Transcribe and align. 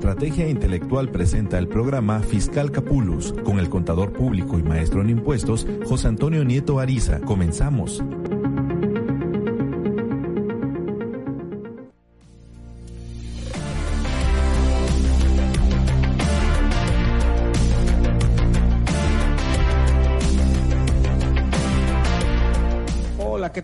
Estrategia 0.00 0.48
Intelectual 0.48 1.10
presenta 1.10 1.58
el 1.58 1.68
programa 1.68 2.20
Fiscal 2.20 2.70
Capulus 2.72 3.34
con 3.44 3.58
el 3.58 3.68
contador 3.68 4.14
público 4.14 4.58
y 4.58 4.62
maestro 4.62 5.02
en 5.02 5.10
impuestos 5.10 5.66
José 5.84 6.08
Antonio 6.08 6.42
Nieto 6.42 6.78
Ariza. 6.80 7.20
Comenzamos. 7.20 8.02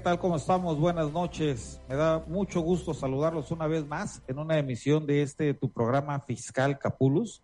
Tal? 0.07 0.21
¿Cómo 0.21 0.37
estamos? 0.37 0.79
Buenas 0.79 1.11
noches. 1.11 1.81
Me 1.89 1.97
da 1.97 2.23
mucho 2.29 2.61
gusto 2.61 2.95
saludarlos 2.95 3.51
una 3.51 3.67
vez 3.67 3.85
más 3.85 4.23
en 4.29 4.39
una 4.39 4.57
emisión 4.57 5.05
de 5.05 5.21
este 5.23 5.53
tu 5.53 5.69
programa 5.69 6.21
Fiscal 6.21 6.79
Capulus. 6.79 7.43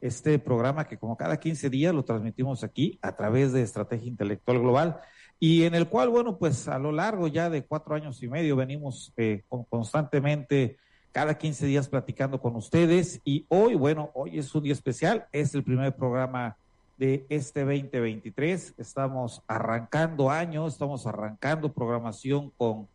Este 0.00 0.38
programa 0.38 0.86
que 0.86 0.96
como 0.96 1.16
cada 1.16 1.40
15 1.40 1.68
días 1.70 1.92
lo 1.92 2.04
transmitimos 2.04 2.62
aquí 2.62 3.00
a 3.02 3.16
través 3.16 3.52
de 3.52 3.62
Estrategia 3.62 4.06
Intelectual 4.06 4.60
Global 4.60 5.00
y 5.40 5.64
en 5.64 5.74
el 5.74 5.88
cual, 5.88 6.08
bueno, 6.08 6.38
pues 6.38 6.68
a 6.68 6.78
lo 6.78 6.92
largo 6.92 7.26
ya 7.26 7.50
de 7.50 7.64
cuatro 7.64 7.96
años 7.96 8.22
y 8.22 8.28
medio 8.28 8.54
venimos 8.54 9.12
eh, 9.16 9.42
constantemente 9.68 10.76
cada 11.10 11.36
15 11.36 11.66
días 11.66 11.88
platicando 11.88 12.40
con 12.40 12.54
ustedes 12.54 13.22
y 13.24 13.44
hoy, 13.48 13.74
bueno, 13.74 14.12
hoy 14.14 14.38
es 14.38 14.54
un 14.54 14.62
día 14.62 14.72
especial, 14.72 15.26
es 15.32 15.52
el 15.56 15.64
primer 15.64 15.96
programa 15.96 16.58
de 17.04 17.26
este 17.28 17.60
2023. 17.60 18.76
Estamos 18.78 19.42
arrancando 19.46 20.30
años, 20.30 20.72
estamos 20.72 21.06
arrancando 21.06 21.70
programación 21.70 22.50
con, 22.56 22.88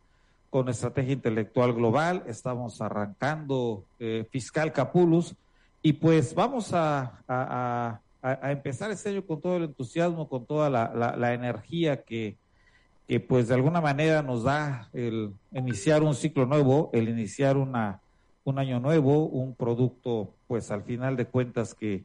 con 0.50 0.68
estrategia 0.68 1.12
intelectual 1.12 1.72
global, 1.72 2.24
estamos 2.26 2.80
arrancando 2.80 3.84
eh, 4.00 4.26
fiscal 4.28 4.72
Capulus 4.72 5.36
y 5.80 5.92
pues 5.92 6.34
vamos 6.34 6.72
a, 6.74 7.22
a, 7.28 8.00
empezar 8.50 8.90
este 8.90 9.10
año 9.10 9.24
con 9.24 9.40
todo 9.40 9.58
el 9.58 9.64
entusiasmo, 9.64 10.28
con 10.28 10.44
toda 10.44 10.68
la, 10.68 10.92
la, 10.92 11.14
la, 11.14 11.32
energía 11.32 12.02
que, 12.02 12.36
que 13.06 13.20
pues 13.20 13.46
de 13.46 13.54
alguna 13.54 13.80
manera 13.80 14.22
nos 14.22 14.42
da 14.42 14.88
el 14.92 15.32
iniciar 15.52 16.02
un 16.02 16.16
ciclo 16.16 16.46
nuevo, 16.46 16.90
el 16.92 17.08
iniciar 17.08 17.56
una, 17.56 18.00
un 18.42 18.58
año 18.58 18.80
nuevo, 18.80 19.26
un 19.26 19.54
producto 19.54 20.34
pues 20.48 20.72
al 20.72 20.82
final 20.82 21.16
de 21.16 21.26
cuentas 21.26 21.74
que 21.74 22.02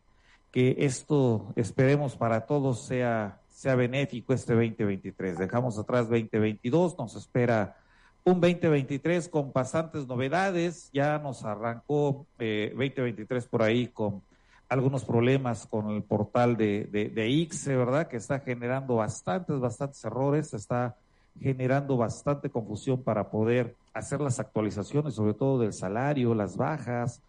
que 0.55 0.73
esto 0.85 1.51
esperemos 1.57 2.15
para 2.15 2.45
todos 2.45 2.85
sea, 2.85 3.41
sea 3.49 3.75
benéfico 3.75 4.31
este 4.31 4.53
2023. 4.53 5.37
Dejamos 5.37 5.77
atrás 5.77 6.07
2022, 6.07 6.97
nos 6.97 7.13
espera 7.17 7.75
un 8.23 8.39
2023 8.39 9.27
con 9.27 9.51
bastantes 9.51 10.07
novedades. 10.07 10.89
Ya 10.93 11.19
nos 11.19 11.43
arrancó 11.43 12.25
eh, 12.39 12.69
2023 12.71 13.47
por 13.47 13.63
ahí 13.63 13.87
con 13.87 14.21
algunos 14.69 15.03
problemas 15.03 15.67
con 15.67 15.89
el 15.89 16.03
portal 16.03 16.55
de, 16.55 16.85
de, 16.85 17.09
de 17.09 17.27
ICSE, 17.27 17.75
¿verdad? 17.75 18.07
Que 18.07 18.15
está 18.15 18.39
generando 18.39 18.95
bastantes, 18.95 19.59
bastantes 19.59 20.05
errores, 20.05 20.53
está 20.53 20.95
generando 21.37 21.97
bastante 21.97 22.49
confusión 22.49 23.03
para 23.03 23.29
poder 23.29 23.75
hacer 23.93 24.21
las 24.21 24.39
actualizaciones, 24.39 25.15
sobre 25.15 25.33
todo 25.33 25.59
del 25.59 25.73
salario, 25.73 26.33
las 26.33 26.55
bajas, 26.55 27.21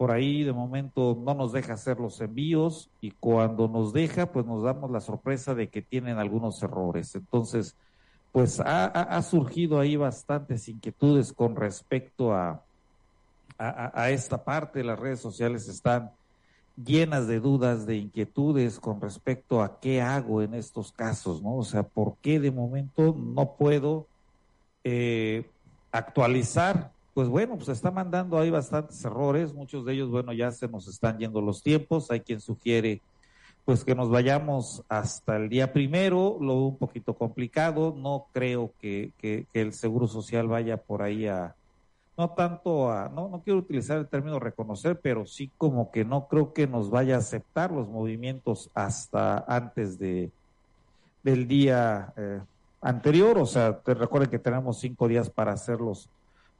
por 0.00 0.12
ahí 0.12 0.44
de 0.44 0.54
momento 0.54 1.14
no 1.22 1.34
nos 1.34 1.52
deja 1.52 1.74
hacer 1.74 2.00
los 2.00 2.22
envíos 2.22 2.88
y 3.02 3.10
cuando 3.10 3.68
nos 3.68 3.92
deja, 3.92 4.32
pues 4.32 4.46
nos 4.46 4.62
damos 4.62 4.90
la 4.90 5.02
sorpresa 5.02 5.54
de 5.54 5.68
que 5.68 5.82
tienen 5.82 6.16
algunos 6.16 6.62
errores. 6.62 7.14
Entonces, 7.14 7.76
pues 8.32 8.62
ha, 8.64 9.20
surgido 9.20 9.78
ahí 9.78 9.96
bastantes 9.96 10.70
inquietudes 10.70 11.34
con 11.34 11.54
respecto 11.54 12.32
a, 12.32 12.62
a, 13.58 14.02
a, 14.02 14.08
esta 14.08 14.42
parte. 14.42 14.82
Las 14.82 14.98
redes 14.98 15.20
sociales 15.20 15.68
están 15.68 16.12
llenas 16.82 17.26
de 17.26 17.38
dudas, 17.38 17.84
de 17.84 17.96
inquietudes 17.96 18.80
con 18.80 19.02
respecto 19.02 19.62
a 19.62 19.80
qué 19.80 20.00
hago 20.00 20.40
en 20.40 20.54
estos 20.54 20.92
casos, 20.92 21.42
¿no? 21.42 21.56
O 21.56 21.62
sea, 21.62 21.82
¿por 21.82 22.14
qué 22.22 22.40
de 22.40 22.50
momento 22.50 23.14
no 23.14 23.52
puedo 23.52 24.06
eh, 24.82 25.46
actualizar 25.92 26.90
pues 27.20 27.28
bueno, 27.28 27.56
pues 27.56 27.68
está 27.68 27.90
mandando 27.90 28.38
ahí 28.38 28.48
bastantes 28.48 29.04
errores, 29.04 29.52
muchos 29.52 29.84
de 29.84 29.92
ellos, 29.92 30.08
bueno, 30.08 30.32
ya 30.32 30.50
se 30.52 30.66
nos 30.68 30.88
están 30.88 31.18
yendo 31.18 31.42
los 31.42 31.62
tiempos, 31.62 32.10
hay 32.10 32.20
quien 32.20 32.40
sugiere 32.40 33.02
pues 33.66 33.84
que 33.84 33.94
nos 33.94 34.08
vayamos 34.08 34.82
hasta 34.88 35.36
el 35.36 35.50
día 35.50 35.70
primero, 35.70 36.38
lo 36.40 36.54
un 36.54 36.78
poquito 36.78 37.12
complicado, 37.12 37.94
no 37.94 38.28
creo 38.32 38.72
que, 38.80 39.12
el 39.52 39.74
Seguro 39.74 40.08
Social 40.08 40.48
vaya 40.48 40.78
por 40.78 41.02
ahí 41.02 41.26
a, 41.26 41.54
no 42.16 42.30
tanto 42.30 42.90
a, 42.90 43.10
no, 43.10 43.28
no 43.28 43.42
quiero 43.42 43.58
utilizar 43.58 43.98
el 43.98 44.08
término 44.08 44.40
reconocer, 44.40 44.98
pero 44.98 45.26
sí 45.26 45.50
como 45.58 45.90
que 45.90 46.06
no 46.06 46.26
creo 46.26 46.54
que 46.54 46.66
nos 46.66 46.88
vaya 46.88 47.16
a 47.16 47.18
aceptar 47.18 47.70
los 47.70 47.86
movimientos 47.86 48.70
hasta 48.72 49.44
antes 49.46 49.98
de, 49.98 50.30
del 51.22 51.46
día 51.46 52.14
eh, 52.16 52.40
anterior, 52.80 53.36
o 53.36 53.44
sea, 53.44 53.78
te 53.78 53.92
recuerden 53.92 54.30
que 54.30 54.38
tenemos 54.38 54.78
cinco 54.78 55.06
días 55.06 55.28
para 55.28 55.52
hacerlos 55.52 56.08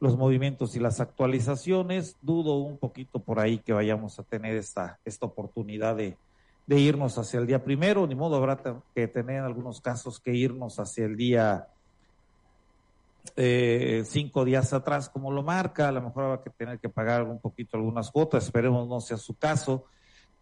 los 0.01 0.17
movimientos 0.17 0.75
y 0.75 0.81
las 0.81 1.01
actualizaciones. 1.01 2.17
Dudo 2.23 2.59
un 2.59 2.79
poquito 2.79 3.21
por 3.21 3.39
ahí 3.39 3.59
que 3.59 3.73
vayamos 3.73 4.19
a 4.19 4.25
tener 4.25 4.57
esta, 4.57 4.99
esta 5.05 5.27
oportunidad 5.27 5.95
de, 5.97 6.17
de 6.67 6.79
irnos 6.79 7.19
hacia 7.19 7.39
el 7.39 7.47
día 7.47 7.63
primero, 7.63 8.07
ni 8.07 8.15
modo 8.15 8.37
habrá 8.37 8.59
que 8.95 9.07
tener 9.09 9.37
en 9.37 9.45
algunos 9.45 9.81
casos 9.81 10.19
que 10.19 10.35
irnos 10.35 10.79
hacia 10.79 11.05
el 11.05 11.17
día 11.17 11.69
eh, 13.37 14.03
cinco 14.07 14.45
días 14.45 14.73
atrás, 14.73 15.09
como 15.09 15.31
lo 15.31 15.43
marca, 15.43 15.89
a 15.89 15.93
lo 15.93 16.01
mejor 16.01 16.25
habrá 16.25 16.43
que 16.43 16.51
tener 16.51 16.79
que 16.79 16.89
pagar 16.89 17.25
un 17.25 17.39
poquito 17.39 17.77
algunas 17.77 18.11
cuotas, 18.11 18.45
esperemos 18.45 18.89
no 18.89 19.01
sea 19.01 19.19
su 19.19 19.35
caso, 19.35 19.85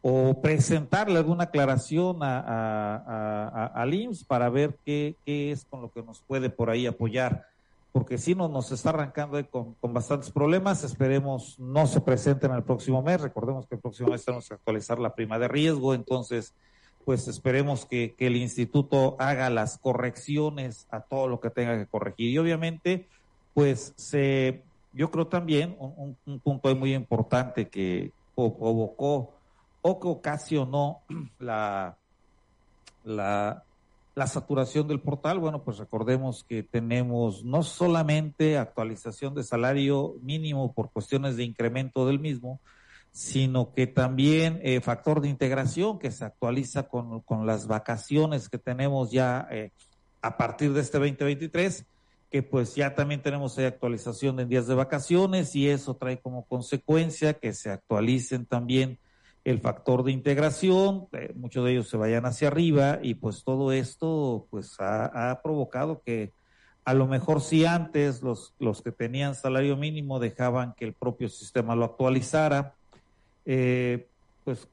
o 0.00 0.40
presentarle 0.40 1.18
alguna 1.18 1.44
aclaración 1.44 2.22
a, 2.22 2.38
a, 2.38 2.96
a, 3.46 3.66
al 3.66 3.94
IMSS 3.94 4.24
para 4.24 4.48
ver 4.48 4.78
qué, 4.84 5.16
qué 5.26 5.50
es 5.50 5.64
con 5.64 5.82
lo 5.82 5.90
que 5.90 6.02
nos 6.02 6.20
puede 6.20 6.50
por 6.50 6.70
ahí 6.70 6.86
apoyar 6.86 7.46
porque 7.98 8.16
si 8.16 8.36
no 8.36 8.46
nos 8.46 8.70
está 8.70 8.90
arrancando 8.90 9.44
con, 9.50 9.74
con, 9.74 9.92
bastantes 9.92 10.30
problemas. 10.30 10.84
Esperemos 10.84 11.58
no 11.58 11.84
se 11.88 12.00
presenten 12.00 12.52
el 12.52 12.62
próximo 12.62 13.02
mes. 13.02 13.20
Recordemos 13.20 13.66
que 13.66 13.74
el 13.74 13.80
próximo 13.80 14.10
mes 14.10 14.24
tenemos 14.24 14.46
que 14.46 14.54
actualizar 14.54 15.00
la 15.00 15.16
prima 15.16 15.36
de 15.36 15.48
riesgo, 15.48 15.94
entonces 15.94 16.54
pues 17.04 17.26
esperemos 17.26 17.86
que, 17.86 18.14
que 18.16 18.28
el 18.28 18.36
instituto 18.36 19.16
haga 19.18 19.50
las 19.50 19.78
correcciones 19.78 20.86
a 20.92 21.00
todo 21.00 21.26
lo 21.26 21.40
que 21.40 21.50
tenga 21.50 21.76
que 21.76 21.86
corregir. 21.86 22.30
Y 22.30 22.38
obviamente, 22.38 23.08
pues 23.52 23.94
se, 23.96 24.62
yo 24.92 25.10
creo 25.10 25.26
también 25.26 25.74
un, 25.80 26.16
un 26.24 26.38
punto 26.38 26.72
muy 26.76 26.94
importante 26.94 27.68
que 27.68 28.12
provocó 28.36 29.32
o 29.82 29.98
que 29.98 30.06
ocasionó 30.06 31.00
la, 31.40 31.96
la, 33.02 33.64
la 34.18 34.26
saturación 34.26 34.88
del 34.88 35.00
portal, 35.00 35.38
bueno, 35.38 35.62
pues 35.62 35.78
recordemos 35.78 36.42
que 36.42 36.64
tenemos 36.64 37.44
no 37.44 37.62
solamente 37.62 38.58
actualización 38.58 39.32
de 39.36 39.44
salario 39.44 40.16
mínimo 40.22 40.72
por 40.72 40.90
cuestiones 40.90 41.36
de 41.36 41.44
incremento 41.44 42.04
del 42.04 42.18
mismo, 42.18 42.60
sino 43.12 43.72
que 43.72 43.86
también 43.86 44.58
eh, 44.64 44.80
factor 44.80 45.20
de 45.20 45.28
integración 45.28 46.00
que 46.00 46.10
se 46.10 46.24
actualiza 46.24 46.88
con, 46.88 47.20
con 47.20 47.46
las 47.46 47.68
vacaciones 47.68 48.48
que 48.48 48.58
tenemos 48.58 49.12
ya 49.12 49.46
eh, 49.52 49.70
a 50.20 50.36
partir 50.36 50.72
de 50.72 50.80
este 50.80 50.98
2023, 50.98 51.86
que 52.28 52.42
pues 52.42 52.74
ya 52.74 52.96
también 52.96 53.22
tenemos 53.22 53.56
actualización 53.56 54.40
en 54.40 54.48
días 54.48 54.66
de 54.66 54.74
vacaciones 54.74 55.54
y 55.54 55.68
eso 55.68 55.94
trae 55.94 56.18
como 56.18 56.44
consecuencia 56.44 57.34
que 57.34 57.52
se 57.52 57.70
actualicen 57.70 58.46
también 58.46 58.98
el 59.50 59.60
factor 59.60 60.02
de 60.04 60.12
integración, 60.12 61.08
eh, 61.12 61.32
muchos 61.34 61.64
de 61.64 61.72
ellos 61.72 61.88
se 61.88 61.96
vayan 61.96 62.26
hacia 62.26 62.48
arriba 62.48 62.98
y 63.02 63.14
pues 63.14 63.44
todo 63.44 63.72
esto 63.72 64.46
pues 64.50 64.76
ha, 64.78 65.40
provocado 65.42 66.02
que 66.04 66.32
a 66.84 66.92
lo 66.92 67.06
mejor 67.06 67.40
si 67.40 67.64
antes 67.64 68.22
los, 68.22 68.54
los 68.58 68.82
que 68.82 68.92
tenían 68.92 69.34
salario 69.34 69.76
mínimo 69.78 70.18
dejaban 70.18 70.74
que 70.74 70.84
el 70.84 70.92
propio 70.92 71.30
sistema 71.30 71.74
lo 71.74 71.86
actualizara, 71.86 72.74
eh, 73.46 74.06
pues 74.44 74.68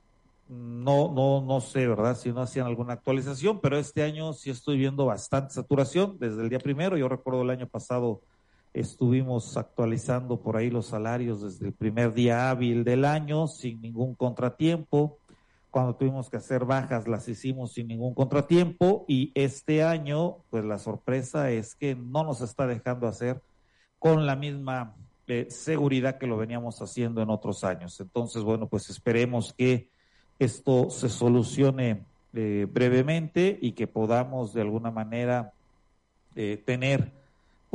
no, 0.49 1.09
no, 1.09 1.41
no 1.41 1.61
sé, 1.61 1.87
¿verdad? 1.87 2.17
Si 2.17 2.33
no 2.33 2.41
hacían 2.41 2.67
alguna 2.67 2.93
actualización, 2.93 3.61
pero 3.61 3.77
este 3.77 4.03
año 4.03 4.33
sí 4.33 4.49
estoy 4.49 4.77
viendo 4.77 5.05
bastante 5.05 5.53
saturación 5.53 6.17
desde 6.19 6.41
el 6.41 6.49
día 6.49 6.59
primero. 6.59 6.97
Yo 6.97 7.07
recuerdo 7.07 7.43
el 7.43 7.49
año 7.49 7.67
pasado 7.67 8.21
Estuvimos 8.75 9.55
actualizando 9.55 10.41
por 10.41 10.57
ahí 10.57 10.69
los 10.69 10.87
salarios 10.87 11.41
desde 11.41 11.67
el 11.67 11.71
primer 11.71 12.13
día 12.13 12.49
hábil 12.49 12.83
del 12.83 13.05
año 13.05 13.47
sin 13.47 13.79
ningún 13.79 14.15
contratiempo. 14.15 15.17
Cuando 15.71 15.95
tuvimos 15.95 16.29
que 16.29 16.35
hacer 16.35 16.65
bajas 16.65 17.07
las 17.07 17.25
hicimos 17.29 17.71
sin 17.71 17.87
ningún 17.87 18.13
contratiempo 18.13 19.05
y 19.07 19.31
este 19.33 19.81
año 19.81 20.39
pues 20.49 20.65
la 20.65 20.77
sorpresa 20.77 21.51
es 21.51 21.73
que 21.73 21.95
no 21.95 22.25
nos 22.25 22.41
está 22.41 22.67
dejando 22.67 23.07
hacer 23.07 23.41
con 23.97 24.25
la 24.25 24.35
misma 24.35 24.93
eh, 25.27 25.47
seguridad 25.49 26.17
que 26.17 26.27
lo 26.27 26.35
veníamos 26.35 26.81
haciendo 26.81 27.21
en 27.21 27.29
otros 27.29 27.63
años. 27.63 27.97
Entonces, 28.01 28.43
bueno, 28.43 28.67
pues 28.67 28.89
esperemos 28.89 29.53
que 29.53 29.89
esto 30.37 30.89
se 30.89 31.07
solucione 31.07 32.03
eh, 32.33 32.67
brevemente 32.69 33.57
y 33.61 33.71
que 33.71 33.87
podamos 33.87 34.53
de 34.53 34.63
alguna 34.63 34.91
manera 34.91 35.53
eh, 36.35 36.61
tener 36.65 37.24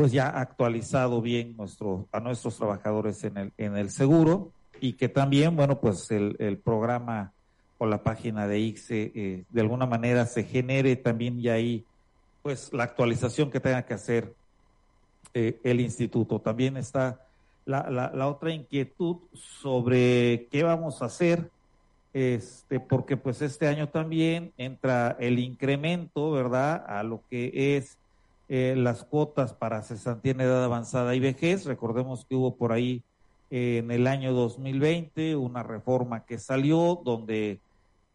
pues 0.01 0.13
ya 0.13 0.29
actualizado 0.29 1.21
bien 1.21 1.55
nuestro, 1.59 2.09
a 2.11 2.21
nuestros 2.21 2.57
trabajadores 2.57 3.23
en 3.23 3.37
el, 3.37 3.53
en 3.59 3.77
el 3.77 3.91
seguro 3.91 4.51
y 4.81 4.95
que 4.95 5.11
también, 5.11 5.55
bueno, 5.57 5.79
pues 5.79 6.11
el, 6.11 6.37
el 6.39 6.57
programa 6.57 7.35
o 7.77 7.85
la 7.85 8.03
página 8.03 8.47
de 8.47 8.61
ICSE 8.61 9.13
eh, 9.15 9.45
de 9.51 9.61
alguna 9.61 9.85
manera 9.85 10.25
se 10.25 10.45
genere 10.45 10.97
también 10.97 11.39
ya 11.43 11.53
ahí, 11.53 11.85
pues 12.41 12.73
la 12.73 12.85
actualización 12.85 13.51
que 13.51 13.61
tenga 13.61 13.85
que 13.85 13.93
hacer 13.93 14.33
eh, 15.35 15.61
el 15.65 15.81
instituto. 15.81 16.41
También 16.41 16.79
está 16.79 17.27
la, 17.67 17.91
la, 17.91 18.11
la, 18.15 18.27
otra 18.27 18.55
inquietud 18.55 19.19
sobre 19.35 20.49
qué 20.51 20.63
vamos 20.63 21.03
a 21.03 21.05
hacer, 21.05 21.51
este, 22.15 22.81
porque 22.81 23.19
pues 23.19 23.43
este 23.43 23.69
año 23.69 23.91
también 23.91 24.55
entra 24.57 25.15
el 25.21 25.39
incremento, 25.39 26.31
¿verdad?, 26.31 26.87
a 26.89 27.03
lo 27.03 27.21
que 27.29 27.77
es 27.77 27.99
eh, 28.53 28.75
las 28.77 29.05
cuotas 29.05 29.55
para 29.55 29.81
cesantía 29.81 30.33
en 30.33 30.41
edad 30.41 30.65
avanzada 30.65 31.15
y 31.15 31.21
vejez. 31.21 31.67
Recordemos 31.67 32.25
que 32.25 32.35
hubo 32.35 32.57
por 32.57 32.73
ahí 32.73 33.05
eh, 33.49 33.79
en 33.79 33.93
el 33.93 34.09
año 34.09 34.33
2020 34.33 35.37
una 35.37 35.63
reforma 35.63 36.27
que 36.27 36.37
salió 36.37 37.01
donde 37.05 37.61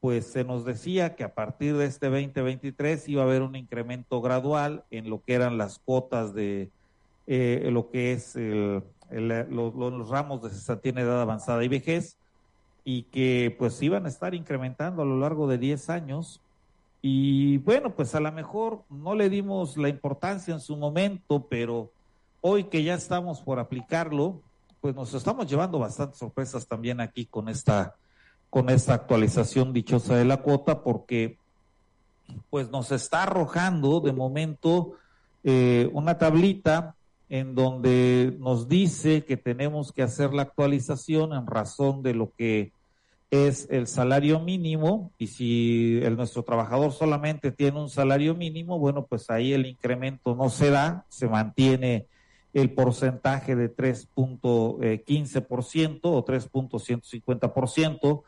pues 0.01 0.27
se 0.27 0.43
nos 0.43 0.65
decía 0.65 1.15
que 1.15 1.23
a 1.23 1.33
partir 1.33 1.77
de 1.77 1.85
este 1.85 2.07
2023 2.07 3.07
iba 3.07 3.21
a 3.21 3.25
haber 3.25 3.43
un 3.43 3.55
incremento 3.55 4.21
gradual 4.21 4.83
en 4.91 5.09
lo 5.09 5.23
que 5.23 5.35
eran 5.35 5.57
las 5.57 5.79
cuotas 5.79 6.33
de 6.33 6.69
eh, 7.27 7.69
lo 7.71 7.89
que 7.89 8.11
es 8.11 8.35
el, 8.35 8.83
los, 9.09 9.73
los, 9.73 10.09
ramos 10.09 10.43
de 10.43 10.49
cesantía 10.49 10.91
en 10.91 10.97
edad 10.97 11.21
avanzada 11.21 11.63
y 11.63 11.69
vejez 11.69 12.17
y 12.83 13.03
que 13.03 13.55
pues 13.57 13.81
iban 13.81 14.05
a 14.05 14.09
estar 14.09 14.35
incrementando 14.35 15.01
a 15.01 15.05
lo 15.05 15.17
largo 15.17 15.47
de 15.47 15.59
10 15.59 15.89
años 15.89 16.41
y 17.07 17.59
bueno, 17.59 17.93
pues 17.93 18.15
a 18.15 18.19
lo 18.19 18.31
mejor 18.31 18.81
no 18.89 19.13
le 19.13 19.29
dimos 19.29 19.77
la 19.77 19.89
importancia 19.89 20.55
en 20.55 20.59
su 20.59 20.75
momento, 20.75 21.45
pero 21.47 21.91
hoy 22.41 22.63
que 22.63 22.81
ya 22.81 22.95
estamos 22.95 23.41
por 23.41 23.59
aplicarlo, 23.59 24.41
pues 24.81 24.95
nos 24.95 25.13
estamos 25.13 25.47
llevando 25.47 25.77
bastantes 25.77 26.17
sorpresas 26.17 26.65
también 26.65 26.99
aquí 26.99 27.27
con 27.27 27.47
esta, 27.47 27.93
con 28.49 28.71
esta 28.71 28.95
actualización 28.95 29.71
dichosa 29.71 30.15
de 30.15 30.25
la 30.25 30.37
cuota, 30.37 30.81
porque 30.81 31.37
pues 32.49 32.71
nos 32.71 32.91
está 32.91 33.21
arrojando 33.21 33.99
de 33.99 34.11
momento 34.11 34.93
eh, 35.43 35.87
una 35.93 36.17
tablita 36.17 36.95
en 37.29 37.53
donde 37.53 38.35
nos 38.39 38.67
dice 38.67 39.25
que 39.25 39.37
tenemos 39.37 39.91
que 39.91 40.01
hacer 40.01 40.33
la 40.33 40.41
actualización 40.41 41.33
en 41.33 41.45
razón 41.45 42.01
de 42.01 42.15
lo 42.15 42.31
que 42.35 42.71
es 43.31 43.67
el 43.69 43.87
salario 43.87 44.39
mínimo 44.39 45.11
y 45.17 45.27
si 45.27 45.99
el, 46.03 46.15
nuestro 46.15 46.43
trabajador 46.43 46.91
solamente 46.91 47.51
tiene 47.51 47.79
un 47.79 47.89
salario 47.89 48.35
mínimo, 48.35 48.79
bueno, 48.79 49.05
pues 49.05 49.29
ahí 49.29 49.53
el 49.53 49.65
incremento 49.65 50.35
no 50.35 50.49
se 50.49 50.69
da, 50.69 51.05
se 51.09 51.27
mantiene 51.27 52.07
el 52.53 52.71
porcentaje 52.71 53.55
de 53.55 53.75
3.15% 53.75 55.99
o 56.03 56.25
3.150% 56.25 58.23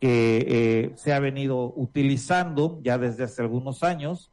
que 0.00 0.46
eh, 0.48 0.92
se 0.96 1.12
ha 1.12 1.20
venido 1.20 1.72
utilizando 1.76 2.80
ya 2.82 2.98
desde 2.98 3.24
hace 3.24 3.42
algunos 3.42 3.82
años, 3.82 4.30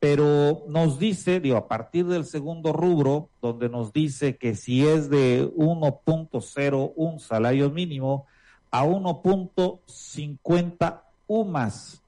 pero 0.00 0.64
nos 0.68 0.98
dice, 0.98 1.40
digo, 1.40 1.56
a 1.56 1.68
partir 1.68 2.06
del 2.06 2.24
segundo 2.24 2.72
rubro, 2.72 3.28
donde 3.42 3.68
nos 3.68 3.92
dice 3.92 4.36
que 4.36 4.54
si 4.54 4.86
es 4.86 5.10
de 5.10 5.50
1.01 5.54 7.18
salario 7.18 7.70
mínimo, 7.70 8.26
a 8.70 8.84
1.50 8.84 11.00
UMAS. 11.26 12.02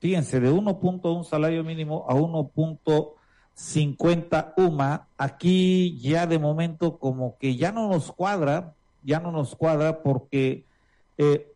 Fíjense, 0.00 0.40
de 0.40 0.50
1.1 0.50 1.24
salario 1.24 1.62
mínimo 1.64 2.06
a 2.08 2.14
1.50 2.14 4.54
UMA, 4.56 5.06
aquí 5.16 5.98
ya 6.00 6.26
de 6.26 6.38
momento 6.38 6.98
como 6.98 7.36
que 7.38 7.56
ya 7.56 7.72
no 7.72 7.88
nos 7.88 8.10
cuadra, 8.10 8.74
ya 9.04 9.20
no 9.20 9.30
nos 9.30 9.54
cuadra 9.54 10.02
porque 10.02 10.64
eh, 11.18 11.52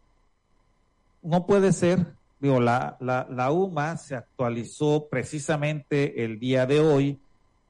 no 1.23 1.47
puede 1.47 1.73
ser, 1.73 2.15
digo, 2.39 2.61
la, 2.61 2.99
la, 3.01 3.27
la 3.29 3.51
UMA 3.51 3.97
se 3.97 4.15
actualizó 4.15 5.09
precisamente 5.11 6.25
el 6.25 6.39
día 6.39 6.67
de 6.67 6.79
hoy 6.81 7.19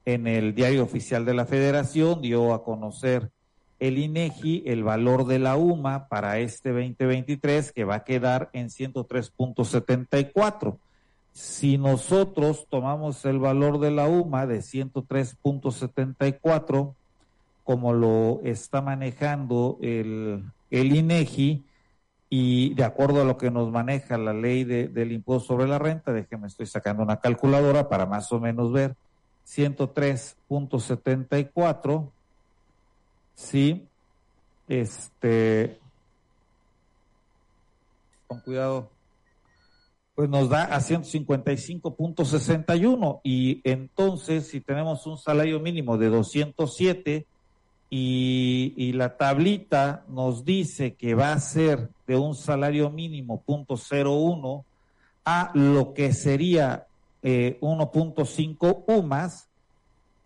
en 0.04 0.26
el 0.26 0.54
diario 0.54 0.84
oficial 0.84 1.24
de 1.24 1.32
la 1.34 1.46
federación, 1.46 2.20
dio 2.20 2.52
a 2.54 2.62
conocer 2.62 3.30
el 3.78 3.98
INEGI 3.98 4.62
el 4.66 4.82
valor 4.84 5.26
de 5.26 5.38
la 5.38 5.56
UMA 5.56 6.08
para 6.08 6.38
este 6.38 6.70
2023 6.70 7.72
que 7.72 7.84
va 7.84 7.96
a 7.96 8.04
quedar 8.04 8.48
en 8.52 8.68
103.74. 8.68 10.78
Si 11.32 11.76
nosotros 11.76 12.66
tomamos 12.70 13.26
el 13.26 13.38
valor 13.38 13.78
de 13.78 13.90
la 13.90 14.08
UMA 14.08 14.46
de 14.46 14.60
103.74, 14.60 16.94
como 17.64 17.92
lo 17.92 18.40
está 18.44 18.80
manejando 18.80 19.76
el, 19.82 20.42
el 20.70 20.96
INEGI, 20.96 21.62
y 22.28 22.74
de 22.74 22.82
acuerdo 22.84 23.22
a 23.22 23.24
lo 23.24 23.36
que 23.36 23.52
nos 23.52 23.70
maneja 23.70 24.18
la 24.18 24.32
ley 24.32 24.64
de, 24.64 24.88
del 24.88 25.12
impuesto 25.12 25.46
sobre 25.48 25.68
la 25.68 25.78
renta, 25.78 26.12
déjeme, 26.12 26.48
estoy 26.48 26.66
sacando 26.66 27.02
una 27.02 27.20
calculadora 27.20 27.88
para 27.88 28.06
más 28.06 28.32
o 28.32 28.40
menos 28.40 28.72
ver, 28.72 28.96
103.74 29.46 32.10
Sí, 33.36 33.86
este, 34.66 35.78
con 38.26 38.40
cuidado, 38.40 38.90
pues 40.16 40.28
nos 40.28 40.48
da 40.48 40.64
a 40.64 40.80
155.61 40.80 43.20
y 43.22 43.60
entonces 43.62 44.48
si 44.48 44.60
tenemos 44.60 45.06
un 45.06 45.16
salario 45.18 45.60
mínimo 45.60 45.96
de 45.98 46.08
207 46.08 47.26
y, 47.90 48.74
y 48.76 48.92
la 48.94 49.16
tablita 49.16 50.04
nos 50.08 50.44
dice 50.44 50.94
que 50.94 51.14
va 51.14 51.32
a 51.32 51.38
ser 51.38 51.90
de 52.06 52.16
un 52.16 52.34
salario 52.34 52.90
mínimo 52.90 53.42
punto 53.42 53.76
uno 54.06 54.64
a 55.24 55.50
lo 55.54 55.92
que 55.92 56.12
sería 56.12 56.86
eh, 57.22 57.58
1.5 57.60 58.84
UMAS, 58.86 59.45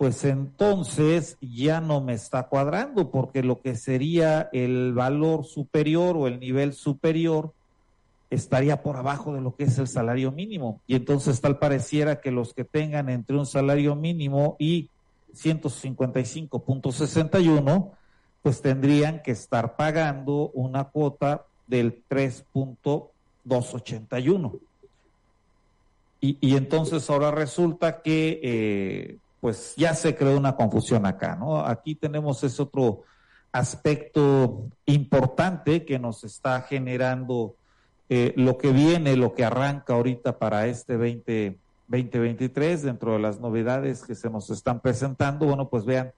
pues 0.00 0.24
entonces 0.24 1.36
ya 1.42 1.80
no 1.82 2.00
me 2.00 2.14
está 2.14 2.44
cuadrando, 2.44 3.10
porque 3.10 3.42
lo 3.42 3.60
que 3.60 3.76
sería 3.76 4.48
el 4.50 4.94
valor 4.94 5.44
superior 5.44 6.16
o 6.16 6.26
el 6.26 6.40
nivel 6.40 6.72
superior 6.72 7.52
estaría 8.30 8.82
por 8.82 8.96
abajo 8.96 9.34
de 9.34 9.42
lo 9.42 9.54
que 9.54 9.64
es 9.64 9.76
el 9.76 9.88
salario 9.88 10.32
mínimo. 10.32 10.80
Y 10.86 10.94
entonces 10.94 11.42
tal 11.42 11.58
pareciera 11.58 12.22
que 12.22 12.30
los 12.30 12.54
que 12.54 12.64
tengan 12.64 13.10
entre 13.10 13.36
un 13.36 13.44
salario 13.44 13.94
mínimo 13.94 14.56
y 14.58 14.88
155.61, 15.34 17.90
pues 18.40 18.62
tendrían 18.62 19.22
que 19.22 19.32
estar 19.32 19.76
pagando 19.76 20.50
una 20.54 20.84
cuota 20.84 21.44
del 21.66 22.02
3.281. 22.08 24.60
Y, 26.22 26.38
y 26.40 26.56
entonces 26.56 27.10
ahora 27.10 27.32
resulta 27.32 28.00
que... 28.00 28.40
Eh, 28.42 29.18
pues 29.40 29.74
ya 29.76 29.94
se 29.94 30.14
creó 30.14 30.36
una 30.36 30.54
confusión 30.54 31.06
acá, 31.06 31.36
¿no? 31.36 31.64
Aquí 31.64 31.94
tenemos 31.94 32.44
ese 32.44 32.62
otro 32.62 33.02
aspecto 33.52 34.68
importante 34.86 35.84
que 35.84 35.98
nos 35.98 36.24
está 36.24 36.60
generando 36.62 37.56
eh, 38.08 38.32
lo 38.36 38.58
que 38.58 38.72
viene, 38.72 39.16
lo 39.16 39.34
que 39.34 39.44
arranca 39.44 39.94
ahorita 39.94 40.38
para 40.38 40.66
este 40.66 40.96
20, 40.96 41.58
2023, 41.88 42.82
dentro 42.82 43.14
de 43.14 43.18
las 43.18 43.40
novedades 43.40 44.02
que 44.04 44.14
se 44.14 44.30
nos 44.30 44.50
están 44.50 44.80
presentando, 44.80 45.46
bueno, 45.46 45.68
pues 45.68 45.84
vean, 45.84 46.12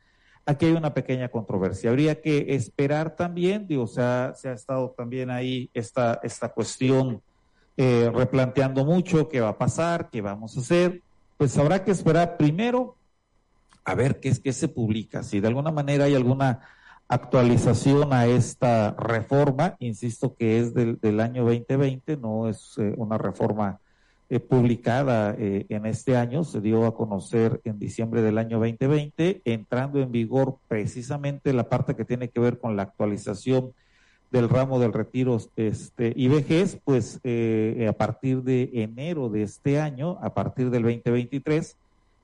aquí 0.45 0.67
hay 0.67 0.73
una 0.73 0.93
pequeña 0.93 1.29
controversia. 1.29 1.91
Habría 1.91 2.21
que 2.21 2.55
esperar 2.55 3.17
también, 3.17 3.67
digo, 3.67 3.87
se 3.87 4.02
ha, 4.02 4.35
se 4.35 4.49
ha 4.49 4.52
estado 4.52 4.91
también 4.91 5.31
ahí 5.31 5.71
esta, 5.73 6.21
esta 6.23 6.50
cuestión 6.50 7.23
eh, 7.76 8.11
replanteando 8.12 8.85
mucho 8.85 9.29
qué 9.29 9.41
va 9.41 9.50
a 9.50 9.59
pasar, 9.59 10.11
qué 10.11 10.21
vamos 10.21 10.57
a 10.57 10.61
hacer. 10.61 11.02
Pues 11.38 11.57
habrá 11.57 11.85
que 11.85 11.91
esperar 11.91 12.37
primero 12.37 12.97
a 13.84 13.94
ver 13.94 14.20
qué 14.20 14.28
es 14.28 14.40
que 14.40 14.52
se 14.52 14.68
publica, 14.68 15.22
si 15.22 15.40
de 15.40 15.48
alguna 15.48 15.72
manera 15.72 16.04
hay 16.04 16.14
alguna 16.14 16.60
actualización 17.08 18.12
a 18.12 18.26
esta 18.26 18.92
reforma, 18.92 19.76
insisto 19.80 20.34
que 20.34 20.60
es 20.60 20.72
del, 20.72 20.98
del 21.00 21.20
año 21.20 21.44
2020, 21.44 22.16
no 22.16 22.48
es 22.48 22.74
eh, 22.78 22.94
una 22.96 23.18
reforma 23.18 23.80
eh, 24.32 24.40
publicada 24.40 25.36
eh, 25.38 25.66
en 25.68 25.84
este 25.84 26.16
año, 26.16 26.42
se 26.42 26.62
dio 26.62 26.86
a 26.86 26.96
conocer 26.96 27.60
en 27.64 27.78
diciembre 27.78 28.22
del 28.22 28.38
año 28.38 28.58
2020, 28.60 29.42
entrando 29.44 30.00
en 30.00 30.10
vigor 30.10 30.56
precisamente 30.68 31.52
la 31.52 31.68
parte 31.68 31.94
que 31.94 32.06
tiene 32.06 32.28
que 32.28 32.40
ver 32.40 32.58
con 32.58 32.74
la 32.74 32.84
actualización 32.84 33.74
del 34.30 34.48
ramo 34.48 34.80
del 34.80 34.94
retiro 34.94 35.36
este, 35.56 36.14
y 36.16 36.28
vejez, 36.28 36.80
pues 36.82 37.20
eh, 37.24 37.86
a 37.90 37.92
partir 37.92 38.42
de 38.42 38.70
enero 38.72 39.28
de 39.28 39.42
este 39.42 39.78
año, 39.78 40.18
a 40.22 40.32
partir 40.32 40.70
del 40.70 40.84
2023, 40.84 41.76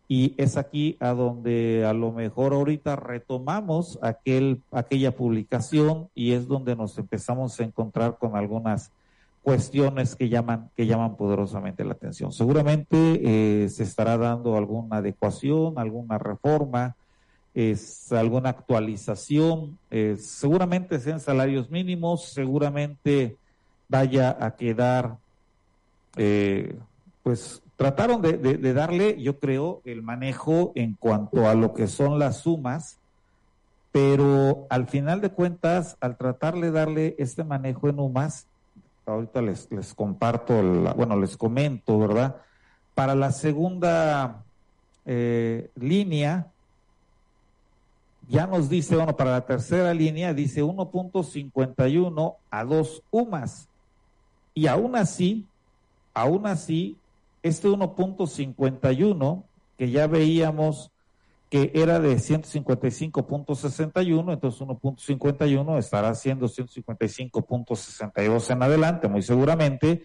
y 0.08 0.34
es 0.38 0.56
aquí 0.56 0.96
a 1.00 1.10
donde 1.10 1.84
a 1.86 1.92
lo 1.92 2.12
mejor 2.12 2.54
ahorita 2.54 2.96
retomamos 2.96 3.98
aquel, 4.00 4.62
aquella 4.72 5.14
publicación 5.14 6.08
y 6.14 6.32
es 6.32 6.48
donde 6.48 6.74
nos 6.74 6.96
empezamos 6.96 7.60
a 7.60 7.64
encontrar 7.64 8.16
con 8.16 8.34
algunas 8.34 8.90
cuestiones 9.42 10.16
que 10.16 10.30
llaman, 10.30 10.70
que 10.76 10.86
llaman 10.86 11.16
poderosamente 11.16 11.84
la 11.84 11.92
atención. 11.92 12.32
Seguramente 12.32 12.96
eh, 12.96 13.68
se 13.68 13.82
estará 13.82 14.16
dando 14.16 14.56
alguna 14.56 14.96
adecuación, 14.96 15.78
alguna 15.78 16.16
reforma, 16.16 16.96
es 17.54 18.10
alguna 18.12 18.50
actualización, 18.50 19.78
eh, 19.90 20.16
seguramente 20.18 21.00
sean 21.00 21.20
salarios 21.20 21.70
mínimos, 21.70 22.32
seguramente 22.32 23.36
vaya 23.88 24.36
a 24.40 24.54
quedar, 24.56 25.18
eh, 26.16 26.76
pues 27.22 27.62
trataron 27.78 28.20
de, 28.20 28.72
darle, 28.74 29.22
yo 29.22 29.38
creo, 29.38 29.82
el 29.84 30.02
manejo 30.02 30.72
en 30.74 30.94
cuanto 30.94 31.48
a 31.48 31.54
lo 31.54 31.74
que 31.74 31.86
son 31.86 32.18
las 32.18 32.38
sumas, 32.38 32.98
pero 33.92 34.66
al 34.68 34.88
final 34.88 35.20
de 35.20 35.30
cuentas, 35.30 35.96
al 36.00 36.16
tratar 36.16 36.56
de 36.56 36.72
darle 36.72 37.14
este 37.18 37.44
manejo 37.44 37.88
en 37.88 38.00
UMAS, 38.00 38.48
ahorita 39.06 39.40
les, 39.42 39.70
les 39.70 39.94
comparto, 39.94 40.60
bueno, 40.96 41.16
les 41.20 41.36
comento, 41.36 42.00
¿verdad? 42.00 42.42
Para 42.96 43.14
la 43.14 43.30
segunda 43.30 44.42
eh, 45.06 45.70
línea, 45.76 46.48
ya 48.28 48.48
nos 48.48 48.68
dice, 48.68 48.96
bueno, 48.96 49.16
para 49.16 49.30
la 49.30 49.46
tercera 49.46 49.94
línea 49.94 50.34
dice 50.34 50.64
1.51 50.64 52.34
a 52.50 52.64
2 52.64 53.02
UMAS. 53.12 53.68
Y 54.52 54.66
aún 54.66 54.96
así, 54.96 55.46
aún 56.12 56.44
así, 56.48 56.96
este 57.42 57.68
1.51, 57.68 59.44
que 59.76 59.90
ya 59.90 60.06
veíamos 60.06 60.90
que 61.50 61.72
era 61.74 61.98
de 61.98 62.14
155.61, 62.16 64.32
entonces 64.32 64.60
1.51 64.60 65.78
estará 65.78 66.14
siendo 66.14 66.46
155.62 66.46 68.50
en 68.50 68.62
adelante, 68.62 69.08
muy 69.08 69.22
seguramente. 69.22 70.04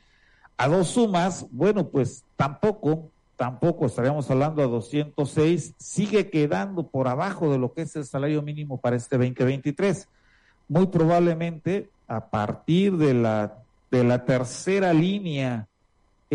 A 0.56 0.70
dos 0.70 0.88
sumas, 0.90 1.48
bueno, 1.52 1.90
pues 1.90 2.24
tampoco 2.38 3.10
tampoco 3.36 3.88
estaríamos 3.88 4.30
hablando 4.32 4.64
a 4.64 4.68
206, 4.68 5.74
sigue 5.78 6.30
quedando 6.30 6.88
por 6.88 7.08
abajo 7.08 7.52
de 7.52 7.58
lo 7.58 7.74
que 7.74 7.82
es 7.82 7.96
el 7.96 8.06
salario 8.06 8.42
mínimo 8.42 8.80
para 8.80 8.96
este 8.96 9.18
2023. 9.18 10.08
Muy 10.70 10.88
probablemente 10.88 11.90
a 12.08 12.30
partir 12.30 12.96
de 12.96 13.14
la, 13.14 13.58
de 13.92 14.04
la 14.04 14.24
tercera 14.24 14.94
línea 14.94 15.68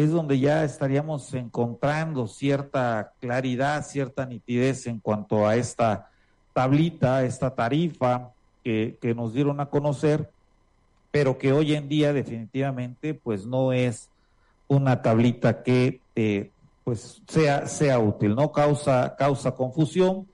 es 0.02 0.12
donde 0.12 0.38
ya 0.38 0.62
estaríamos 0.64 1.35
encontrando 1.35 2.28
cierta 2.28 3.12
claridad, 3.21 3.85
cierta 3.85 4.26
nitidez 4.26 4.87
en 4.87 5.00
cuanto 5.00 5.47
a 5.47 5.57
esta 5.57 6.09
tablita, 6.52 7.25
esta 7.25 7.55
tarifa 7.55 8.31
que, 8.62 8.97
que 9.00 9.12
nos 9.14 9.35
dieron 9.35 9.61
a 9.61 9.67
conocer, 9.67 10.31
pero 11.11 11.37
que 11.37 11.52
hoy 11.52 11.75
en 11.75 11.88
día 11.88 12.12
definitivamente 12.12 13.12
pues 13.12 13.45
no 13.45 13.73
es 13.73 14.09
una 14.69 15.02
tablita 15.02 15.64
que 15.64 16.00
eh, 16.14 16.50
pues 16.85 17.21
sea, 17.26 17.67
sea 17.67 17.99
útil, 17.99 18.37
¿no? 18.37 18.52
Causa, 18.52 19.17
causa 19.17 19.52
confusión 19.52 20.28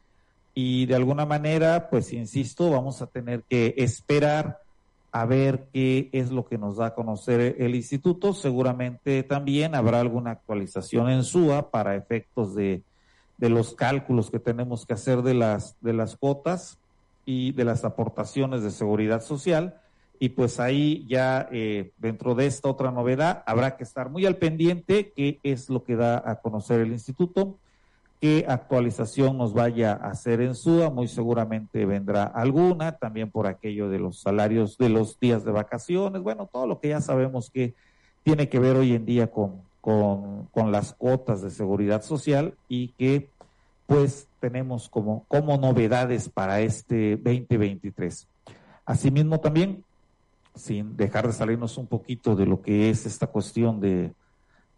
y 0.52 0.84
de 0.84 0.94
alguna 0.94 1.24
manera, 1.24 1.88
pues 1.88 2.12
insisto, 2.12 2.70
vamos 2.70 3.00
a 3.00 3.06
tener 3.06 3.42
que 3.44 3.74
esperar 3.78 4.60
a 5.14 5.26
ver 5.26 5.68
qué 5.72 6.08
es 6.10 6.32
lo 6.32 6.44
que 6.44 6.58
nos 6.58 6.78
da 6.78 6.86
a 6.86 6.94
conocer 6.94 7.54
el 7.60 7.76
instituto. 7.76 8.32
Seguramente 8.32 9.22
también 9.22 9.76
habrá 9.76 10.00
alguna 10.00 10.32
actualización 10.32 11.08
en 11.08 11.22
SUA 11.22 11.70
para 11.70 11.94
efectos 11.94 12.56
de, 12.56 12.82
los 13.38 13.74
cálculos 13.74 14.28
que 14.28 14.40
tenemos 14.40 14.84
que 14.84 14.94
hacer 14.94 15.22
de 15.22 15.34
las, 15.34 15.76
de 15.80 15.92
las 15.92 16.16
cuotas 16.16 16.78
y 17.24 17.52
de 17.52 17.64
las 17.64 17.84
aportaciones 17.84 18.64
de 18.64 18.72
seguridad 18.72 19.22
social 19.22 19.80
y 20.18 20.30
pues 20.30 20.58
ahí 20.58 21.06
ya 21.08 21.48
eh, 21.52 21.92
dentro 21.98 22.34
de 22.34 22.46
esta 22.46 22.68
otra 22.68 22.90
novedad 22.90 23.44
habrá 23.46 23.76
que 23.76 23.84
estar 23.84 24.10
muy 24.10 24.26
al 24.26 24.36
pendiente 24.36 25.12
qué 25.14 25.38
es 25.44 25.68
lo 25.68 25.84
que 25.84 25.94
da 25.94 26.22
a 26.28 26.40
conocer 26.40 26.80
el 26.80 26.90
instituto, 26.90 27.58
qué 28.24 28.46
actualización 28.48 29.36
nos 29.36 29.52
vaya 29.52 29.92
a 29.92 30.08
hacer 30.08 30.40
en 30.40 30.54
SUA, 30.54 30.88
muy 30.88 31.08
seguramente 31.08 31.84
vendrá 31.84 32.24
alguna, 32.24 32.92
también 32.92 33.30
por 33.30 33.46
aquello 33.46 33.90
de 33.90 33.98
los 33.98 34.18
salarios 34.18 34.78
de 34.78 34.88
los 34.88 35.20
días 35.20 35.44
de 35.44 35.52
vacaciones, 35.52 36.22
bueno, 36.22 36.48
todo 36.50 36.66
lo 36.66 36.80
que 36.80 36.88
ya 36.88 37.02
sabemos 37.02 37.50
que 37.50 37.74
tiene 38.22 38.48
que 38.48 38.58
ver 38.58 38.76
hoy 38.76 38.94
en 38.94 39.04
día 39.04 39.30
con, 39.30 39.60
con, 39.82 40.46
con 40.46 40.72
las 40.72 40.94
cuotas 40.94 41.42
de 41.42 41.50
seguridad 41.50 42.00
social 42.00 42.54
y 42.66 42.88
que 42.96 43.28
pues 43.86 44.26
tenemos 44.40 44.88
como, 44.88 45.26
como 45.28 45.58
novedades 45.58 46.30
para 46.30 46.62
este 46.62 47.18
2023. 47.18 48.26
Asimismo 48.86 49.38
también 49.40 49.84
sin 50.54 50.96
dejar 50.96 51.26
de 51.26 51.34
salirnos 51.34 51.76
un 51.76 51.88
poquito 51.88 52.34
de 52.36 52.46
lo 52.46 52.62
que 52.62 52.88
es 52.88 53.04
esta 53.04 53.26
cuestión 53.26 53.80
de, 53.80 54.14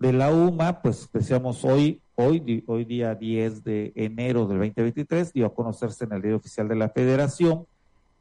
de 0.01 0.13
la 0.13 0.33
UMA, 0.33 0.83
pues 0.83 1.09
decíamos 1.13 1.65
hoy, 1.65 2.01
hoy, 2.17 2.65
hoy 2.67 2.85
día 2.85 3.15
10 3.15 3.65
de 3.65 3.93
enero 3.95 4.47
del 4.47 4.59
2023, 4.59 5.33
dio 5.33 5.47
a 5.47 5.55
conocerse 5.55 6.05
en 6.05 6.13
el 6.13 6.23
diario 6.23 6.39
oficial 6.39 6.69
de 6.69 6.77
la 6.77 6.89
Federación 6.89 7.67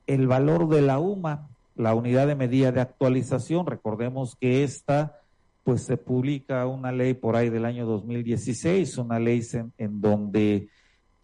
el 0.08 0.28
valor 0.28 0.70
de 0.70 0.82
la 0.82 1.00
UMA, 1.00 1.48
la 1.76 1.96
unidad 1.96 2.28
de 2.28 2.36
medida 2.36 2.72
de 2.72 2.82
actualización. 2.82 3.66
Recordemos 3.66 4.36
que 4.36 4.64
esta, 4.64 5.20
pues 5.64 5.82
se 5.84 5.98
publica 5.98 6.68
una 6.68 6.92
ley 6.92 7.16
por 7.16 7.36
ahí 7.36 7.50
del 7.50 7.66
año 7.66 7.86
2016, 7.86 8.98
una 8.98 9.20
ley 9.20 9.42
en, 9.54 9.74
en 9.78 10.02
donde 10.02 10.70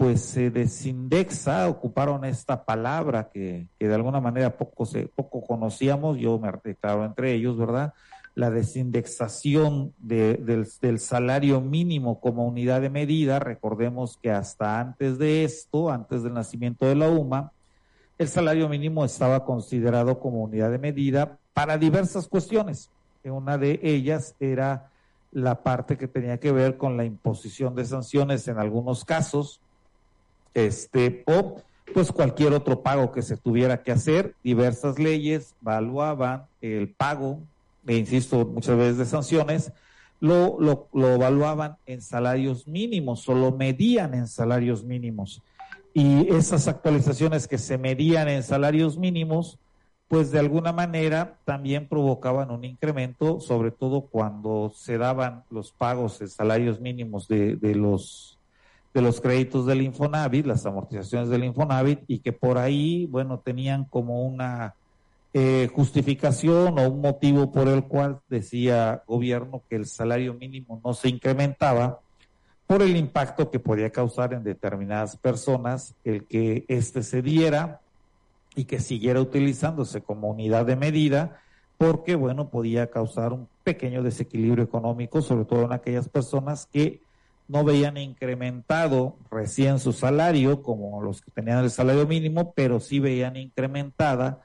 pues 0.02 0.22
se 0.22 0.50
desindexa, 0.50 1.70
ocuparon 1.70 2.26
esta 2.26 2.66
palabra 2.66 3.30
que, 3.32 3.68
de 3.80 3.94
alguna 3.94 4.20
manera 4.20 4.58
poco, 4.58 4.84
se, 4.84 5.06
poco 5.06 5.46
conocíamos, 5.46 6.18
yo 6.18 6.40
me 6.40 6.52
declaro 6.64 7.06
entre 7.06 7.34
ellos, 7.34 7.56
¿verdad? 7.56 7.94
La 8.36 8.50
desindexación 8.50 9.94
del, 10.00 10.68
del, 10.82 11.00
salario 11.00 11.60
mínimo 11.60 12.20
como 12.20 12.46
unidad 12.46 12.82
de 12.82 12.90
medida. 12.90 13.40
Recordemos 13.40 14.18
que 14.22 14.32
hasta 14.32 14.80
antes 14.80 15.18
de 15.18 15.44
esto, 15.44 15.90
antes 15.90 16.24
del 16.24 16.34
nacimiento 16.34 16.86
de 16.86 16.96
la 16.96 17.10
UMA, 17.10 17.52
el 18.18 18.28
salario 18.28 18.70
mínimo 18.70 19.04
estaba 19.04 19.44
considerado 19.44 20.20
como 20.20 20.44
unidad 20.44 20.72
de 20.72 20.78
medida 20.78 21.38
para 21.54 21.78
diversas 21.78 22.28
cuestiones. 22.28 22.90
Una 23.24 23.58
de 23.58 23.80
ellas 23.84 24.36
era 24.40 24.92
la 25.32 25.64
parte 25.64 25.98
que 25.98 26.08
tenía 26.08 26.40
que 26.40 26.52
ver 26.52 26.78
con 26.78 26.98
la 26.98 27.06
imposición 27.06 27.76
de 27.76 27.86
sanciones 27.86 28.48
en 28.48 28.58
algunos 28.58 29.06
casos, 29.06 29.60
este, 30.54 31.24
o 31.26 31.62
pues 31.94 32.12
cualquier 32.12 32.54
otro 32.54 32.82
pago 32.82 33.12
que 33.12 33.22
se 33.22 33.38
tuviera 33.38 33.84
que 33.84 33.92
hacer. 33.92 34.36
Diversas 34.44 35.00
leyes 35.00 35.56
evaluaban 35.62 36.46
el 36.62 36.90
pago, 36.90 37.40
e 37.88 37.98
insisto, 37.98 38.46
muchas 38.46 38.78
veces 38.78 38.98
de 38.98 39.06
sanciones, 39.06 39.72
lo, 40.20 40.58
lo, 40.60 40.88
lo 40.94 41.14
evaluaban 41.14 41.78
en 41.86 42.02
salarios 42.02 42.68
mínimos 42.68 43.28
o 43.28 43.34
lo 43.34 43.52
medían 43.52 44.14
en 44.14 44.28
salarios 44.28 44.84
mínimos. 44.84 45.42
Y 45.94 46.34
esas 46.34 46.68
actualizaciones 46.68 47.48
que 47.48 47.58
se 47.58 47.78
medían 47.78 48.30
en 48.30 48.44
salarios 48.44 48.98
mínimos, 48.98 49.60
pues 50.08 50.32
de 50.32 50.40
alguna 50.40 50.72
manera 50.72 51.40
también 51.44 51.88
provocaban 51.88 52.52
un 52.52 52.64
incremento, 52.64 53.40
sobre 53.40 53.72
todo 53.72 54.02
cuando 54.02 54.72
se 54.76 54.98
daban 54.98 55.44
los 55.50 55.72
pagos 55.72 56.22
en 56.22 56.28
salarios 56.28 56.80
mínimos 56.80 57.28
de, 57.28 57.56
de 57.56 57.76
los 57.76 58.38
de 58.94 59.02
los 59.02 59.22
créditos 59.22 59.66
del 59.66 59.82
Infonavit, 59.82 60.46
las 60.46 60.66
amortizaciones 60.66 61.30
del 61.30 61.46
Infonavit, 61.46 62.02
y 62.08 62.20
que 62.20 62.34
por 62.34 62.58
ahí, 62.58 63.06
bueno, 63.06 63.40
tenían 63.40 63.86
como 63.86 64.26
una 64.26 64.76
eh, 65.34 65.70
justificación 65.74 66.78
o 66.78 66.90
un 66.90 67.02
motivo 67.02 67.52
por 67.52 67.70
el 67.70 67.84
cual 67.86 68.20
decía 68.28 69.04
gobierno 69.08 69.64
que 69.70 69.78
el 69.78 69.86
salario 69.86 70.34
mínimo 70.34 70.82
no 70.84 70.94
se 70.94 71.08
incrementaba 71.08 72.02
por 72.68 72.82
el 72.82 72.96
impacto 72.96 73.50
que 73.50 73.60
podía 73.60 73.90
causar 73.92 74.34
en 74.34 74.44
determinadas 74.44 75.16
personas 75.18 75.96
el 76.04 76.26
que 76.26 76.66
éste 76.68 77.04
se 77.04 77.22
diera 77.22 77.82
y 78.56 78.66
que 78.66 78.80
siguiera 78.80 79.22
utilizándose 79.22 80.02
como 80.02 80.30
unidad 80.30 80.66
de 80.66 80.76
medida, 80.76 81.42
porque, 81.78 82.16
bueno, 82.16 82.50
podía 82.50 82.90
causar 82.90 83.34
un 83.34 83.48
pequeño 83.64 84.04
desequilibrio 84.04 84.64
económico, 84.64 85.22
sobre 85.22 85.46
todo 85.46 85.64
en 85.64 85.74
aquellas 85.74 86.10
personas 86.10 86.68
que 86.72 87.02
no 87.48 87.64
veían 87.64 87.98
incrementado 87.98 89.16
recién 89.30 89.80
su 89.80 89.94
salario 89.94 90.62
como 90.62 91.02
los 91.02 91.22
que 91.22 91.32
tenían 91.32 91.64
el 91.64 91.72
salario 91.72 92.08
mínimo, 92.08 92.54
pero 92.54 92.80
sí 92.80 93.00
veían 93.00 93.36
incrementada 93.36 94.42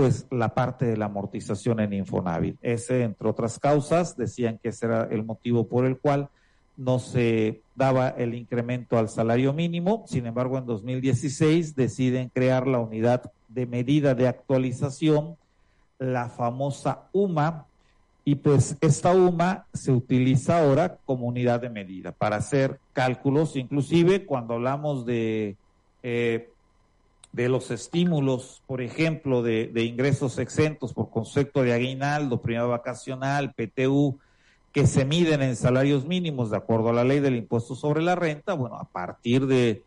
pues 0.00 0.26
la 0.30 0.54
parte 0.54 0.86
de 0.86 0.96
la 0.96 1.04
amortización 1.04 1.78
en 1.78 1.92
Infonavit. 1.92 2.56
Ese, 2.62 3.02
entre 3.02 3.28
otras 3.28 3.58
causas, 3.58 4.16
decían 4.16 4.58
que 4.62 4.70
ese 4.70 4.86
era 4.86 5.06
el 5.10 5.24
motivo 5.24 5.68
por 5.68 5.84
el 5.84 5.98
cual 5.98 6.30
no 6.78 6.98
se 6.98 7.60
daba 7.74 8.08
el 8.08 8.34
incremento 8.34 8.96
al 8.96 9.10
salario 9.10 9.52
mínimo. 9.52 10.04
Sin 10.06 10.24
embargo, 10.24 10.56
en 10.56 10.64
2016 10.64 11.76
deciden 11.76 12.30
crear 12.30 12.66
la 12.66 12.78
unidad 12.78 13.30
de 13.48 13.66
medida 13.66 14.14
de 14.14 14.26
actualización, 14.26 15.36
la 15.98 16.30
famosa 16.30 17.10
UMA, 17.12 17.66
y 18.24 18.36
pues 18.36 18.78
esta 18.80 19.14
UMA 19.14 19.66
se 19.74 19.92
utiliza 19.92 20.62
ahora 20.62 20.96
como 21.04 21.26
unidad 21.26 21.60
de 21.60 21.68
medida 21.68 22.12
para 22.12 22.36
hacer 22.36 22.80
cálculos, 22.94 23.54
inclusive 23.54 24.24
cuando 24.24 24.54
hablamos 24.54 25.04
de, 25.04 25.56
eh, 26.02 26.48
de 27.32 27.48
los 27.48 27.70
estímulos, 27.70 28.62
por 28.66 28.82
ejemplo, 28.82 29.42
de, 29.42 29.70
ingresos 29.84 30.38
exentos 30.38 30.92
por 30.92 31.10
concepto 31.10 31.62
de 31.62 31.72
aguinaldo, 31.72 32.42
prima 32.42 32.64
vacacional, 32.64 33.54
PTU, 33.54 34.18
que 34.72 34.86
se 34.86 35.04
miden 35.04 35.42
en 35.42 35.56
salarios 35.56 36.06
mínimos 36.06 36.50
de 36.50 36.56
acuerdo 36.56 36.90
a 36.90 36.92
la 36.92 37.04
ley 37.04 37.20
del 37.20 37.36
impuesto 37.36 37.74
sobre 37.74 38.02
la 38.02 38.14
renta, 38.14 38.54
bueno, 38.54 38.76
a 38.76 38.84
partir 38.84 39.46
de, 39.46 39.82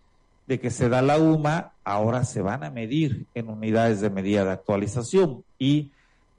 de 0.47 0.59
que 0.59 0.71
se 0.71 0.89
da 0.89 1.01
la 1.01 1.17
UMA, 1.17 1.71
ahora 1.83 2.23
se 2.25 2.41
van 2.41 2.63
a 2.63 2.69
medir 2.69 3.25
en 3.33 3.49
unidades 3.49 4.01
de 4.01 4.09
medida 4.09 4.43
de 4.45 4.51
actualización. 4.51 5.43
Y 5.57 5.91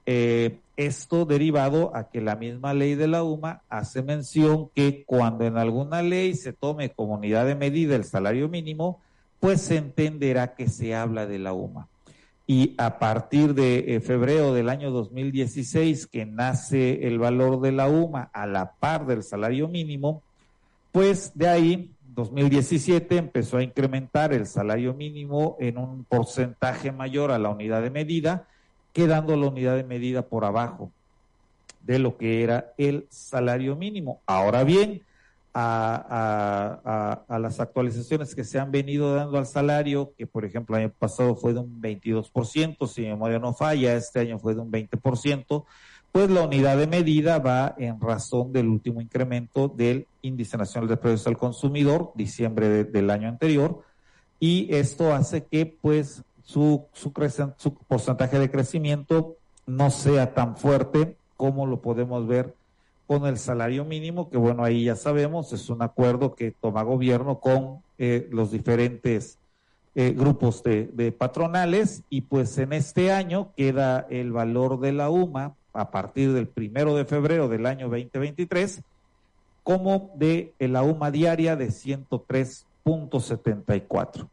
eh, 0.05 0.59
esto 0.77 1.25
derivado 1.25 1.95
a 1.95 2.09
que 2.09 2.21
la 2.21 2.35
misma 2.35 2.73
ley 2.73 2.95
de 2.95 3.07
la 3.07 3.23
UMA 3.23 3.61
hace 3.69 4.03
mención 4.03 4.69
que 4.75 5.03
cuando 5.05 5.45
en 5.45 5.57
alguna 5.57 6.01
ley 6.01 6.35
se 6.35 6.53
tome 6.53 6.89
como 6.89 7.15
unidad 7.15 7.45
de 7.45 7.55
medida 7.55 7.95
el 7.95 8.03
salario 8.03 8.49
mínimo, 8.49 8.99
pues 9.39 9.61
se 9.61 9.77
entenderá 9.77 10.55
que 10.55 10.69
se 10.69 10.95
habla 10.95 11.25
de 11.25 11.39
la 11.39 11.53
UMA. 11.53 11.87
Y 12.47 12.75
a 12.77 12.99
partir 12.99 13.55
de 13.55 13.95
eh, 13.95 14.01
febrero 14.01 14.53
del 14.53 14.69
año 14.69 14.91
2016, 14.91 16.07
que 16.07 16.25
nace 16.25 17.07
el 17.07 17.17
valor 17.17 17.59
de 17.61 17.71
la 17.71 17.87
UMA 17.87 18.29
a 18.33 18.45
la 18.45 18.73
par 18.73 19.07
del 19.07 19.23
salario 19.23 19.67
mínimo, 19.67 20.21
pues 20.91 21.31
de 21.35 21.47
ahí 21.47 21.91
2017 22.13 23.17
empezó 23.17 23.57
a 23.57 23.63
incrementar 23.63 24.31
el 24.31 24.45
salario 24.45 24.93
mínimo 24.93 25.57
en 25.59 25.77
un 25.77 26.03
porcentaje 26.05 26.91
mayor 26.91 27.31
a 27.31 27.39
la 27.39 27.49
unidad 27.49 27.81
de 27.81 27.89
medida 27.89 28.47
quedando 28.95 29.35
la 29.35 29.47
unidad 29.47 29.75
de 29.75 29.83
medida 29.83 30.21
por 30.21 30.45
abajo 30.45 30.89
de 31.81 31.99
lo 31.99 32.17
que 32.17 32.41
era 32.43 32.73
el 32.77 33.05
salario 33.09 33.75
mínimo. 33.75 34.21
Ahora 34.25 34.63
bien, 34.63 35.01
a, 35.57 37.25
las 37.39 37.59
actualizaciones 37.61 38.35
que 38.35 38.43
se 38.43 38.59
han 38.59 38.71
venido 38.71 39.15
dando 39.15 39.37
al 39.37 39.45
salario, 39.45 40.13
que 40.17 40.27
por 40.27 40.43
ejemplo 40.43 40.75
el 40.75 40.83
año 40.83 40.93
pasado 40.97 41.35
fue 41.35 41.53
de 41.53 41.59
un 41.59 41.81
22%, 41.81 42.87
si 42.87 43.01
mi 43.01 43.07
memoria 43.07 43.39
no 43.39 43.53
falla, 43.53 43.95
este 43.95 44.19
año 44.19 44.37
fue 44.37 44.53
de 44.53 44.61
un 44.61 44.71
20%, 44.71 45.63
pues 46.11 46.29
la 46.29 46.43
unidad 46.43 46.77
de 46.77 46.87
medida 46.87 47.39
va 47.39 47.73
en 47.77 47.99
razón 48.01 48.51
del 48.51 48.67
último 48.67 48.99
incremento 48.99 49.69
del 49.69 50.07
índice 50.21 50.57
nacional 50.57 50.89
de 50.89 50.97
precios 50.97 51.27
al 51.27 51.37
consumidor, 51.37 52.11
diciembre 52.15 52.83
del 52.83 53.09
año 53.09 53.29
anterior, 53.29 53.81
y 54.39 54.67
esto 54.75 55.13
hace 55.13 55.45
que 55.45 55.65
pues 55.65 56.23
su, 56.43 56.85
su, 56.91 57.13
su 57.57 57.73
porcentaje 57.73 58.39
de 58.39 58.51
crecimiento 58.51 59.37
no 59.65 59.89
sea 59.89 60.33
tan 60.33 60.57
fuerte 60.57 61.15
como 61.37 61.65
lo 61.65 61.81
podemos 61.81 62.27
ver 62.27 62.53
con 63.07 63.25
el 63.25 63.37
salario 63.37 63.85
mínimo, 63.85 64.29
que 64.29 64.37
bueno, 64.37 64.63
ahí 64.63 64.85
ya 64.85 64.95
sabemos, 64.95 65.53
es 65.53 65.69
un 65.69 65.81
acuerdo 65.81 66.35
que 66.35 66.51
toma 66.51 66.83
gobierno 66.83 67.39
con 67.39 67.81
eh, 67.97 68.27
los 68.31 68.51
diferentes 68.51 69.37
eh, 69.93 70.11
grupos 70.11 70.63
de, 70.63 70.89
de, 70.93 71.11
patronales 71.11 72.03
y 72.09 72.21
pues 72.21 72.57
en 72.57 72.73
este 72.73 73.11
año 73.11 73.53
queda 73.55 74.05
el 74.09 74.31
valor 74.31 74.79
de 74.79 74.91
la 74.91 75.09
UMA 75.09 75.55
a 75.73 75.91
partir 75.91 76.33
del 76.33 76.47
primero 76.47 76.95
de 76.95 77.05
febrero 77.05 77.47
del 77.47 77.65
año 77.65 77.89
2023 77.89 78.83
como 79.65 80.11
de 80.15 80.53
la 80.59 80.83
UMA 80.83 81.11
diaria 81.11 81.55
de 81.55 81.69
103.74. 81.69 84.29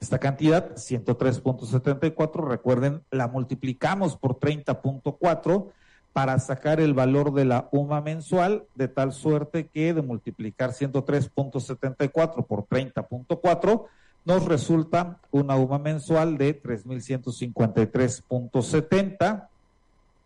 Esta 0.00 0.18
cantidad, 0.18 0.76
103.74, 0.76 2.48
recuerden, 2.48 3.02
la 3.10 3.28
multiplicamos 3.28 4.16
por 4.16 4.38
30.4 4.38 5.66
para 6.12 6.38
sacar 6.38 6.80
el 6.80 6.94
valor 6.94 7.32
de 7.32 7.44
la 7.44 7.68
UMA 7.72 8.00
mensual, 8.00 8.64
de 8.74 8.88
tal 8.88 9.12
suerte 9.12 9.68
que 9.68 9.92
de 9.94 10.02
multiplicar 10.02 10.70
103.74 10.70 12.46
por 12.46 12.66
30.4 12.66 13.84
nos 14.24 14.44
resulta 14.44 15.20
una 15.30 15.54
UMA 15.56 15.78
mensual 15.78 16.36
de 16.36 16.60
3.153.70 16.62 19.46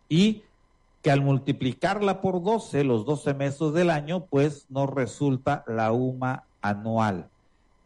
y 0.09 0.43
que 1.01 1.11
al 1.11 1.21
multiplicarla 1.21 2.19
por 2.21 2.43
12, 2.43 2.83
los 2.83 3.05
12 3.05 3.35
meses 3.35 3.71
del 3.73 3.91
año, 3.91 4.25
pues 4.25 4.65
nos 4.69 4.89
resulta 4.89 5.63
la 5.67 5.91
UMA 5.91 6.45
anual 6.61 7.29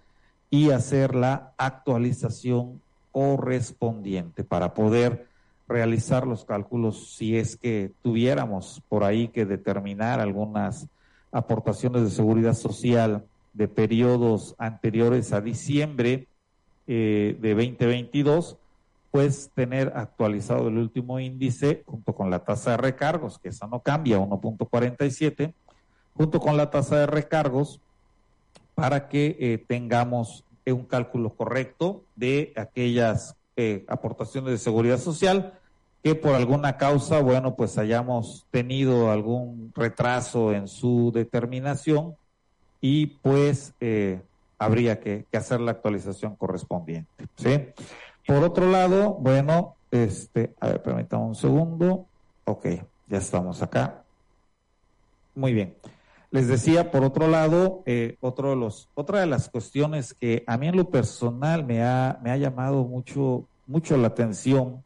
y 0.50 0.70
hacer 0.70 1.14
la 1.14 1.52
actualización 1.56 2.82
correspondiente 3.12 4.42
para 4.42 4.74
poder 4.74 5.28
realizar 5.68 6.26
los 6.26 6.44
cálculos 6.44 7.14
si 7.14 7.36
es 7.36 7.56
que 7.56 7.92
tuviéramos 8.02 8.82
por 8.88 9.04
ahí 9.04 9.28
que 9.28 9.46
determinar 9.46 10.18
algunas 10.20 10.88
aportaciones 11.36 12.02
de 12.02 12.10
seguridad 12.10 12.54
social 12.54 13.26
de 13.52 13.68
periodos 13.68 14.54
anteriores 14.58 15.32
a 15.32 15.40
diciembre 15.40 16.28
eh, 16.86 17.36
de 17.40 17.54
2022, 17.54 18.56
pues 19.10 19.50
tener 19.54 19.92
actualizado 19.96 20.68
el 20.68 20.78
último 20.78 21.20
índice 21.20 21.82
junto 21.86 22.14
con 22.14 22.30
la 22.30 22.44
tasa 22.44 22.72
de 22.72 22.76
recargos, 22.78 23.38
que 23.38 23.50
esa 23.50 23.66
no 23.66 23.80
cambia, 23.80 24.18
1.47, 24.18 25.52
junto 26.14 26.40
con 26.40 26.56
la 26.56 26.70
tasa 26.70 27.00
de 27.00 27.06
recargos, 27.06 27.80
para 28.74 29.08
que 29.08 29.36
eh, 29.38 29.64
tengamos 29.66 30.44
un 30.66 30.84
cálculo 30.84 31.34
correcto 31.34 32.04
de 32.16 32.52
aquellas 32.56 33.36
eh, 33.56 33.84
aportaciones 33.88 34.50
de 34.50 34.58
seguridad 34.58 34.98
social 34.98 35.58
que 36.06 36.14
por 36.14 36.36
alguna 36.36 36.76
causa, 36.76 37.20
bueno, 37.20 37.56
pues 37.56 37.78
hayamos 37.78 38.46
tenido 38.52 39.10
algún 39.10 39.72
retraso 39.74 40.52
en 40.52 40.68
su 40.68 41.10
determinación 41.12 42.14
y 42.80 43.06
pues 43.06 43.74
eh, 43.80 44.20
habría 44.56 45.00
que, 45.00 45.26
hacer 45.32 45.58
la 45.58 45.72
actualización 45.72 46.36
correspondiente. 46.36 47.26
¿sí? 47.34 47.58
Por 48.24 48.44
otro 48.44 48.70
lado, 48.70 49.14
bueno, 49.14 49.74
este, 49.90 50.54
a 50.60 50.68
ver, 50.68 50.80
permítame 50.80 51.24
un 51.24 51.34
segundo. 51.34 52.06
Ok, 52.44 52.66
ya 53.08 53.18
estamos 53.18 53.60
acá. 53.60 54.04
Muy 55.34 55.52
bien. 55.54 55.74
Les 56.30 56.46
decía, 56.46 56.92
por 56.92 57.02
otro 57.02 57.26
lado, 57.26 57.82
eh, 57.84 58.16
otro 58.20 58.50
de 58.50 58.56
los, 58.56 58.88
otra 58.94 59.18
de 59.18 59.26
las 59.26 59.48
cuestiones 59.48 60.14
que 60.14 60.44
a 60.46 60.56
mí 60.56 60.68
en 60.68 60.76
lo 60.76 60.88
personal 60.88 61.66
me 61.66 61.82
ha, 61.82 62.20
me 62.22 62.30
ha 62.30 62.36
llamado 62.36 62.84
mucho, 62.84 63.48
mucho 63.66 63.96
la 63.96 64.06
atención 64.06 64.84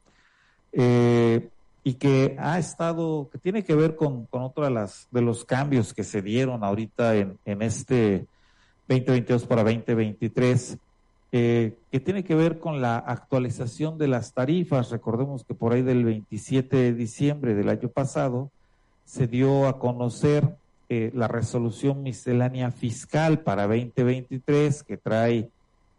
eh, 0.72 1.48
y 1.82 1.94
que 1.94 2.36
ha 2.38 2.58
estado, 2.58 3.28
que 3.32 3.38
tiene 3.38 3.64
que 3.64 3.74
ver 3.74 3.96
con, 3.96 4.26
con 4.26 4.42
otro 4.42 4.64
de, 4.64 4.70
las, 4.70 5.08
de 5.10 5.22
los 5.22 5.44
cambios 5.44 5.94
que 5.94 6.04
se 6.04 6.22
dieron 6.22 6.62
ahorita 6.62 7.16
en, 7.16 7.38
en 7.44 7.62
este 7.62 8.26
2022 8.88 9.46
para 9.46 9.62
2023, 9.62 10.78
eh, 11.32 11.74
que 11.90 12.00
tiene 12.00 12.24
que 12.24 12.34
ver 12.34 12.58
con 12.58 12.80
la 12.80 12.98
actualización 12.98 13.98
de 13.98 14.08
las 14.08 14.34
tarifas. 14.34 14.90
Recordemos 14.90 15.44
que 15.44 15.54
por 15.54 15.72
ahí 15.72 15.82
del 15.82 16.04
27 16.04 16.76
de 16.76 16.92
diciembre 16.92 17.54
del 17.54 17.68
año 17.68 17.88
pasado 17.88 18.50
se 19.04 19.26
dio 19.26 19.66
a 19.66 19.78
conocer 19.78 20.56
eh, 20.88 21.12
la 21.14 21.28
resolución 21.28 22.02
miscelánea 22.02 22.72
fiscal 22.72 23.40
para 23.40 23.66
2023 23.68 24.82
que 24.82 24.96
trae 24.96 25.48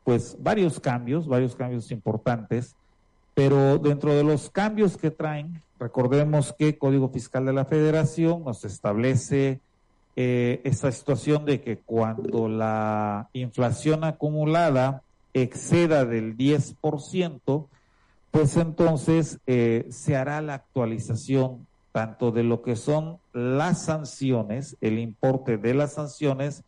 pues 0.04 0.36
varios 0.40 0.80
cambios, 0.80 1.28
varios 1.28 1.56
cambios 1.56 1.92
importantes 1.92 2.76
pero 3.34 3.78
dentro 3.78 4.14
de 4.14 4.24
los 4.24 4.50
cambios 4.50 4.98
que 4.98 5.12
traen, 5.12 5.62
recordemos 5.80 6.54
que 6.58 6.78
Código 6.78 7.10
Fiscal 7.10 7.46
de 7.46 7.54
la 7.54 7.66
Federación 7.66 8.44
nos 8.44 8.66
establece 8.66 9.60
eh, 10.16 10.62
esa 10.64 10.92
situación 10.92 11.46
de 11.46 11.62
que 11.62 11.78
cuando 11.78 12.50
la 12.50 13.30
inflación 13.34 14.04
acumulada 14.04 15.04
exceda 15.34 16.06
del 16.06 16.38
10%, 16.38 17.68
pues 18.32 18.58
entonces 18.58 19.40
eh, 19.48 19.88
se 19.90 20.16
hará 20.16 20.42
la 20.42 20.56
actualización 20.56 21.68
tanto 21.92 22.32
de 22.32 22.44
lo 22.44 22.62
que 22.62 22.76
son 22.76 23.20
las 23.34 23.84
sanciones, 23.84 24.78
el 24.82 25.00
importe 25.00 25.58
de 25.58 25.74
las 25.74 25.94
sanciones, 25.94 26.64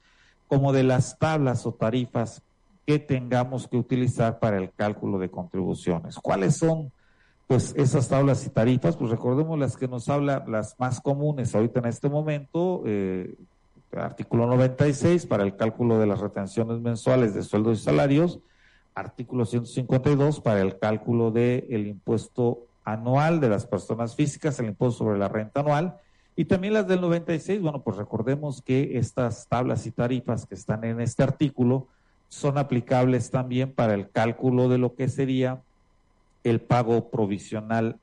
como 0.47 0.73
de 0.73 0.83
las 0.83 1.17
tablas 1.17 1.65
o 1.65 1.73
tarifas 1.73 2.41
que 2.85 2.99
tengamos 2.99 3.67
que 3.67 3.77
utilizar 3.77 4.39
para 4.39 4.57
el 4.57 4.71
cálculo 4.71 5.17
de 5.19 5.29
contribuciones. 5.29 6.15
¿Cuáles 6.15 6.57
son 6.57 6.91
pues 7.47 7.73
esas 7.77 8.07
tablas 8.07 8.45
y 8.45 8.49
tarifas? 8.49 8.97
Pues 8.97 9.11
recordemos 9.11 9.57
las 9.59 9.77
que 9.77 9.87
nos 9.87 10.09
habla, 10.09 10.43
las 10.47 10.79
más 10.79 11.01
comunes 11.01 11.53
ahorita 11.55 11.79
en 11.79 11.85
este 11.85 12.09
momento, 12.09 12.83
eh, 12.85 13.35
artículo 13.95 14.47
96 14.47 15.25
para 15.25 15.43
el 15.43 15.55
cálculo 15.55 15.99
de 15.99 16.07
las 16.07 16.19
retenciones 16.19 16.79
mensuales 16.79 17.33
de 17.33 17.43
sueldos 17.43 17.79
y 17.79 17.83
salarios, 17.83 18.39
artículo 18.95 19.45
152 19.45 20.41
para 20.41 20.61
el 20.61 20.77
cálculo 20.79 21.31
del 21.31 21.65
el 21.69 21.87
impuesto 21.87 22.65
anual 22.83 23.39
de 23.39 23.49
las 23.49 23.65
personas 23.65 24.15
físicas, 24.15 24.59
el 24.59 24.67
impuesto 24.67 25.05
sobre 25.05 25.17
la 25.17 25.27
renta 25.27 25.61
anual, 25.61 25.97
y 26.35 26.45
también 26.45 26.73
las 26.73 26.87
del 26.87 27.01
96, 27.01 27.61
bueno, 27.61 27.83
pues 27.83 27.97
recordemos 27.97 28.61
que 28.61 28.97
estas 28.97 29.47
tablas 29.47 29.85
y 29.85 29.91
tarifas 29.91 30.47
que 30.47 30.55
están 30.55 30.83
en 30.83 30.99
este 30.99 31.21
artículo, 31.21 31.87
son 32.33 32.57
aplicables 32.57 33.29
también 33.29 33.71
para 33.71 33.93
el 33.93 34.09
cálculo 34.09 34.67
de 34.67 34.79
lo 34.79 34.95
que 34.95 35.07
sería 35.07 35.61
el 36.43 36.61
pago 36.61 37.11
provisional 37.11 37.97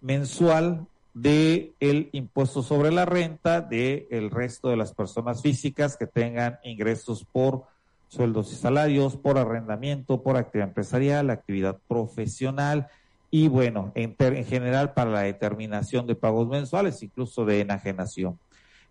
mensual 0.00 0.86
de 1.14 1.72
el 1.80 2.08
impuesto 2.12 2.62
sobre 2.62 2.92
la 2.92 3.06
renta 3.06 3.60
de 3.60 4.06
el 4.12 4.30
resto 4.30 4.68
de 4.68 4.76
las 4.76 4.94
personas 4.94 5.42
físicas 5.42 5.96
que 5.96 6.06
tengan 6.06 6.58
ingresos 6.62 7.26
por 7.30 7.64
sueldos 8.06 8.52
y 8.52 8.54
salarios, 8.54 9.16
por 9.16 9.36
arrendamiento, 9.36 10.22
por 10.22 10.36
actividad 10.36 10.68
empresarial, 10.68 11.28
actividad 11.30 11.76
profesional 11.88 12.86
y 13.32 13.48
bueno, 13.48 13.90
en, 13.96 14.14
en 14.16 14.44
general 14.44 14.94
para 14.94 15.10
la 15.10 15.22
determinación 15.22 16.06
de 16.06 16.14
pagos 16.14 16.46
mensuales, 16.46 17.02
incluso 17.02 17.44
de 17.44 17.60
enajenación 17.60 18.38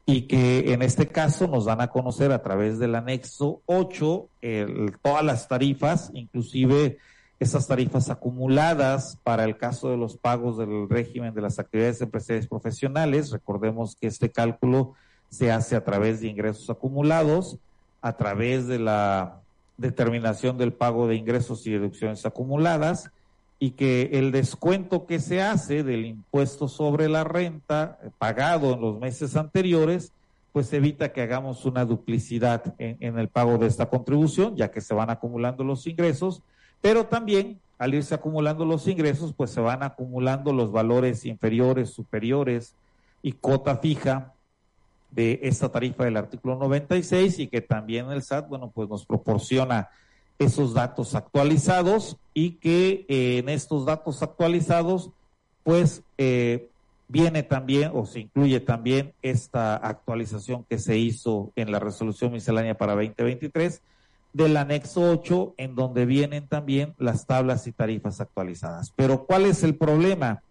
y 0.06 0.24
que 0.24 0.74
en 0.74 0.82
este 0.82 1.08
caso 1.08 1.48
nos 1.48 1.66
dan 1.66 1.82
a 1.82 1.88
conocer 1.88 2.32
a 2.32 2.42
través 2.42 2.80
del 2.80 2.96
anexo 2.96 3.62
8 3.66 4.28
todas 5.02 5.24
las 5.24 5.48
tarifas, 5.48 6.12
inclusive 6.14 6.98
esas 7.40 7.68
tarifas 7.68 8.10
acumuladas 8.10 9.18
para 9.24 9.46
el 9.46 9.58
caso 9.58 9.90
de 9.90 9.98
los 9.98 10.16
pagos 10.16 10.58
del 10.58 10.88
régimen 10.88 11.34
de 11.34 11.42
las 11.42 11.58
actividades 11.58 12.02
empresariales 12.02 12.48
profesionales. 12.48 13.32
Recordemos 13.32 13.96
que 13.96 14.08
este 14.08 14.30
cálculo 14.30 14.94
se 15.30 15.52
hace 15.52 15.76
a 15.76 15.84
través 15.84 16.22
de 16.22 16.28
ingresos 16.28 16.70
acumulados, 16.70 17.58
a 18.02 18.14
través 18.14 18.68
de 18.68 18.80
la 18.80 19.40
determinación 19.78 20.58
del 20.58 20.74
pago 20.74 21.08
de 21.08 21.16
ingresos 21.16 21.66
y 21.66 21.72
deducciones 21.72 22.26
acumuladas, 22.26 23.10
y 23.64 23.72
que 23.72 24.10
el 24.14 24.32
descuento 24.32 25.06
que 25.06 25.20
se 25.20 25.40
hace 25.40 25.84
del 25.84 26.08
impuesto 26.08 26.68
sobre 26.68 27.08
la 27.08 27.24
renta 27.24 28.00
pagado 28.18 28.74
en 28.74 28.82
los 28.82 29.00
meses 29.00 29.36
anteriores, 29.36 30.14
pues 30.52 30.74
evita 30.74 31.14
que 31.14 31.22
hagamos 31.22 31.64
una 31.66 31.86
duplicidad 31.86 32.74
en, 32.80 33.20
el 33.20 33.28
pago 33.28 33.60
de 33.60 33.68
esta 33.68 33.86
contribución, 33.86 34.56
ya 34.56 34.72
que 34.72 34.82
se 34.82 34.96
van 34.96 35.12
acumulando 35.12 35.64
los 35.64 35.86
ingresos, 35.86 36.42
pero 36.82 37.06
también 37.06 37.60
al 37.78 37.94
irse 37.94 38.16
acumulando 38.16 38.66
los 38.66 38.88
ingresos, 38.88 39.32
pues 39.32 39.52
se 39.52 39.62
van 39.62 39.84
acumulando 39.84 40.52
los 40.54 40.72
valores 40.72 41.24
inferiores, 41.28 41.92
superiores 41.92 42.74
y 43.22 43.34
cota 43.34 43.78
fija 43.78 44.34
de 45.12 45.40
esta 45.44 45.70
tarifa 45.70 46.06
del 46.06 46.18
artículo 46.18 46.56
96 46.56 47.38
y 47.38 47.48
que 47.48 47.62
también 47.62 48.10
el 48.10 48.24
SAT, 48.24 48.50
bueno, 48.50 48.72
pues 48.74 48.90
nos 48.90 49.06
proporciona 49.06 49.90
esos 50.42 50.74
datos 50.74 51.14
actualizados 51.14 52.18
y 52.34 52.54
que 52.54 53.06
eh, 53.08 53.38
en 53.38 53.50
estos 53.50 53.86
datos 53.86 54.24
actualizados 54.24 55.12
pues 55.64 56.02
eh, 56.18 56.70
viene 57.08 57.44
también 57.44 57.92
o 57.94 58.08
se 58.08 58.22
incluye 58.22 58.60
también 58.60 59.14
esta 59.22 59.76
actualización 59.76 60.66
que 60.68 60.80
se 60.80 60.98
hizo 60.98 61.52
en 61.56 61.72
la 61.72 61.80
resolución 61.80 62.32
miscelánea 62.32 62.76
para 62.76 62.94
2023 62.96 63.82
del 64.34 64.58
anexo 64.58 65.12
8 65.12 65.56
en 65.58 65.76
donde 65.76 66.08
vienen 66.08 66.48
también 66.48 66.96
las 66.98 67.28
tablas 67.28 67.68
y 67.68 67.72
tarifas 67.72 68.20
actualizadas. 68.20 68.92
Pero 68.96 69.26
¿cuál 69.28 69.46
es 69.46 69.64
el 69.64 69.76
problema 69.76 70.42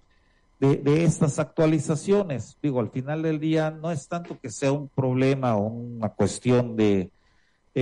de, 0.61 0.77
de 0.77 1.05
estas 1.05 1.41
actualizaciones? 1.41 2.59
Digo, 2.63 2.79
al 2.79 2.91
final 2.91 3.23
del 3.23 3.41
día 3.41 3.71
no 3.73 3.91
es 3.91 4.07
tanto 4.07 4.39
que 4.39 4.51
sea 4.51 4.71
un 4.71 4.89
problema 4.89 5.57
o 5.57 5.63
una 5.63 6.11
cuestión 6.11 6.77
de, 6.77 7.11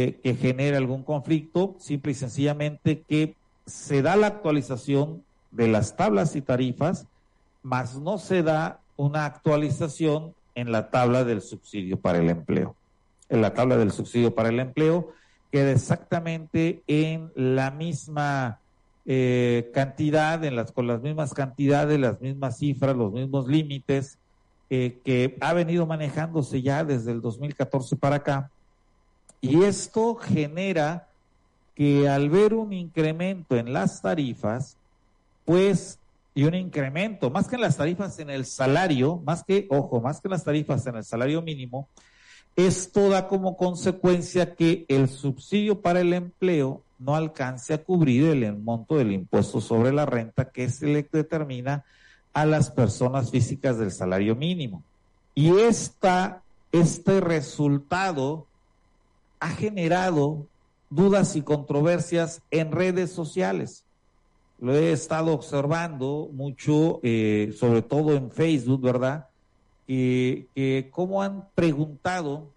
eh, 0.01 0.21
que 0.23 0.37
genere 0.37 0.77
algún 0.77 1.03
conflicto, 1.03 1.75
simple 1.81 2.13
y 2.13 2.15
sencillamente 2.15 3.03
que 3.09 3.35
se 3.67 4.01
da 4.01 4.15
la 4.15 4.29
actualización 4.29 5.25
de 5.51 5.67
las 5.67 5.97
tablas 5.97 6.37
y 6.37 6.41
tarifas, 6.41 7.09
mas 7.65 7.97
no 7.97 8.19
se 8.19 8.45
da 8.45 8.79
una 8.97 9.25
actualización 9.25 10.35
en 10.55 10.71
la 10.71 10.91
tabla 10.91 11.25
del 11.25 11.41
subsidio 11.41 11.99
para 11.99 12.19
el 12.19 12.31
empleo. 12.31 12.77
En 13.29 13.43
la 13.43 13.55
tabla 13.55 13.77
del 13.77 13.91
subsidio 13.91 14.37
para 14.37 14.51
el 14.51 14.61
empleo 14.61 15.11
queda 15.51 15.73
exactamente 15.73 16.81
en 16.87 17.33
la 17.35 17.73
misma 17.73 18.61
eh, 19.05 19.69
cantidad, 19.75 20.45
en 20.45 20.55
las, 20.55 20.71
con 20.71 20.87
las 20.87 21.03
mismas 21.03 21.35
cantidades, 21.35 21.99
las 21.99 22.21
mismas 22.21 22.57
cifras, 22.59 22.97
los 22.97 23.13
mismos 23.13 23.49
límites 23.49 24.17
eh, 24.71 25.01
que 25.05 25.37
ha 25.41 25.55
venido 25.55 25.87
manejándose 25.87 26.63
ya 26.63 26.85
desde 26.85 27.11
el 27.11 27.21
2014 27.21 27.97
para 27.97 28.17
acá 28.17 28.53
y 29.41 29.63
esto 29.63 30.15
genera 30.17 31.09
que 31.75 32.09
al 32.09 32.29
ver 32.29 32.55
un 32.55 32.73
incremento 32.73 33.57
en 33.57 33.73
las 33.73 34.03
tarifas, 34.03 34.77
pues, 35.45 35.99
y 36.35 36.45
un 36.45 36.55
incremento, 36.55 37.31
más 37.31 37.49
que 37.49 37.55
en 37.55 37.63
las 37.63 37.77
tarifas 37.77 38.19
en 38.19 38.31
el 38.31 38.45
salario, 38.45 39.21
más 39.25 39.45
que, 39.45 39.67
ojo, 39.71 40.01
más 40.01 40.21
que 40.21 40.29
en 40.29 40.33
las 40.33 40.45
tarifas 40.45 40.87
en 40.87 40.97
el 40.97 41.05
salario 41.05 41.41
mínimo, 41.43 41.89
esto 42.57 43.09
da 43.09 43.29
como 43.29 43.57
consecuencia 43.57 44.55
que 44.57 44.85
el 44.89 45.09
subsidio 45.09 45.81
para 45.81 46.01
el 46.01 46.13
empleo 46.13 46.83
no 46.99 47.15
alcance 47.15 47.73
a 47.73 47.85
cubrir 47.85 48.25
el 48.25 48.59
monto 48.59 48.97
del 48.97 49.13
impuesto 49.13 49.61
sobre 49.61 49.93
la 49.93 50.05
renta 50.05 50.51
que 50.51 50.69
se 50.69 50.87
le 50.87 51.09
determina 51.11 51.85
a 52.33 52.45
las 52.45 52.73
personas 52.73 53.31
físicas 53.31 53.79
del 53.79 53.93
salario 53.93 54.35
mínimo. 54.35 54.83
Y 55.37 55.57
esta, 55.57 56.43
este 56.73 57.21
resultado 57.21 58.48
ha 59.41 59.51
generado 59.51 60.47
dudas 60.91 61.37
y 61.37 61.43
controversias 61.43 62.43
en 62.51 62.73
redes 62.73 63.13
sociales. 63.13 63.85
Lo 64.61 64.75
he 64.75 64.93
estado 64.93 65.33
observando 65.33 66.29
mucho, 66.33 67.01
eh, 67.03 67.55
sobre 67.59 67.83
todo 67.83 68.15
en 68.15 68.31
Facebook, 68.31 68.83
¿verdad? 68.83 69.29
Que, 69.87 70.89
cómo 70.91 71.23
han 71.23 71.49
preguntado 71.55 72.51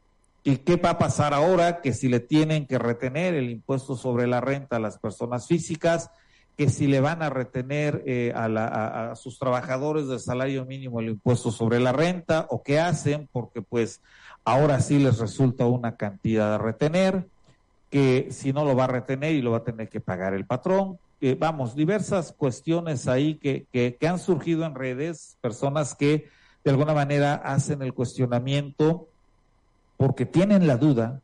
que 0.44 0.62
qué 0.62 0.76
va 0.76 0.92
a 0.92 0.98
pasar 0.98 1.34
ahora, 1.34 1.82
que 1.82 1.94
si 1.94 2.08
le 2.08 2.20
tienen 2.20 2.66
que 2.66 2.80
retener 2.80 3.36
el 3.36 3.50
impuesto 3.50 3.96
sobre 3.96 4.28
la 4.28 4.42
renta 4.42 4.78
a 4.78 4.80
las 4.80 4.98
personas 4.98 5.48
físicas, 5.48 6.10
que 6.58 6.70
si 6.70 6.88
le 6.88 7.00
van 7.00 7.22
a 7.22 7.30
retener 7.30 8.04
eh, 8.06 8.34
a, 8.36 9.12
a, 9.12 9.16
sus 9.16 9.40
trabajadores 9.40 10.08
del 10.08 10.20
salario 10.20 10.66
mínimo 10.66 11.00
el 11.00 11.10
impuesto 11.10 11.52
sobre 11.52 11.80
la 11.80 11.92
renta 11.92 12.48
o 12.50 12.62
qué 12.62 12.80
hacen, 12.80 13.30
porque 13.32 13.62
pues 13.62 14.02
ahora 14.46 14.80
sí 14.80 15.00
les 15.00 15.20
resulta 15.20 15.66
una 15.66 15.96
cantidad 15.96 16.56
a 16.56 16.58
retener, 16.58 17.28
que 17.90 18.28
si 18.32 18.54
no 18.54 18.64
lo 18.64 18.76
va 18.76 18.86
a 18.86 18.88
retener 18.88 19.34
y 19.34 19.42
lo 19.42 19.52
va 19.52 19.58
a 19.58 19.64
tener 19.64 19.90
que 19.90 20.00
pagar 20.00 20.34
el 20.34 20.46
patrón. 20.46 20.98
Vamos, 21.38 21.76
diversas 21.76 22.32
cuestiones 22.32 23.08
ahí 23.08 23.36
que, 23.36 23.68
que, 23.72 23.96
que 24.00 24.08
han 24.08 24.18
surgido 24.18 24.66
en 24.66 24.74
redes, 24.74 25.38
personas 25.42 25.94
que 25.94 26.30
de 26.64 26.72
alguna 26.72 26.94
manera 26.94 27.36
hacen 27.36 27.82
el 27.82 27.94
cuestionamiento 27.94 29.08
porque 29.98 30.26
tienen 30.26 30.66
la 30.66 30.78
duda 30.78 31.22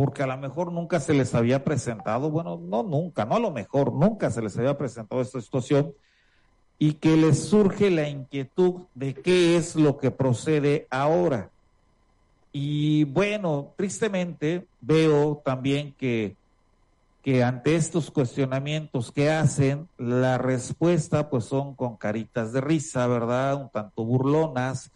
porque 0.00 0.22
a 0.22 0.26
lo 0.26 0.38
mejor 0.38 0.72
nunca 0.72 1.00
se 1.00 1.12
les 1.14 1.34
había 1.34 1.64
presentado, 1.64 2.30
bueno, 2.30 2.56
no 2.56 2.82
nunca, 2.82 3.24
no 3.24 3.36
a 3.36 3.40
lo 3.40 3.50
mejor, 3.50 3.92
nunca 3.92 4.30
se 4.30 4.40
les 4.40 4.56
había 4.56 4.78
presentado 4.78 5.20
esta 5.20 5.40
situación, 5.40 5.92
y 6.78 6.94
que 6.94 7.16
les 7.16 7.44
surge 7.44 7.90
la 7.90 8.08
inquietud 8.08 8.84
de 8.94 9.12
qué 9.12 9.58
es 9.58 9.76
lo 9.76 9.98
que 9.98 10.10
procede 10.10 10.86
ahora. 10.90 11.50
Y 12.52 13.04
bueno, 13.04 13.74
tristemente 13.76 14.66
veo 14.80 15.40
también 15.44 15.94
que, 15.98 16.36
que 17.22 17.44
ante 17.44 17.76
estos 17.76 18.10
cuestionamientos 18.10 19.12
que 19.12 19.30
hacen, 19.30 19.88
la 19.98 20.38
respuesta 20.38 21.30
pues 21.30 21.44
son 21.44 21.74
con 21.74 21.96
caritas 21.96 22.52
de 22.52 22.60
risa, 22.60 23.06
¿verdad? 23.06 23.62
Un 23.62 23.68
tanto 23.70 24.04
burlonas, 24.04 24.90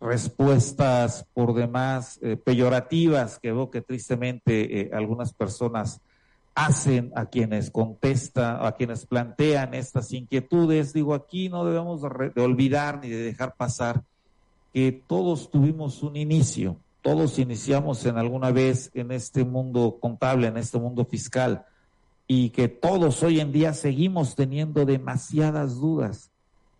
respuestas 0.00 1.26
por 1.34 1.54
demás 1.54 2.18
eh, 2.22 2.36
peyorativas 2.36 3.38
que 3.38 3.52
veo 3.52 3.70
que 3.70 3.80
tristemente 3.80 4.80
eh, 4.80 4.90
algunas 4.92 5.32
personas 5.32 6.00
hacen 6.54 7.10
a 7.16 7.26
quienes 7.26 7.70
contestan, 7.70 8.58
a 8.60 8.72
quienes 8.72 9.06
plantean 9.06 9.74
estas 9.74 10.12
inquietudes. 10.12 10.92
Digo, 10.92 11.14
aquí 11.14 11.48
no 11.48 11.64
debemos 11.64 12.02
de, 12.02 12.40
olvidar 12.40 13.00
ni 13.02 13.08
de 13.08 13.22
dejar 13.22 13.54
pasar 13.56 14.02
que 14.72 14.92
todos 14.92 15.50
tuvimos 15.50 16.02
un 16.02 16.16
inicio, 16.16 16.76
todos 17.04 17.38
iniciamos 17.38 18.06
en 18.06 18.16
alguna 18.16 18.50
vez 18.50 18.90
en 18.94 19.12
este 19.12 19.44
mundo 19.44 19.98
contable, 20.00 20.46
en 20.46 20.56
este 20.56 20.78
mundo 20.78 21.04
fiscal, 21.04 21.66
y 22.26 22.48
que 22.48 22.68
todos 22.68 23.22
hoy 23.22 23.40
en 23.40 23.52
día 23.52 23.74
seguimos 23.74 24.34
teniendo 24.34 24.86
demasiadas 24.86 25.74
dudas 25.74 26.30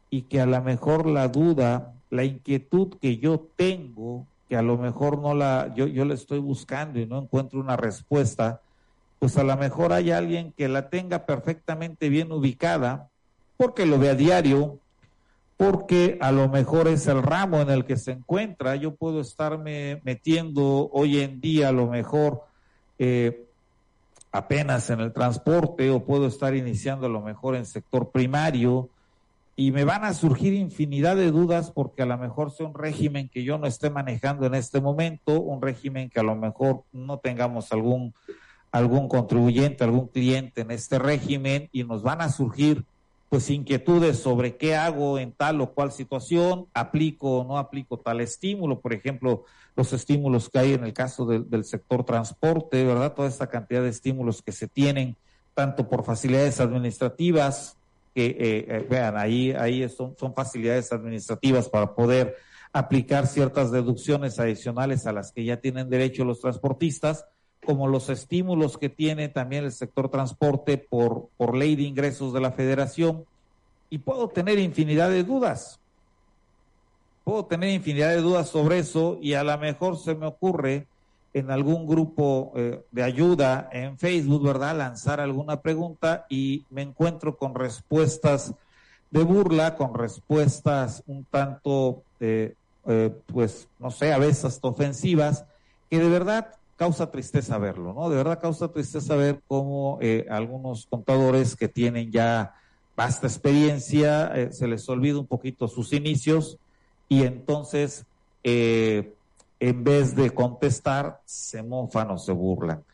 y 0.09 0.23
que 0.23 0.41
a 0.41 0.47
lo 0.47 0.63
mejor 0.63 1.05
la 1.07 1.29
duda 1.29 1.93
la 2.09 2.25
inquietud 2.25 2.97
que 3.03 3.19
yo 3.19 3.49
tengo, 3.55 4.27
que 4.49 4.57
a 4.57 4.63
lo 4.63 4.79
mejor 4.79 5.19
no 5.19 5.35
la, 5.35 5.75
yo, 5.75 5.87
yo 5.89 6.07
la 6.07 6.15
estoy 6.15 6.39
buscando 6.39 6.99
y 6.99 7.07
no 7.07 7.19
encuentro 7.19 7.61
una 7.61 7.77
respuesta, 7.77 8.63
pues 9.19 9.37
a 9.37 9.45
lo 9.45 9.55
mejor 9.59 9.93
hay 9.93 10.11
alguien 10.11 10.53
que 10.57 10.69
la 10.69 10.89
tenga 10.89 11.27
perfectamente 11.27 12.09
bien 12.09 12.33
ubicada, 12.33 13.11
porque 13.59 13.85
lo 13.85 13.99
ve 13.99 14.09
a 14.09 14.15
diario, 14.15 14.79
porque 15.57 16.19
a 16.21 16.33
lo 16.33 16.49
mejor 16.49 16.89
es 16.89 17.07
el 17.07 17.23
ramo 17.23 17.61
en 17.61 17.71
el 17.71 17.85
que 17.85 17.97
se 17.97 18.13
encuentra. 18.13 18.77
Yo 18.77 18.95
puedo 18.95 19.21
estarme 19.21 20.01
metiendo 20.05 20.91
hoy 20.93 21.21
en 21.21 21.41
día 21.41 21.69
a 21.69 21.73
lo 21.73 21.87
mejor 21.87 22.43
eh, 22.99 23.47
apenas 24.33 24.91
en 24.91 25.01
el 25.01 25.13
transporte 25.13 25.91
o 25.91 26.05
puedo 26.05 26.27
estar 26.27 26.57
iniciando 26.57 27.07
a 27.07 27.11
lo 27.11 27.21
mejor 27.21 27.55
en 27.55 27.67
sector 27.67 28.11
primario 28.11 28.89
y 29.57 29.71
me 29.71 29.85
van 29.85 30.05
a 30.05 30.15
surgir 30.15 30.53
infinidad 30.53 31.15
de 31.15 31.31
dudas 31.31 31.71
porque 31.71 32.03
a 32.03 32.07
lo 32.07 32.19
mejor 32.19 32.51
sea 32.51 32.67
un 32.67 32.75
régimen 32.75 33.29
que 33.29 33.45
yo 33.45 33.57
no 33.59 33.69
esté 33.69 33.91
manejando 33.91 34.47
en 34.47 34.57
este 34.57 34.81
momento, 34.81 35.41
un 35.41 35.63
régimen 35.63 36.11
que 36.11 36.19
a 36.19 36.25
lo 36.25 36.35
mejor 36.35 36.83
no 36.93 37.19
tengamos 37.19 37.71
algún 37.73 38.13
algún 38.73 39.07
contribuyente, 39.07 39.85
algún 39.85 40.09
cliente 40.09 40.63
en 40.63 40.73
este 40.73 40.99
régimen 40.99 41.69
y 41.71 41.85
nos 41.85 42.03
van 42.03 42.21
a 42.21 42.29
surgir 42.29 42.85
pues 43.35 43.51
inquietudes 43.51 44.21
sobre 44.21 44.57
qué 44.57 44.77
hago 44.77 45.19
en 45.19 45.33
tal 45.33 45.61
o 45.61 45.75
cual 45.75 45.91
situación, 45.91 46.69
aplico 46.73 47.41
o 47.41 47.45
no 47.45 47.59
aplico 47.59 47.99
tal 47.99 48.21
estímulo, 48.21 48.79
por 48.79 48.93
ejemplo, 48.93 49.45
los 49.75 49.93
estímulos 49.93 50.49
que 50.49 50.61
hay 50.61 50.75
en 50.75 50.85
el 50.85 50.93
caso 50.93 51.27
del, 51.27 51.65
sector 51.65 52.05
transporte, 52.05 52.85
¿verdad? 52.85 53.13
Toda 53.13 53.27
esta 53.27 53.49
cantidad 53.49 53.83
de 53.83 53.89
estímulos 53.89 54.41
que 54.41 54.53
se 54.53 54.69
tienen, 54.69 55.17
tanto 55.53 55.89
por 55.89 56.05
facilidades 56.05 56.61
administrativas, 56.61 57.77
que 58.15 58.27
eh, 58.27 58.37
eh, 58.39 58.87
vean, 58.89 59.17
ahí, 59.17 59.51
ahí 59.51 59.89
son, 59.89 60.15
son 60.17 60.33
facilidades 60.33 60.93
administrativas 60.93 61.69
para 61.69 61.93
poder 61.93 62.37
aplicar 62.73 63.27
ciertas 63.27 63.73
deducciones 63.73 64.39
adicionales 64.39 65.09
a 65.09 65.13
las 65.13 65.33
que 65.33 65.45
ya 65.45 65.57
tienen 65.57 65.91
derecho 65.91 66.25
los 66.25 66.41
transportistas, 66.41 67.27
como 67.65 67.89
los 67.89 68.09
estímulos 68.09 68.79
que 68.79 68.89
tiene 68.89 69.29
también 69.29 69.65
el 69.65 69.73
sector 69.73 70.09
transporte 70.09 70.79
por, 70.79 71.29
por 71.37 71.57
ley 71.57 71.77
de 71.77 71.83
ingresos 71.83 72.33
de 72.33 72.41
la 72.41 72.53
federación. 72.53 73.25
Y 73.91 73.99
puedo 73.99 74.29
tener 74.29 74.59
infinidad 74.59 75.11
de 75.11 75.25
dudas. 75.25 75.81
Puedo 77.25 77.47
tener 77.47 77.71
infinidad 77.71 78.11
de 78.11 78.21
dudas 78.21 78.49
sobre 78.49 78.79
eso 78.79 79.19
y 79.21 79.35
a 79.35 79.45
lo 79.45 79.57
mejor 79.59 79.99
se 79.99 80.15
me 80.15 80.27
ocurre 80.27 80.87
en 81.35 81.51
algún 81.51 81.87
grupo 81.87 82.53
eh, 82.55 82.81
de 82.93 83.03
ayuda 83.03 83.69
en 83.73 83.99
Facebook, 83.99 84.47
¿verdad? 84.47 84.77
Lanzar 84.77 85.21
alguna 85.21 85.61
pregunta 85.61 86.27
y 86.29 86.65
me 86.71 86.83
encuentro 86.83 87.37
con 87.37 87.55
respuestas 87.55 88.55
de 89.11 89.23
burla, 89.25 89.77
con 89.77 89.95
respuestas 89.95 91.03
un 91.07 91.25
tanto, 91.25 92.03
eh, 92.21 92.55
eh, 92.87 93.11
pues, 93.33 93.69
no 93.79 93.91
sé, 93.91 94.13
a 94.13 94.19
veces 94.19 94.45
hasta 94.45 94.69
ofensivas, 94.69 95.45
que 95.91 95.99
de 95.99 96.09
verdad 96.09 96.55
causa 96.77 97.11
tristeza 97.11 97.59
verlo, 97.59 97.93
¿no? 97.93 98.11
De 98.11 98.17
verdad 98.17 98.41
causa 98.41 98.69
tristeza 98.69 99.17
ver 99.17 99.41
cómo 99.47 99.99
algunos 100.29 100.87
contadores 100.87 101.57
que 101.57 101.69
tienen 101.69 102.11
ya 102.11 102.55
vasta 102.97 103.27
experiencia, 103.27 104.33
se 104.51 104.69
les 104.69 104.89
olvida 104.89 105.19
un 105.19 105.27
poquito 105.27 105.69
sus 105.69 105.93
inicios 105.93 106.59
y 107.09 107.23
entonces 107.23 108.07
eh, 108.45 109.15
en 109.59 109.83
vez 109.83 110.15
de 110.15 110.31
contestar, 110.31 111.21
se 111.25 111.63
mofan 111.63 112.11
o 112.11 112.19
se 112.19 112.33
burlan. 112.33 112.85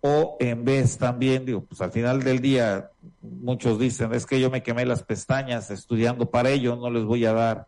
O 0.00 0.36
en 0.38 0.64
vez 0.64 0.96
también, 0.96 1.44
digo, 1.44 1.62
pues 1.62 1.80
al 1.80 1.90
final 1.90 2.22
del 2.22 2.40
día, 2.40 2.90
muchos 3.20 3.78
dicen, 3.78 4.14
es 4.14 4.24
que 4.26 4.40
yo 4.40 4.48
me 4.48 4.62
quemé 4.62 4.86
las 4.86 5.02
pestañas 5.02 5.70
estudiando 5.70 6.30
para 6.30 6.50
ello, 6.50 6.76
no 6.76 6.88
les 6.88 7.04
voy 7.04 7.26
a 7.26 7.32
dar 7.32 7.66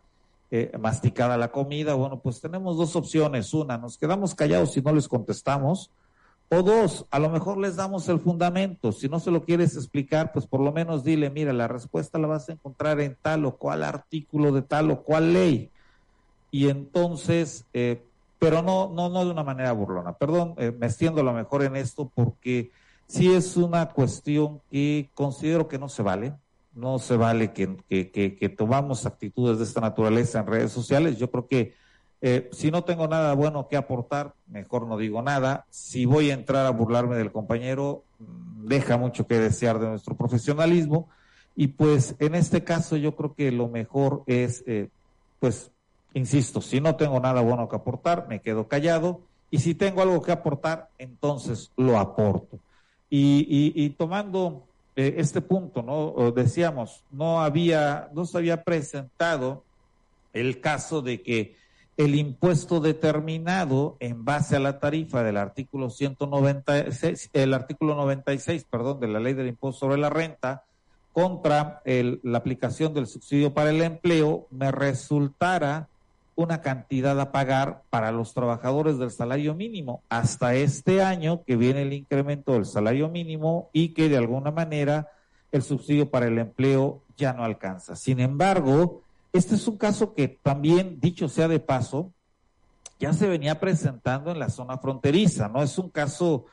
eh, 0.54 0.70
masticada 0.78 1.38
la 1.38 1.50
comida. 1.50 1.94
Bueno, 1.94 2.20
pues 2.20 2.38
tenemos 2.42 2.76
dos 2.76 2.94
opciones. 2.94 3.54
Una, 3.54 3.78
nos 3.78 3.96
quedamos 3.96 4.34
callados 4.34 4.72
si 4.72 4.82
no 4.82 4.92
les 4.92 5.08
contestamos. 5.08 5.90
O 6.50 6.62
dos, 6.62 7.06
a 7.10 7.18
lo 7.18 7.30
mejor 7.30 7.56
les 7.56 7.76
damos 7.76 8.06
el 8.10 8.20
fundamento. 8.20 8.92
Si 8.92 9.08
no 9.08 9.18
se 9.18 9.30
lo 9.30 9.44
quieres 9.44 9.74
explicar, 9.74 10.30
pues 10.30 10.46
por 10.46 10.60
lo 10.60 10.70
menos 10.70 11.04
dile, 11.04 11.30
mira, 11.30 11.54
la 11.54 11.68
respuesta 11.68 12.18
la 12.18 12.26
vas 12.26 12.50
a 12.50 12.52
encontrar 12.52 13.00
en 13.00 13.16
tal 13.22 13.46
o 13.46 13.56
cual 13.56 13.82
artículo 13.82 14.52
de 14.52 14.60
tal 14.60 14.90
o 14.90 15.02
cual 15.02 15.32
ley. 15.32 15.70
Y 16.50 16.68
entonces, 16.68 17.64
eh, 17.72 18.02
pero 18.38 18.60
no, 18.60 18.92
no, 18.92 19.08
no 19.08 19.24
de 19.24 19.30
una 19.30 19.44
manera 19.44 19.72
burlona. 19.72 20.12
Perdón, 20.12 20.52
eh, 20.58 20.70
me 20.70 20.84
extiendo 20.84 21.22
a 21.22 21.24
lo 21.24 21.32
mejor 21.32 21.62
en 21.62 21.76
esto 21.76 22.12
porque 22.14 22.70
sí 23.06 23.32
es 23.32 23.56
una 23.56 23.88
cuestión 23.88 24.60
que 24.70 25.08
considero 25.14 25.66
que 25.66 25.78
no 25.78 25.88
se 25.88 26.02
vale. 26.02 26.34
No 26.74 26.98
se 26.98 27.16
vale 27.16 27.52
que, 27.52 27.76
que, 27.88 28.10
que, 28.10 28.48
tomamos 28.48 29.04
actitudes 29.04 29.58
de 29.58 29.64
esta 29.64 29.80
naturaleza 29.80 30.40
en 30.40 30.46
redes 30.46 30.72
sociales. 30.72 31.18
Yo 31.18 31.30
creo 31.30 31.46
que 31.46 31.74
eh, 32.20 32.48
si 32.52 32.70
no 32.70 32.84
tengo 32.84 33.08
nada 33.08 33.34
bueno 33.34 33.68
que 33.68 33.76
aportar, 33.76 34.34
mejor 34.46 34.86
no 34.86 34.96
digo 34.96 35.20
nada. 35.22 35.66
Si 35.70 36.06
voy 36.06 36.30
a 36.30 36.34
entrar 36.34 36.64
a 36.64 36.70
burlarme 36.70 37.16
del 37.16 37.32
compañero, 37.32 38.04
mm, 38.18 38.66
deja 38.68 38.96
mucho 38.96 39.26
que 39.26 39.38
desear 39.38 39.78
de 39.78 39.88
nuestro 39.88 40.16
profesionalismo. 40.16 41.08
Y 41.54 41.68
pues 41.68 42.16
en 42.18 42.34
este 42.34 42.64
caso 42.64 42.96
yo 42.96 43.14
creo 43.16 43.34
que 43.34 43.52
lo 43.52 43.68
mejor 43.68 44.22
es, 44.26 44.64
eh, 44.66 44.88
pues, 45.38 45.72
Insisto, 46.14 46.60
si 46.60 46.80
no 46.80 46.96
tengo 46.96 47.20
nada 47.20 47.40
bueno 47.40 47.68
que 47.68 47.76
aportar, 47.76 48.26
me 48.28 48.40
quedo 48.40 48.68
callado 48.68 49.20
y 49.50 49.58
si 49.58 49.74
tengo 49.74 50.02
algo 50.02 50.20
que 50.22 50.32
aportar, 50.32 50.90
entonces 50.98 51.70
lo 51.76 51.98
aporto. 51.98 52.58
Y, 53.08 53.90
tomando 53.98 54.64
eh, 54.96 55.14
este 55.18 55.40
punto, 55.40 55.82
¿no? 55.82 56.32
Decíamos, 56.32 57.04
no 57.10 57.42
había, 57.42 58.10
no 58.12 58.24
se 58.24 58.38
había 58.38 58.62
presentado 58.62 59.64
el 60.32 60.60
caso 60.60 61.02
de 61.02 61.22
que 61.22 61.56
el 61.96 62.14
impuesto 62.14 62.80
determinado 62.80 63.96
en 64.00 64.24
base 64.24 64.56
a 64.56 64.60
la 64.60 64.78
tarifa 64.78 65.22
del 65.22 65.36
artículo 65.36 65.90
196, 65.90 67.30
el 67.32 67.54
artículo 67.54 67.94
96, 67.94 68.64
perdón, 68.64 69.00
de 69.00 69.08
la 69.08 69.20
ley 69.20 69.34
del 69.34 69.48
impuesto 69.48 69.80
sobre 69.80 69.98
la 69.98 70.10
renta, 70.10 70.64
contra 71.12 71.82
la 71.84 72.38
aplicación 72.38 72.94
del 72.94 73.06
subsidio 73.06 73.52
para 73.52 73.70
el 73.70 73.82
empleo, 73.82 74.46
me 74.50 74.72
resultara 74.72 75.88
una 76.42 76.60
cantidad 76.60 77.18
a 77.20 77.32
pagar 77.32 77.82
para 77.90 78.12
los 78.12 78.34
trabajadores 78.34 78.98
del 78.98 79.10
salario 79.10 79.54
mínimo 79.54 80.02
hasta 80.08 80.54
este 80.54 81.02
año 81.02 81.42
que 81.44 81.56
viene 81.56 81.82
el 81.82 81.92
incremento 81.92 82.52
del 82.52 82.66
salario 82.66 83.08
mínimo 83.08 83.70
y 83.72 83.88
que 83.88 84.08
de 84.08 84.16
alguna 84.16 84.50
manera 84.50 85.08
el 85.50 85.62
subsidio 85.62 86.10
para 86.10 86.26
el 86.26 86.38
empleo 86.38 87.02
ya 87.16 87.32
no 87.32 87.44
alcanza. 87.44 87.96
Sin 87.96 88.20
embargo, 88.20 89.02
este 89.32 89.54
es 89.54 89.66
un 89.68 89.78
caso 89.78 90.14
que 90.14 90.28
también, 90.28 90.98
dicho 91.00 91.28
sea 91.28 91.48
de 91.48 91.60
paso, 91.60 92.12
ya 92.98 93.12
se 93.12 93.28
venía 93.28 93.58
presentando 93.58 94.30
en 94.30 94.38
la 94.38 94.48
zona 94.48 94.78
fronteriza, 94.78 95.48
¿no? 95.48 95.62
Es 95.62 95.78
un 95.78 95.90
caso 95.90 96.46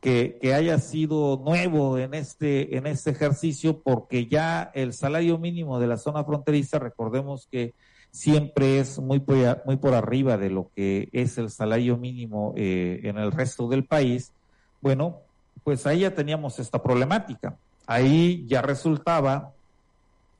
que, 0.00 0.38
que, 0.40 0.54
haya 0.54 0.78
sido 0.78 1.40
nuevo 1.44 1.98
en 1.98 2.14
este, 2.14 2.76
en 2.76 2.86
este 2.86 3.10
ejercicio, 3.10 3.80
porque 3.80 4.26
ya 4.26 4.70
el 4.74 4.92
salario 4.92 5.38
mínimo 5.38 5.80
de 5.80 5.88
la 5.88 5.96
zona 5.96 6.24
fronteriza, 6.24 6.78
recordemos 6.78 7.48
que 7.50 7.74
siempre 8.16 8.78
es 8.78 8.98
muy 8.98 9.20
por, 9.20 9.62
muy 9.66 9.76
por 9.76 9.92
arriba 9.92 10.38
de 10.38 10.48
lo 10.48 10.70
que 10.74 11.10
es 11.12 11.36
el 11.36 11.50
salario 11.50 11.98
mínimo 11.98 12.54
eh, 12.56 13.00
en 13.04 13.18
el 13.18 13.30
resto 13.30 13.68
del 13.68 13.84
país. 13.84 14.32
Bueno, 14.80 15.18
pues 15.62 15.86
ahí 15.86 16.00
ya 16.00 16.14
teníamos 16.14 16.58
esta 16.58 16.82
problemática. 16.82 17.58
Ahí 17.86 18.46
ya 18.48 18.62
resultaba 18.62 19.52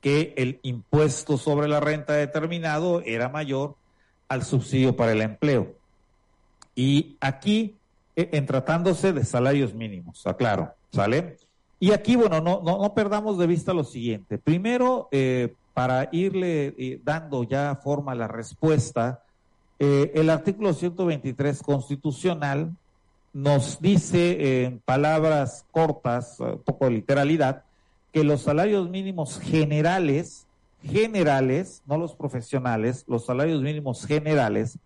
que 0.00 0.32
el 0.38 0.58
impuesto 0.62 1.36
sobre 1.36 1.68
la 1.68 1.80
renta 1.80 2.14
determinado 2.14 3.02
era 3.02 3.28
mayor 3.28 3.74
al 4.28 4.42
subsidio 4.42 4.96
para 4.96 5.12
el 5.12 5.20
empleo. 5.20 5.74
Y 6.74 7.16
aquí, 7.20 7.76
e, 8.16 8.30
en 8.32 8.46
tratándose 8.46 9.12
de 9.12 9.24
salarios 9.24 9.74
mínimos, 9.74 10.26
aclaro, 10.26 10.72
¿sale? 10.92 11.36
Y 11.78 11.92
aquí, 11.92 12.16
bueno, 12.16 12.40
no, 12.40 12.62
no, 12.64 12.78
no 12.80 12.94
perdamos 12.94 13.36
de 13.36 13.46
vista 13.46 13.74
lo 13.74 13.84
siguiente. 13.84 14.38
Primero, 14.38 15.08
eh, 15.12 15.52
para 15.76 16.08
irle 16.10 16.74
eh, 16.78 16.98
dando 17.04 17.44
ya 17.44 17.74
forma 17.74 18.12
a 18.12 18.14
la 18.14 18.26
respuesta, 18.26 19.22
eh, 19.78 20.10
el 20.14 20.30
artículo 20.30 20.72
123 20.72 21.62
constitucional 21.62 22.74
nos 23.34 23.78
dice 23.78 24.64
en 24.64 24.78
palabras 24.78 25.66
cortas, 25.70 26.40
un 26.40 26.62
poco 26.64 26.86
de 26.86 26.92
literalidad, 26.92 27.64
que 28.10 28.24
los 28.24 28.40
salarios 28.40 28.88
mínimos 28.88 29.38
generales, 29.38 30.46
generales, 30.82 31.82
no 31.84 31.98
los 31.98 32.14
profesionales, 32.14 33.04
los 33.06 33.26
salarios 33.26 33.60
mínimos 33.60 34.06
generales, 34.06 34.78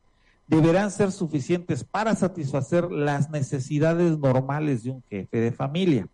deberán 0.48 0.90
ser 0.90 1.12
suficientes 1.12 1.84
para 1.84 2.16
satisfacer 2.16 2.90
las 2.90 3.30
necesidades 3.30 4.18
normales 4.18 4.82
de 4.82 4.90
un 4.90 5.04
jefe 5.08 5.38
de 5.38 5.52
familia, 5.52 6.08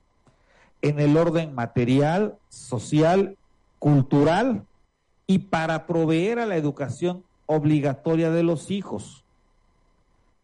en 0.83 1.01
el 1.01 1.17
orden 1.17 1.55
material, 1.55 2.37
social, 2.51 3.39
cultural 3.79 4.65
y 5.27 5.39
para 5.39 5.87
proveer 5.87 6.39
a 6.39 6.47
la 6.47 6.57
educación 6.57 7.25
obligatoria 7.47 8.31
de 8.31 8.43
los 8.43 8.71
hijos. 8.71 9.25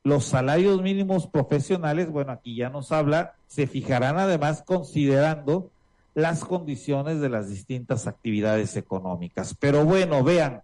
Los 0.04 0.24
salarios 0.24 0.82
mínimos 0.82 1.26
profesionales, 1.26 2.10
bueno, 2.10 2.32
aquí 2.32 2.56
ya 2.56 2.70
nos 2.70 2.90
habla, 2.90 3.34
se 3.46 3.66
fijarán 3.66 4.18
además 4.18 4.62
considerando 4.66 5.70
las 6.14 6.44
condiciones 6.44 7.20
de 7.20 7.28
las 7.28 7.48
distintas 7.48 8.06
actividades 8.06 8.76
económicas. 8.76 9.56
Pero 9.58 9.84
bueno, 9.84 10.24
vean, 10.24 10.62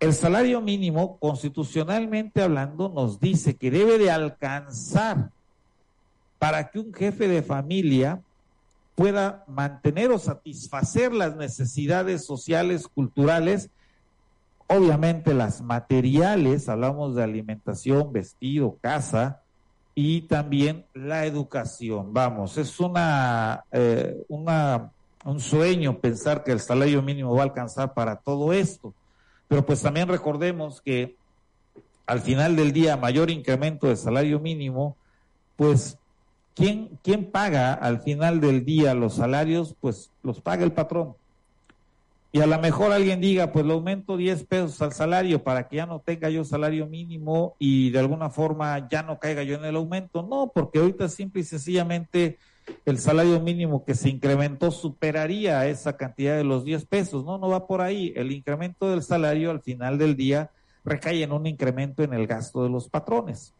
el 0.00 0.14
salario 0.14 0.60
mínimo, 0.60 1.18
constitucionalmente 1.18 2.42
hablando, 2.42 2.88
nos 2.88 3.20
dice 3.20 3.56
que 3.56 3.70
debe 3.70 3.98
de 3.98 4.10
alcanzar 4.10 5.30
para 6.38 6.70
que 6.70 6.78
un 6.78 6.94
jefe 6.94 7.28
de 7.28 7.42
familia 7.42 8.22
pueda 8.98 9.44
mantener 9.46 10.10
o 10.10 10.18
satisfacer 10.18 11.14
las 11.14 11.36
necesidades 11.36 12.26
sociales, 12.26 12.88
culturales, 12.88 13.70
obviamente 14.66 15.34
las 15.34 15.62
materiales, 15.62 16.68
hablamos 16.68 17.14
de 17.14 17.22
alimentación, 17.22 18.12
vestido, 18.12 18.76
casa, 18.80 19.42
y 19.94 20.22
también 20.22 20.84
la 20.94 21.26
educación. 21.26 22.12
Vamos, 22.12 22.58
es 22.58 22.80
una, 22.80 23.62
eh, 23.70 24.16
una, 24.26 24.90
un 25.24 25.38
sueño 25.38 26.00
pensar 26.00 26.42
que 26.42 26.50
el 26.50 26.58
salario 26.58 27.00
mínimo 27.00 27.32
va 27.36 27.42
a 27.42 27.44
alcanzar 27.44 27.94
para 27.94 28.16
todo 28.16 28.52
esto. 28.52 28.94
Pero 29.46 29.64
pues 29.64 29.80
también 29.80 30.08
recordemos 30.08 30.80
que 30.80 31.14
al 32.04 32.18
final 32.18 32.56
del 32.56 32.72
día, 32.72 32.96
mayor 32.96 33.30
incremento 33.30 33.86
de 33.86 33.94
salario 33.94 34.40
mínimo, 34.40 34.96
pues 35.54 35.98
¿quién, 36.58 36.98
¿quién 37.02 37.30
paga 37.30 37.72
al 37.72 38.00
final 38.00 38.40
del 38.40 38.64
día 38.64 38.94
los 38.94 39.14
salarios? 39.14 39.74
Pues 39.80 40.10
los 40.22 40.40
paga 40.40 40.64
el 40.64 40.72
patrón 40.72 41.14
y 42.30 42.40
a 42.40 42.46
lo 42.46 42.58
mejor 42.58 42.92
alguien 42.92 43.22
diga, 43.22 43.52
pues 43.52 43.64
le 43.64 43.72
aumento 43.72 44.18
10 44.18 44.44
pesos 44.44 44.82
al 44.82 44.92
salario 44.92 45.42
para 45.42 45.66
que 45.66 45.76
ya 45.76 45.86
no 45.86 46.00
tenga 46.00 46.28
yo 46.28 46.44
salario 46.44 46.86
mínimo 46.86 47.56
y 47.58 47.90
de 47.90 48.00
alguna 48.00 48.28
forma 48.28 48.86
ya 48.90 49.02
no 49.02 49.18
caiga 49.18 49.42
yo 49.44 49.54
en 49.56 49.64
el 49.64 49.76
aumento. 49.76 50.22
No, 50.22 50.52
porque 50.54 50.78
ahorita 50.78 51.08
simple 51.08 51.40
y 51.40 51.44
sencillamente 51.44 52.38
el 52.84 52.98
salario 52.98 53.40
mínimo 53.40 53.82
que 53.82 53.94
se 53.94 54.10
incrementó 54.10 54.70
superaría 54.70 55.66
esa 55.68 55.96
cantidad 55.96 56.36
de 56.36 56.44
los 56.44 56.66
10 56.66 56.84
pesos. 56.84 57.24
No, 57.24 57.38
no 57.38 57.48
va 57.48 57.66
por 57.66 57.80
ahí. 57.80 58.12
El 58.14 58.30
incremento 58.30 58.90
del 58.90 59.02
salario 59.02 59.50
al 59.50 59.62
final 59.62 59.96
del 59.96 60.14
día 60.14 60.50
recae 60.84 61.22
en 61.22 61.32
un 61.32 61.46
incremento 61.46 62.02
en 62.02 62.12
el 62.12 62.26
gasto 62.26 62.62
de 62.62 62.68
los 62.68 62.88
patrones. 62.90 63.54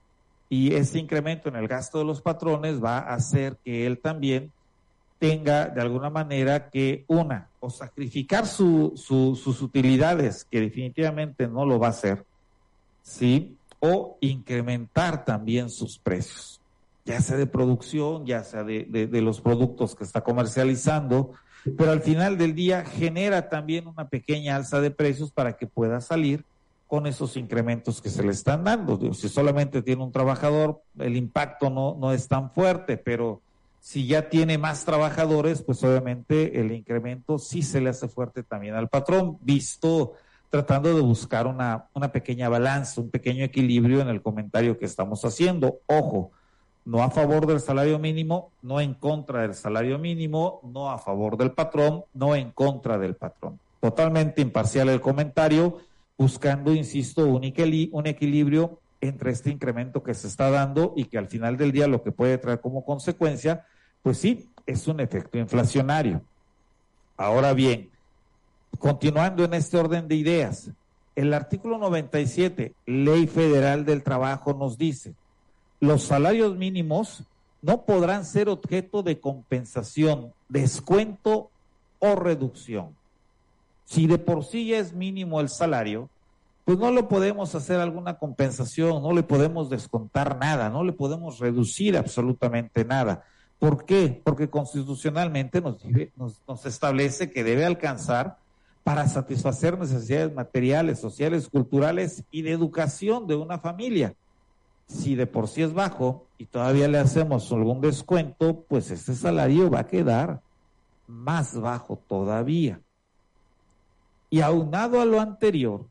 Y 0.51 0.75
ese 0.75 0.99
incremento 0.99 1.49
en 1.49 1.57
el 1.57 1.69
gasto 1.69 1.99
de 1.99 2.05
los 2.05 2.23
patrones 2.23 2.83
va 2.83 2.99
a 2.99 3.15
hacer 3.15 3.57
que 3.65 3.87
él 3.87 3.99
también 3.99 4.51
tenga 5.19 5.67
de 5.67 5.81
alguna 5.81 6.11
manera 6.11 6.71
que 6.71 7.05
una, 7.09 7.49
o 7.61 7.71
sacrificar 7.71 8.47
su, 8.47 8.93
sus 8.97 9.63
utilidades, 9.63 10.47
que 10.51 10.61
definitivamente 10.61 11.49
no 11.49 11.67
lo 11.67 11.79
va 11.79 11.89
a 11.89 11.91
hacer, 11.91 12.25
¿sí? 13.03 13.57
O 13.81 14.17
incrementar 14.21 15.25
también 15.25 15.71
sus 15.71 15.99
precios, 15.99 16.61
ya 17.05 17.21
sea 17.21 17.37
de 17.37 17.47
producción, 17.47 18.27
ya 18.27 18.45
sea 18.45 18.63
de, 18.63 18.85
de 18.85 19.23
los 19.23 19.41
productos 19.41 19.95
que 19.97 20.05
está 20.05 20.21
comercializando, 20.23 21.33
pero 21.77 21.91
al 21.91 22.01
final 22.01 22.39
del 22.39 22.55
día 22.55 22.85
genera 22.85 23.49
también 23.49 23.89
una 23.89 24.09
pequeña 24.09 24.57
alza 24.57 24.81
de 24.81 24.91
precios 24.91 25.33
para 25.33 25.57
que 25.57 25.67
pueda 25.67 26.01
salir 26.01 26.45
con 26.89 27.07
esos 27.07 27.37
incrementos 27.37 28.03
que 28.03 28.09
se 28.09 28.25
le 28.25 28.33
están 28.33 28.65
dando. 28.65 29.13
Si 29.13 29.29
solamente 29.29 29.83
tiene 29.83 30.03
un 30.03 30.11
trabajador, 30.11 30.81
el 30.99 31.17
impacto 31.17 31.71
no, 31.71 31.97
no 32.01 32.13
es 32.13 32.27
tan 32.27 32.51
fuerte, 32.51 32.97
pero 32.97 33.43
si 33.79 34.07
ya 34.07 34.29
tiene 34.29 34.59
más 34.59 34.85
trabajadores, 34.85 35.63
pues 35.63 35.85
obviamente 35.85 36.61
el 36.61 36.73
incremento 36.73 37.39
sí 37.39 37.63
se 37.63 37.81
le 37.81 37.91
hace 37.91 38.09
fuerte 38.09 38.43
también 38.43 38.75
al 38.75 38.89
patrón, 38.89 39.39
visto 39.43 40.15
tratando 40.51 40.95
de 40.95 41.03
buscar 41.03 41.47
una, 41.47 41.87
una 41.93 42.11
pequeña 42.11 42.49
balanza, 42.49 43.03
un 43.03 43.11
pequeño 43.11 43.45
equilibrio 43.45 44.01
en 44.01 44.09
el 44.09 44.23
comentario 44.23 44.79
que 44.79 44.87
estamos 44.87 45.23
haciendo. 45.25 45.81
Ojo, 45.87 46.31
no 46.87 47.03
a 47.03 47.11
favor 47.11 47.47
del 47.47 47.61
salario 47.61 47.99
mínimo, 47.99 48.51
no 48.63 48.81
en 48.81 48.95
contra 48.95 49.43
del 49.43 49.55
salario 49.55 49.99
mínimo, 49.99 50.61
no 50.65 50.91
a 50.91 50.97
favor 50.97 51.37
del 51.37 51.53
patrón, 51.53 52.05
no 52.15 52.35
en 52.35 52.51
contra 52.51 52.97
del 52.97 53.15
patrón. 53.15 53.61
Totalmente 53.81 54.41
imparcial 54.41 54.89
el 54.89 55.01
comentario, 55.01 55.79
buscando, 56.19 56.75
insisto, 56.75 57.27
un, 57.27 57.43
un 57.93 58.07
equilibrio 58.07 58.81
entre 59.01 59.31
este 59.31 59.51
incremento 59.51 60.03
que 60.03 60.15
se 60.15 60.27
está 60.27 60.51
dando 60.51 60.93
y 60.97 61.05
que 61.05 61.17
al 61.17 61.29
final 61.29 61.57
del 61.57 61.71
día 61.73 61.87
lo 61.87 62.03
que 62.03 62.11
puede 62.11 62.37
traer 62.37 62.61
como 62.61 62.85
consecuencia, 62.85 63.65
pues 64.03 64.19
sí, 64.19 64.51
es 64.67 64.89
un 64.89 65.01
efecto 65.01 65.39
inflacionario. 65.39 66.21
Ahora 67.17 67.53
bien, 67.53 67.91
continuando 68.79 69.45
en 69.45 69.55
este 69.55 69.79
orden 69.79 70.09
de 70.09 70.17
ideas, 70.17 70.71
el 71.15 71.33
artículo 71.33 71.79
97, 71.79 72.75
Ley 72.87 73.27
Federal 73.27 73.85
del 73.85 74.03
Trabajo, 74.03 74.55
nos 74.55 74.77
dice, 74.77 75.15
los 75.81 76.03
salarios 76.03 76.57
mínimos 76.57 77.25
no 77.63 77.83
podrán 77.83 78.25
ser 78.25 78.49
objeto 78.49 79.03
de 79.03 79.21
compensación, 79.21 80.33
descuento 80.49 81.51
o 81.99 82.15
reducción. 82.15 82.98
Si 83.89 84.07
de 84.07 84.19
por 84.19 84.45
sí 84.45 84.75
es 84.75 84.93
mínimo 84.93 85.41
el 85.41 85.49
salario, 85.49 86.11
pues 86.67 86.79
no 86.79 86.93
le 86.93 87.05
podemos 87.05 87.55
hacer 87.55 87.81
alguna 87.81 88.19
compensación, 88.19 89.03
no 89.03 89.13
le 89.13 89.23
podemos 89.23 89.71
descontar 89.71 90.37
nada, 90.37 90.69
no 90.69 90.85
le 90.85 90.93
podemos 90.93 91.39
reducir 91.39 91.97
absolutamente 91.97 92.85
nada. 92.85 93.25
¿Por 93.59 93.87
qué? 93.87 94.21
Porque 94.23 94.51
constitucionalmente 94.51 95.63
nos, 95.63 95.79
nos, 96.47 96.67
establece 96.67 97.31
que 97.31 97.43
debe 97.43 97.65
alcanzar 97.65 98.37
para 98.85 99.09
satisfacer 99.09 99.79
necesidades 99.79 100.35
materiales, 100.35 101.01
sociales, 101.01 101.49
culturales 101.49 102.25
y 102.31 102.43
de 102.43 102.53
educación 102.53 103.27
de 103.27 103.37
una 103.37 103.59
familia. 103.59 104.13
Si 104.87 105.15
de 105.15 105.27
por 105.27 105.49
sí 105.49 105.63
es 105.63 105.73
bajo 105.73 106.27
y 106.37 106.45
todavía 106.45 106.89
le 106.89 106.99
hacemos 106.99 107.51
algún 107.51 107.81
descuento, 107.81 108.67
pues 108.69 108.91
este 108.91 109.15
salario 109.15 109.71
va 109.71 109.81
a 109.81 109.87
quedar 109.87 110.43
más 111.07 111.59
bajo 111.59 111.99
todavía. 112.07 112.83
Y 114.31 114.41
aunado 114.41 115.01
a 115.01 115.05
lo 115.05 115.21
anterior, 115.21 115.87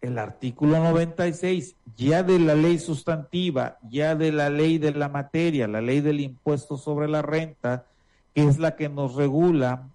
el 0.00 0.18
artículo 0.18 0.78
96, 0.80 1.76
ya 1.96 2.22
de 2.22 2.38
la 2.38 2.54
ley 2.54 2.78
sustantiva, 2.78 3.78
ya 3.88 4.14
de 4.14 4.32
la 4.32 4.50
ley 4.50 4.78
de 4.78 4.92
la 4.92 5.08
materia, 5.08 5.68
la 5.68 5.80
ley 5.80 6.00
del 6.00 6.20
impuesto 6.20 6.76
sobre 6.76 7.08
la 7.08 7.22
renta, 7.22 7.86
que 8.34 8.44
es 8.44 8.58
la 8.58 8.76
que 8.76 8.88
nos 8.88 9.14
regula 9.14 9.88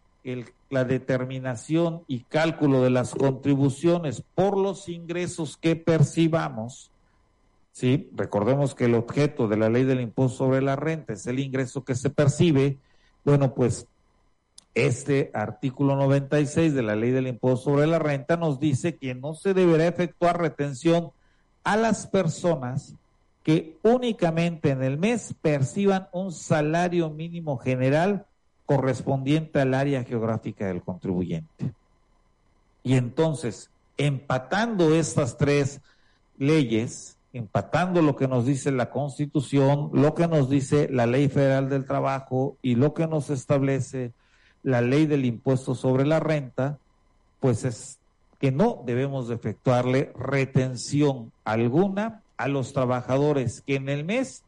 la 0.70 0.84
determinación 0.84 2.04
y 2.08 2.22
cálculo 2.22 2.82
de 2.82 2.90
las 2.90 3.14
contribuciones 3.14 4.24
por 4.36 4.58
los 4.58 4.90
ingresos 4.90 5.58
que 5.58 5.76
percibamos. 5.76 6.92
Sí, 7.72 8.10
recordemos 8.16 8.76
que 8.76 8.86
el 8.86 8.96
objeto 8.96 9.48
de 9.48 9.58
la 9.58 9.70
ley 9.70 9.84
del 9.84 10.02
impuesto 10.02 10.38
sobre 10.38 10.62
la 10.62 10.76
renta 10.76 11.14
es 11.14 11.28
el 11.28 11.40
ingreso 11.40 11.84
que 11.84 11.96
se 11.96 12.10
percibe. 12.10 12.78
Bueno, 13.24 13.54
pues 13.54 13.88
este 14.86 15.32
artículo 15.34 15.96
96 15.96 16.74
de 16.74 16.84
la 16.84 16.96
ley 16.96 17.10
del 17.10 17.28
impuesto 17.28 17.72
sobre 17.72 17.88
la 17.88 17.98
renta 17.98 18.38
nos 18.38 18.60
dice 18.60 18.96
que 18.96 19.16
no 19.16 19.34
se 19.34 19.54
deberá 19.54 19.88
efectuar 19.88 20.40
retención 20.40 21.10
a 21.64 21.78
las 21.78 22.06
personas 22.06 22.94
que 23.44 23.78
únicamente 23.82 24.70
en 24.70 24.84
el 24.84 24.98
mes 24.98 25.34
perciban 25.42 26.10
un 26.12 26.32
salario 26.32 27.10
mínimo 27.10 27.58
general 27.58 28.26
correspondiente 28.66 29.62
al 29.62 29.74
área 29.74 30.04
geográfica 30.04 30.68
del 30.68 30.84
contribuyente. 30.84 31.72
Y 32.84 32.96
entonces, 32.96 33.72
empatando 33.98 34.94
estas 34.94 35.38
tres 35.38 35.82
leyes, 36.38 37.18
empatando 37.34 38.02
lo 38.02 38.16
que 38.16 38.28
nos 38.28 38.46
dice 38.46 38.72
la 38.72 38.90
Constitución, 38.90 39.90
lo 39.94 40.14
que 40.14 40.28
nos 40.28 40.50
dice 40.50 40.88
la 40.92 41.08
Ley 41.08 41.30
Federal 41.30 41.70
del 41.70 41.86
Trabajo 41.86 42.58
y 42.62 42.76
lo 42.76 42.94
que 42.94 43.08
nos 43.08 43.30
establece 43.30 44.12
la 44.68 44.82
Ley 44.82 45.06
del 45.06 45.24
Impuesto 45.24 45.76
sobre 45.76 46.06
la 46.06 46.20
Renta, 46.20 46.78
pues 47.40 47.64
es 47.64 48.00
que 48.38 48.52
no 48.52 48.84
debemos 48.86 49.30
efectuarle 49.30 50.12
retención 50.14 51.32
alguna 51.46 52.22
a 52.36 52.50
los 52.50 52.74
trabajadores 52.74 53.62
que 53.62 53.76
en 53.76 53.88
el 53.88 54.04
mes 54.04 54.44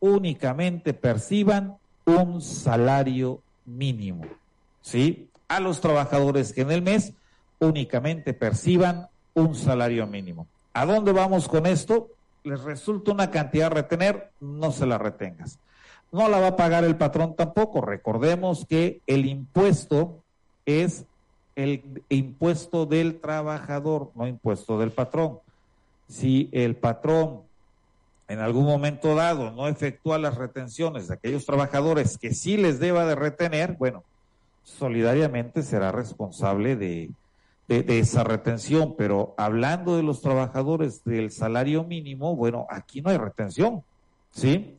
únicamente 0.00 0.94
perciban 0.94 1.76
un 2.06 2.40
salario 2.40 3.42
mínimo, 3.66 4.24
¿sí? 4.80 5.28
A 5.48 5.60
los 5.60 5.82
trabajadores 5.82 6.54
que 6.54 6.62
en 6.62 6.70
el 6.70 6.80
mes 6.80 7.12
únicamente 7.58 8.32
perciban 8.32 9.08
un 9.34 9.54
salario 9.54 10.06
mínimo. 10.06 10.46
¿A 10.72 10.86
dónde 10.86 11.12
vamos 11.12 11.48
con 11.48 11.66
esto? 11.66 12.08
Les 12.44 12.62
resulta 12.62 13.12
una 13.12 13.30
cantidad 13.30 13.66
a 13.66 13.74
retener, 13.74 14.30
no 14.40 14.72
se 14.72 14.86
la 14.86 14.96
retengas. 14.96 15.58
No 16.12 16.28
la 16.28 16.40
va 16.40 16.48
a 16.48 16.56
pagar 16.56 16.84
el 16.84 16.96
patrón 16.96 17.36
tampoco. 17.36 17.80
Recordemos 17.80 18.66
que 18.68 19.00
el 19.06 19.26
impuesto 19.26 20.22
es 20.66 21.04
el 21.56 22.02
impuesto 22.08 22.86
del 22.86 23.20
trabajador, 23.20 24.10
no 24.14 24.26
impuesto 24.26 24.78
del 24.78 24.92
patrón. 24.92 25.38
Si 26.08 26.48
el 26.52 26.76
patrón 26.76 27.42
en 28.28 28.38
algún 28.38 28.64
momento 28.64 29.14
dado 29.14 29.50
no 29.50 29.66
efectúa 29.68 30.18
las 30.18 30.36
retenciones 30.36 31.08
de 31.08 31.14
aquellos 31.14 31.44
trabajadores 31.46 32.16
que 32.16 32.32
sí 32.32 32.56
les 32.56 32.78
deba 32.78 33.04
de 33.04 33.16
retener, 33.16 33.76
bueno, 33.76 34.04
solidariamente 34.62 35.62
será 35.62 35.90
responsable 35.90 36.76
de, 36.76 37.10
de, 37.66 37.98
esa 37.98 38.24
retención. 38.24 38.94
Pero 38.96 39.34
hablando 39.36 39.96
de 39.96 40.02
los 40.02 40.22
trabajadores 40.22 41.04
del 41.04 41.30
salario 41.30 41.84
mínimo, 41.84 42.36
bueno, 42.36 42.66
aquí 42.70 43.02
no 43.02 43.10
hay 43.10 43.16
retención, 43.16 43.82
¿sí? 44.30 44.78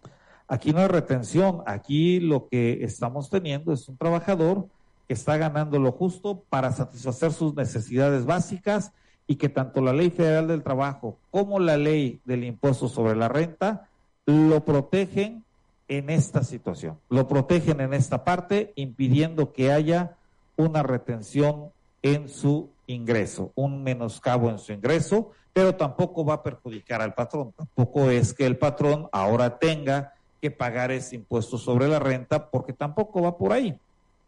Aquí 0.51 0.73
no 0.73 0.79
hay 0.79 0.87
retención, 0.89 1.63
aquí 1.65 2.19
lo 2.19 2.49
que 2.49 2.83
estamos 2.83 3.29
teniendo 3.29 3.71
es 3.71 3.87
un 3.87 3.95
trabajador 3.95 4.67
que 5.07 5.13
está 5.13 5.37
ganando 5.37 5.79
lo 5.79 5.93
justo 5.93 6.43
para 6.49 6.73
satisfacer 6.73 7.31
sus 7.31 7.55
necesidades 7.55 8.25
básicas 8.25 8.91
y 9.27 9.37
que 9.37 9.47
tanto 9.47 9.79
la 9.79 9.93
Ley 9.93 10.09
Federal 10.09 10.49
del 10.49 10.61
Trabajo 10.61 11.17
como 11.29 11.57
la 11.57 11.77
Ley 11.77 12.19
del 12.25 12.43
Impuesto 12.43 12.89
sobre 12.89 13.15
la 13.15 13.29
Renta 13.29 13.87
lo 14.25 14.65
protegen 14.65 15.45
en 15.87 16.09
esta 16.09 16.43
situación, 16.43 16.99
lo 17.07 17.29
protegen 17.29 17.79
en 17.79 17.93
esta 17.93 18.25
parte, 18.25 18.73
impidiendo 18.75 19.53
que 19.53 19.71
haya 19.71 20.17
una 20.57 20.83
retención 20.83 21.71
en 22.01 22.27
su 22.27 22.67
ingreso, 22.87 23.53
un 23.55 23.83
menoscabo 23.83 24.49
en 24.49 24.59
su 24.59 24.73
ingreso, 24.73 25.31
pero 25.53 25.75
tampoco 25.75 26.25
va 26.25 26.33
a 26.33 26.43
perjudicar 26.43 27.01
al 27.01 27.13
patrón. 27.13 27.53
Tampoco 27.55 28.09
es 28.09 28.33
que 28.33 28.45
el 28.45 28.57
patrón 28.57 29.07
ahora 29.13 29.57
tenga 29.57 30.11
que 30.41 30.51
pagar 30.51 30.91
ese 30.91 31.15
impuesto 31.15 31.57
sobre 31.57 31.87
la 31.87 31.99
renta, 31.99 32.49
porque 32.49 32.73
tampoco 32.73 33.21
va 33.21 33.37
por 33.37 33.53
ahí. 33.53 33.77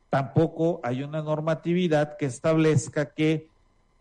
Tampoco 0.09 0.80
hay 0.84 1.01
una 1.01 1.24
normatividad 1.24 2.18
que 2.18 2.28
establezca 2.28 3.14
que 3.14 3.47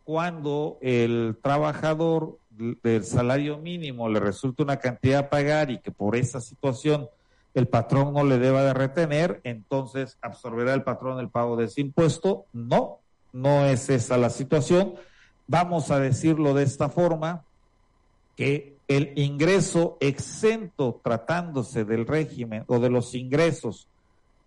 cuando 0.05 0.79
el 0.83 1.37
trabajador 1.43 2.37
del 2.51 3.05
salario 3.05 3.57
mínimo 3.59 4.11
le 4.11 4.21
resulta 4.21 4.63
una 4.63 4.79
cantidad 4.79 5.21
a 5.21 5.31
pagar 5.31 5.71
y 5.71 5.79
que 5.79 5.91
por 5.91 6.15
esa 6.17 6.41
situación 6.41 7.09
el 7.55 7.67
patrón 7.67 8.13
no 8.13 8.25
le 8.25 8.39
deba 8.39 8.63
de 8.63 8.75
retener, 8.75 9.41
entonces 9.45 10.19
absorberá 10.21 10.75
el 10.75 10.83
patrón 10.83 11.19
el 11.19 11.29
pago 11.29 11.57
de 11.57 11.67
ese 11.67 11.81
impuesto. 11.81 12.45
No, 12.53 12.99
no 13.33 13.65
es 13.65 13.89
esa 13.89 14.19
la 14.19 14.31
situación. 14.31 14.95
Vamos 15.47 15.91
a 15.91 15.99
decirlo 15.99 16.55
de 16.55 16.65
esta 16.65 16.89
forma, 16.89 17.45
que 18.37 18.72
el 18.89 19.13
ingreso 19.17 19.97
exento 20.01 21.01
tratándose 21.03 21.85
del 21.85 22.07
régimen 22.07 22.65
o 22.67 22.79
de 22.79 22.91
los 22.91 23.15
ingresos 23.15 23.89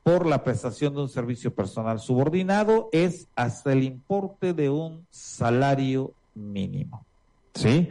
por 0.04 0.28
la 0.28 0.44
prestación 0.44 0.94
de 0.94 1.02
un 1.02 1.10
servicio 1.10 1.56
personal 1.56 2.00
subordinado 2.00 2.90
es 2.92 3.28
hasta 3.36 3.74
el 3.74 3.84
importe 3.84 4.54
de 4.54 4.70
un 4.70 5.08
salario 5.10 6.14
mínimo. 6.36 7.04
¿Sí? 7.56 7.90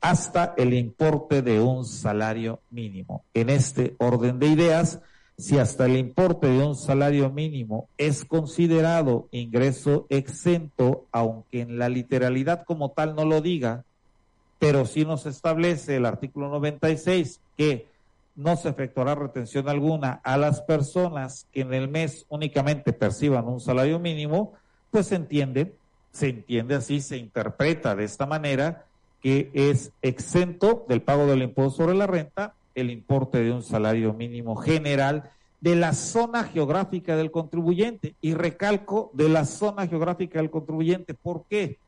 Hasta 0.00 0.54
el 0.56 0.74
importe 0.74 1.40
de 1.40 1.60
un 1.60 1.84
salario 1.84 2.58
mínimo. 2.70 3.22
En 3.32 3.48
este 3.48 3.94
orden 3.98 4.40
de 4.40 4.48
ideas, 4.48 5.00
si 5.38 5.58
hasta 5.58 5.86
el 5.86 5.96
importe 5.96 6.48
de 6.48 6.64
un 6.64 6.74
salario 6.74 7.30
mínimo 7.30 7.88
es 7.96 8.24
considerado 8.24 9.28
ingreso 9.30 10.06
exento, 10.08 11.06
aunque 11.12 11.60
en 11.60 11.78
la 11.78 11.88
literalidad 11.88 12.64
como 12.64 12.90
tal 12.90 13.14
no 13.14 13.24
lo 13.24 13.40
diga, 13.40 13.84
pero 14.62 14.86
sí 14.86 15.04
nos 15.04 15.26
establece 15.26 15.96
el 15.96 16.06
artículo 16.06 16.48
96 16.48 17.40
que 17.56 17.88
no 18.36 18.54
se 18.54 18.68
efectuará 18.68 19.16
retención 19.16 19.68
alguna 19.68 20.20
a 20.22 20.36
las 20.36 20.60
personas 20.60 21.48
que 21.52 21.62
en 21.62 21.74
el 21.74 21.88
mes 21.88 22.26
únicamente 22.28 22.92
perciban 22.92 23.48
un 23.48 23.58
salario 23.58 23.98
mínimo, 23.98 24.52
pues 24.92 25.08
se 25.08 25.16
entiende, 25.16 25.74
se 26.12 26.28
entiende 26.28 26.76
así, 26.76 27.00
se 27.00 27.16
interpreta 27.16 27.96
de 27.96 28.04
esta 28.04 28.24
manera 28.24 28.84
que 29.20 29.50
es 29.52 29.90
exento 30.00 30.86
del 30.88 31.02
pago 31.02 31.26
del 31.26 31.42
impuesto 31.42 31.82
sobre 31.82 31.96
la 31.96 32.06
renta 32.06 32.54
el 32.76 32.92
importe 32.92 33.42
de 33.42 33.50
un 33.50 33.64
salario 33.64 34.12
mínimo 34.12 34.54
general 34.54 35.32
de 35.60 35.74
la 35.74 35.92
zona 35.92 36.44
geográfica 36.44 37.16
del 37.16 37.32
contribuyente. 37.32 38.14
Y 38.20 38.34
recalco, 38.34 39.10
de 39.12 39.28
la 39.28 39.44
zona 39.44 39.88
geográfica 39.88 40.38
del 40.38 40.50
contribuyente. 40.50 41.14
¿Por 41.14 41.46
qué? 41.50 41.78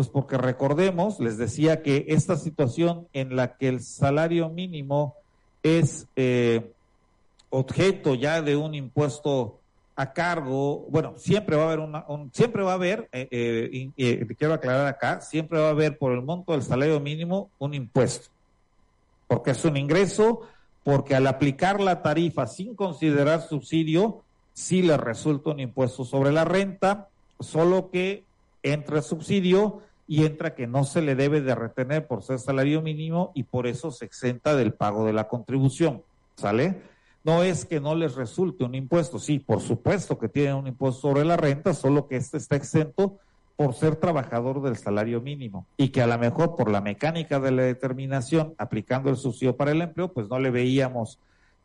Pues 0.00 0.08
porque 0.08 0.38
recordemos, 0.38 1.20
les 1.20 1.36
decía 1.36 1.82
que 1.82 2.06
esta 2.08 2.36
situación 2.36 3.06
en 3.12 3.36
la 3.36 3.58
que 3.58 3.68
el 3.68 3.82
salario 3.82 4.48
mínimo 4.48 5.14
es 5.62 6.06
eh, 6.16 6.72
objeto 7.50 8.14
ya 8.14 8.40
de 8.40 8.56
un 8.56 8.74
impuesto 8.74 9.58
a 9.96 10.14
cargo, 10.14 10.86
bueno, 10.88 11.12
siempre 11.18 11.54
va 11.54 11.64
a 11.64 11.66
haber 11.66 11.80
una, 11.80 12.06
un, 12.08 12.32
siempre 12.32 12.62
va 12.62 12.70
a 12.70 12.76
haber, 12.76 13.10
eh, 13.12 13.90
eh, 13.98 14.26
quiero 14.38 14.54
aclarar 14.54 14.86
acá, 14.86 15.20
siempre 15.20 15.58
va 15.58 15.66
a 15.66 15.72
haber 15.72 15.98
por 15.98 16.12
el 16.12 16.22
monto 16.22 16.52
del 16.52 16.62
salario 16.62 16.98
mínimo 16.98 17.50
un 17.58 17.74
impuesto, 17.74 18.30
porque 19.28 19.50
es 19.50 19.62
un 19.66 19.76
ingreso, 19.76 20.48
porque 20.82 21.14
al 21.14 21.26
aplicar 21.26 21.78
la 21.78 22.00
tarifa 22.00 22.46
sin 22.46 22.74
considerar 22.74 23.42
subsidio, 23.42 24.22
sí 24.54 24.80
le 24.80 24.96
resulta 24.96 25.50
un 25.50 25.60
impuesto 25.60 26.06
sobre 26.06 26.32
la 26.32 26.46
renta, 26.46 27.08
solo 27.38 27.90
que 27.90 28.24
entra 28.62 29.02
subsidio 29.02 29.82
y 30.10 30.26
entra 30.26 30.56
que 30.56 30.66
no 30.66 30.82
se 30.82 31.02
le 31.02 31.14
debe 31.14 31.40
de 31.40 31.54
retener 31.54 32.08
por 32.08 32.24
ser 32.24 32.40
salario 32.40 32.82
mínimo 32.82 33.30
y 33.32 33.44
por 33.44 33.68
eso 33.68 33.92
se 33.92 34.06
exenta 34.06 34.56
del 34.56 34.72
pago 34.72 35.06
de 35.06 35.12
la 35.12 35.28
contribución. 35.28 36.02
¿Sale? 36.34 36.82
No 37.22 37.44
es 37.44 37.64
que 37.64 37.78
no 37.78 37.94
les 37.94 38.16
resulte 38.16 38.64
un 38.64 38.74
impuesto, 38.74 39.20
sí, 39.20 39.38
por 39.38 39.60
supuesto 39.60 40.18
que 40.18 40.28
tienen 40.28 40.56
un 40.56 40.66
impuesto 40.66 41.02
sobre 41.02 41.24
la 41.24 41.36
renta, 41.36 41.74
solo 41.74 42.08
que 42.08 42.16
este 42.16 42.38
está 42.38 42.56
exento 42.56 43.18
por 43.54 43.72
ser 43.74 43.94
trabajador 43.94 44.60
del 44.62 44.76
salario 44.76 45.20
mínimo 45.20 45.64
y 45.76 45.90
que 45.90 46.02
a 46.02 46.08
lo 46.08 46.18
mejor 46.18 46.56
por 46.56 46.72
la 46.72 46.80
mecánica 46.80 47.38
de 47.38 47.52
la 47.52 47.62
determinación 47.62 48.54
aplicando 48.58 49.10
el 49.10 49.16
subsidio 49.16 49.56
para 49.56 49.70
el 49.70 49.80
empleo, 49.80 50.12
pues 50.12 50.28
no 50.28 50.40
le 50.40 50.50
veíamos 50.50 51.20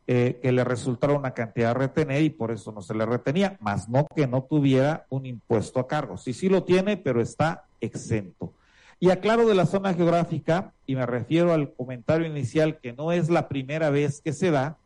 eh, 0.06 0.38
que 0.40 0.52
le 0.52 0.62
resultara 0.62 1.14
una 1.14 1.32
cantidad 1.32 1.72
a 1.72 1.74
retener 1.74 2.22
y 2.22 2.30
por 2.30 2.52
eso 2.52 2.70
no 2.70 2.80
se 2.80 2.94
le 2.94 3.06
retenía, 3.06 3.56
más 3.58 3.88
no 3.88 4.06
que 4.14 4.28
no 4.28 4.44
tuviera 4.44 5.04
un 5.08 5.26
impuesto 5.26 5.80
a 5.80 5.88
cargo. 5.88 6.16
Sí, 6.16 6.32
sí 6.32 6.48
lo 6.48 6.62
tiene, 6.62 6.96
pero 6.96 7.20
está 7.20 7.65
exento. 7.80 8.52
Y 8.98 9.10
aclaro 9.10 9.46
de 9.46 9.54
la 9.54 9.66
zona 9.66 9.92
geográfica, 9.94 10.72
y 10.86 10.96
me 10.96 11.04
refiero 11.04 11.52
al 11.52 11.72
comentario 11.72 12.26
inicial, 12.26 12.78
que 12.78 12.92
no 12.92 13.12
es 13.12 13.28
la 13.28 13.48
primera 13.48 13.90
vez 13.90 14.20
que 14.22 14.32
se 14.32 14.50
da, 14.50 14.78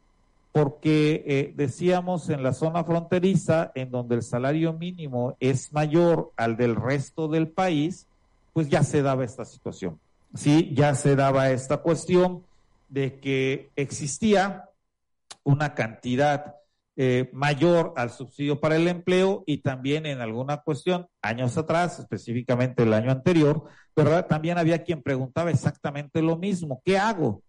porque 0.52 1.22
eh, 1.26 1.52
decíamos 1.54 2.28
en 2.28 2.42
la 2.42 2.52
zona 2.52 2.82
fronteriza, 2.82 3.70
en 3.74 3.90
donde 3.90 4.16
el 4.16 4.22
salario 4.22 4.72
mínimo 4.72 5.36
es 5.38 5.72
mayor 5.72 6.32
al 6.36 6.56
del 6.56 6.74
resto 6.74 7.28
del 7.28 7.48
país, 7.48 8.06
pues 8.52 8.68
ya 8.68 8.82
se 8.82 9.02
daba 9.02 9.24
esta 9.24 9.44
situación. 9.44 10.00
Sí, 10.34 10.72
ya 10.74 10.94
se 10.94 11.14
daba 11.14 11.50
esta 11.50 11.78
cuestión 11.78 12.42
de 12.88 13.20
que 13.20 13.70
existía 13.76 14.68
una 15.44 15.74
cantidad 15.74 16.56
eh, 17.02 17.30
mayor 17.32 17.94
al 17.96 18.10
subsidio 18.10 18.60
para 18.60 18.76
el 18.76 18.86
empleo 18.86 19.42
y 19.46 19.62
también 19.62 20.04
en 20.04 20.20
alguna 20.20 20.58
cuestión, 20.58 21.06
años 21.22 21.56
atrás, 21.56 21.98
específicamente 21.98 22.82
el 22.82 22.92
año 22.92 23.10
anterior, 23.10 23.64
¿verdad? 23.96 24.26
También 24.26 24.58
había 24.58 24.84
quien 24.84 25.02
preguntaba 25.02 25.50
exactamente 25.50 26.20
lo 26.20 26.36
mismo, 26.36 26.82
¿qué 26.84 26.98
hago? 26.98 27.42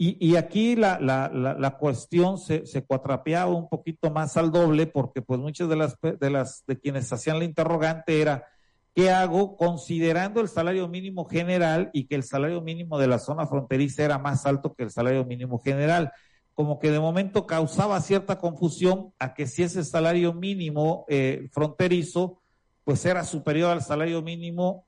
Y, 0.00 0.36
aquí 0.36 0.76
la, 0.76 1.00
la, 1.00 1.28
la, 1.28 1.70
cuestión 1.76 2.38
se, 2.38 2.66
se, 2.66 2.84
cuatrapeaba 2.84 3.52
un 3.52 3.68
poquito 3.68 4.12
más 4.12 4.36
al 4.36 4.52
doble 4.52 4.86
porque 4.86 5.22
pues 5.22 5.40
muchas 5.40 5.68
de 5.68 5.74
las, 5.74 5.98
de 6.00 6.30
las, 6.30 6.62
de 6.68 6.78
quienes 6.78 7.12
hacían 7.12 7.40
la 7.40 7.46
interrogante 7.46 8.20
era, 8.20 8.46
¿Qué 8.94 9.10
hago 9.10 9.56
considerando 9.56 10.40
el 10.40 10.48
salario 10.48 10.88
mínimo 10.88 11.24
general 11.24 11.88
y 11.92 12.08
que 12.08 12.16
el 12.16 12.24
salario 12.24 12.60
mínimo 12.62 12.98
de 12.98 13.06
la 13.06 13.20
zona 13.20 13.46
fronteriza 13.46 14.04
era 14.04 14.18
más 14.18 14.44
alto 14.44 14.74
que 14.74 14.82
el 14.82 14.90
salario 14.90 15.24
mínimo 15.24 15.60
general? 15.60 16.10
Como 16.58 16.80
que 16.80 16.90
de 16.90 16.98
momento 16.98 17.46
causaba 17.46 18.00
cierta 18.00 18.40
confusión 18.40 19.14
a 19.20 19.32
que 19.32 19.46
si 19.46 19.62
ese 19.62 19.84
salario 19.84 20.34
mínimo 20.34 21.04
eh, 21.06 21.48
fronterizo 21.52 22.42
pues 22.82 23.04
era 23.04 23.22
superior 23.22 23.70
al 23.70 23.80
salario 23.80 24.22
mínimo 24.22 24.84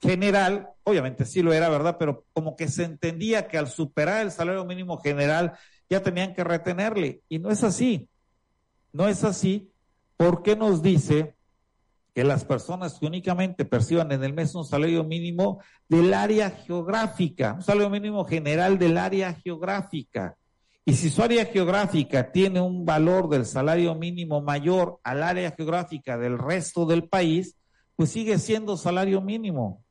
general, 0.00 0.70
obviamente 0.84 1.26
sí 1.26 1.42
lo 1.42 1.52
era, 1.52 1.68
¿verdad? 1.68 1.98
Pero 1.98 2.24
como 2.32 2.56
que 2.56 2.68
se 2.68 2.84
entendía 2.84 3.46
que 3.46 3.58
al 3.58 3.68
superar 3.68 4.22
el 4.22 4.30
salario 4.30 4.64
mínimo 4.64 4.96
general 4.96 5.52
ya 5.90 6.02
tenían 6.02 6.32
que 6.32 6.44
retenerle. 6.44 7.20
Y 7.28 7.38
no 7.38 7.50
es 7.50 7.62
así. 7.62 8.08
No 8.90 9.08
es 9.08 9.24
así 9.24 9.70
porque 10.16 10.56
nos 10.56 10.80
dice 10.80 11.36
que 12.14 12.24
las 12.24 12.44
personas 12.44 12.98
que 12.98 13.06
únicamente 13.06 13.64
perciban 13.64 14.12
en 14.12 14.22
el 14.22 14.34
mes 14.34 14.54
un 14.54 14.64
salario 14.64 15.02
mínimo 15.04 15.62
del 15.88 16.12
área 16.12 16.50
geográfica, 16.50 17.54
un 17.54 17.62
salario 17.62 17.90
mínimo 17.90 18.24
general 18.24 18.78
del 18.78 18.98
área 18.98 19.32
geográfica. 19.34 20.36
Y 20.84 20.94
si 20.94 21.10
su 21.10 21.22
área 21.22 21.46
geográfica 21.46 22.32
tiene 22.32 22.60
un 22.60 22.84
valor 22.84 23.28
del 23.28 23.46
salario 23.46 23.94
mínimo 23.94 24.42
mayor 24.42 24.98
al 25.04 25.22
área 25.22 25.52
geográfica 25.52 26.18
del 26.18 26.38
resto 26.38 26.86
del 26.86 27.08
país, 27.08 27.56
pues 27.96 28.10
sigue 28.10 28.38
siendo 28.38 28.76
salario 28.76 29.20
mínimo. 29.20 29.82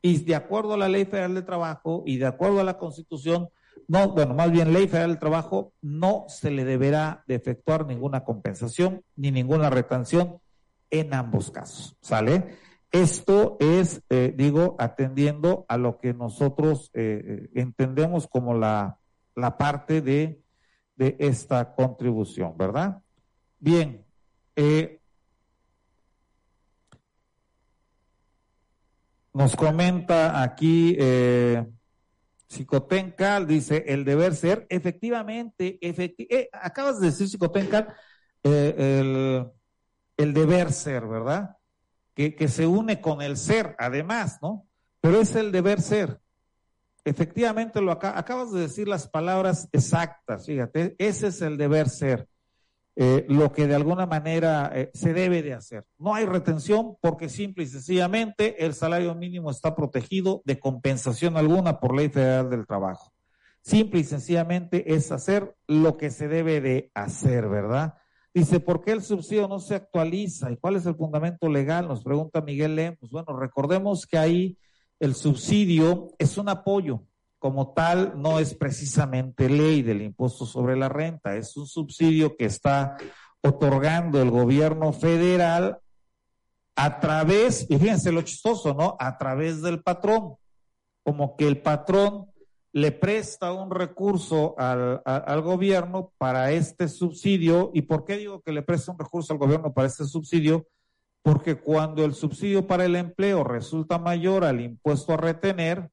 Y 0.00 0.18
de 0.18 0.34
acuerdo 0.34 0.74
a 0.74 0.78
la 0.78 0.88
Ley 0.88 1.04
Federal 1.04 1.34
de 1.34 1.42
Trabajo 1.42 2.04
y 2.06 2.16
de 2.16 2.26
acuerdo 2.26 2.60
a 2.60 2.64
la 2.64 2.78
Constitución, 2.78 3.48
no, 3.88 4.10
bueno, 4.10 4.34
más 4.34 4.50
bien 4.50 4.72
Ley 4.72 4.86
Federal 4.86 5.10
del 5.10 5.18
Trabajo, 5.18 5.74
no 5.82 6.24
se 6.28 6.50
le 6.50 6.64
deberá 6.64 7.24
de 7.26 7.34
efectuar 7.34 7.84
ninguna 7.84 8.24
compensación 8.24 9.02
ni 9.16 9.32
ninguna 9.32 9.68
retención 9.68 10.40
en 10.90 11.14
ambos 11.14 11.50
casos, 11.50 11.96
¿sale? 12.00 12.58
Esto 12.92 13.56
es, 13.60 14.02
eh, 14.10 14.34
digo, 14.36 14.74
atendiendo 14.78 15.64
a 15.68 15.76
lo 15.76 15.98
que 16.00 16.12
nosotros 16.12 16.90
eh, 16.92 17.22
eh, 17.24 17.50
entendemos 17.54 18.26
como 18.26 18.54
la, 18.54 18.98
la 19.36 19.56
parte 19.56 20.00
de, 20.00 20.42
de, 20.96 21.16
esta 21.20 21.74
contribución, 21.74 22.56
¿verdad? 22.58 23.00
Bien, 23.58 24.04
nos 29.32 29.54
comenta 29.54 30.42
aquí 30.42 30.98
Psicotencal, 32.48 33.46
dice, 33.46 33.84
el 33.86 34.04
deber 34.04 34.34
ser, 34.34 34.66
efectivamente, 34.68 35.78
acabas 36.52 37.00
de 37.00 37.06
decir 37.06 37.28
Psicotencal, 37.28 37.94
el 38.42 39.46
el 40.22 40.34
deber 40.34 40.72
ser, 40.72 41.06
¿verdad? 41.06 41.56
Que, 42.14 42.34
que 42.34 42.48
se 42.48 42.66
une 42.66 43.00
con 43.00 43.22
el 43.22 43.36
ser, 43.36 43.74
además, 43.78 44.38
¿no? 44.42 44.66
Pero 45.00 45.20
es 45.20 45.34
el 45.34 45.52
deber 45.52 45.80
ser. 45.80 46.20
Efectivamente, 47.04 47.80
lo 47.80 47.92
acabas 47.92 48.52
de 48.52 48.60
decir 48.60 48.86
las 48.86 49.08
palabras 49.08 49.68
exactas, 49.72 50.46
fíjate, 50.46 50.94
ese 50.98 51.28
es 51.28 51.40
el 51.40 51.56
deber 51.56 51.88
ser. 51.88 52.28
Eh, 52.96 53.24
lo 53.28 53.50
que 53.52 53.66
de 53.66 53.74
alguna 53.74 54.04
manera 54.04 54.70
eh, 54.74 54.90
se 54.92 55.14
debe 55.14 55.42
de 55.42 55.54
hacer. 55.54 55.86
No 55.96 56.14
hay 56.14 56.26
retención 56.26 56.96
porque 57.00 57.28
simple 57.30 57.64
y 57.64 57.66
sencillamente 57.66 58.66
el 58.66 58.74
salario 58.74 59.14
mínimo 59.14 59.50
está 59.50 59.74
protegido 59.74 60.42
de 60.44 60.58
compensación 60.58 61.36
alguna 61.36 61.80
por 61.80 61.96
ley 61.96 62.10
federal 62.10 62.50
del 62.50 62.66
trabajo. 62.66 63.12
Simple 63.62 64.00
y 64.00 64.04
sencillamente 64.04 64.94
es 64.94 65.12
hacer 65.12 65.54
lo 65.66 65.96
que 65.96 66.10
se 66.10 66.28
debe 66.28 66.60
de 66.60 66.90
hacer, 66.92 67.48
¿verdad? 67.48 67.94
Dice, 68.32 68.60
¿por 68.60 68.80
qué 68.80 68.92
el 68.92 69.02
subsidio 69.02 69.48
no 69.48 69.58
se 69.58 69.74
actualiza? 69.74 70.52
¿Y 70.52 70.56
cuál 70.56 70.76
es 70.76 70.86
el 70.86 70.94
fundamento 70.94 71.48
legal? 71.48 71.88
Nos 71.88 72.04
pregunta 72.04 72.40
Miguel 72.40 72.76
Lemos. 72.76 73.10
Bueno, 73.10 73.36
recordemos 73.36 74.06
que 74.06 74.18
ahí 74.18 74.56
el 75.00 75.14
subsidio 75.14 76.08
es 76.18 76.38
un 76.38 76.48
apoyo. 76.48 77.02
Como 77.40 77.72
tal, 77.72 78.20
no 78.20 78.38
es 78.38 78.54
precisamente 78.54 79.48
ley 79.48 79.82
del 79.82 80.02
impuesto 80.02 80.44
sobre 80.44 80.76
la 80.76 80.90
renta, 80.90 81.36
es 81.36 81.56
un 81.56 81.66
subsidio 81.66 82.36
que 82.36 82.44
está 82.44 82.98
otorgando 83.42 84.20
el 84.20 84.30
gobierno 84.30 84.92
federal 84.92 85.78
a 86.76 87.00
través, 87.00 87.66
y 87.70 87.78
fíjense 87.78 88.12
lo 88.12 88.20
chistoso, 88.22 88.74
¿no? 88.74 88.96
A 88.98 89.16
través 89.16 89.62
del 89.62 89.82
patrón. 89.82 90.34
Como 91.02 91.34
que 91.36 91.48
el 91.48 91.62
patrón 91.62 92.29
le 92.72 92.92
presta 92.92 93.52
un 93.52 93.70
recurso 93.70 94.54
al, 94.58 95.02
al, 95.04 95.42
gobierno 95.42 96.12
para 96.18 96.52
este 96.52 96.88
subsidio. 96.88 97.70
¿Y 97.74 97.82
por 97.82 98.04
qué 98.04 98.16
digo 98.16 98.42
que 98.42 98.52
le 98.52 98.62
presta 98.62 98.92
un 98.92 98.98
recurso 98.98 99.32
al 99.32 99.38
gobierno 99.38 99.72
para 99.72 99.88
este 99.88 100.04
subsidio? 100.04 100.68
Porque 101.22 101.56
cuando 101.56 102.04
el 102.04 102.14
subsidio 102.14 102.66
para 102.66 102.84
el 102.84 102.96
empleo 102.96 103.44
resulta 103.44 103.98
mayor 103.98 104.44
al 104.44 104.60
impuesto 104.60 105.12
a 105.12 105.16
retener, 105.16 105.90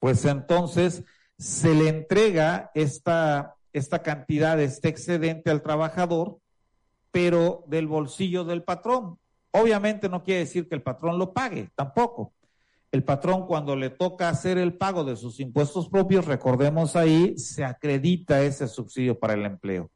pues 0.00 0.24
entonces 0.24 1.04
se 1.38 1.74
le 1.74 1.88
entrega 1.88 2.70
esta, 2.74 3.54
esta 3.72 4.02
cantidad, 4.02 4.60
este 4.60 4.88
excedente 4.88 5.50
al 5.50 5.62
trabajador, 5.62 6.38
pero 7.10 7.64
del 7.68 7.86
bolsillo 7.86 8.44
del 8.44 8.64
patrón. 8.64 9.18
Obviamente 9.52 10.08
no 10.08 10.24
quiere 10.24 10.40
decir 10.40 10.68
que 10.68 10.74
el 10.74 10.82
patrón 10.82 11.18
lo 11.18 11.32
pague, 11.32 11.70
tampoco 11.76 12.32
el 12.94 13.02
patrón 13.02 13.48
cuando 13.48 13.74
le 13.74 13.90
toca 13.90 14.28
hacer 14.28 14.56
el 14.56 14.74
pago 14.74 15.02
de 15.02 15.16
sus 15.16 15.40
impuestos 15.40 15.88
propios, 15.88 16.26
recordemos 16.26 16.94
ahí, 16.94 17.36
se 17.36 17.64
acredita 17.64 18.42
ese 18.42 18.68
subsidio 18.68 19.18
para 19.18 19.34
el 19.34 19.44
empleo, 19.44 19.90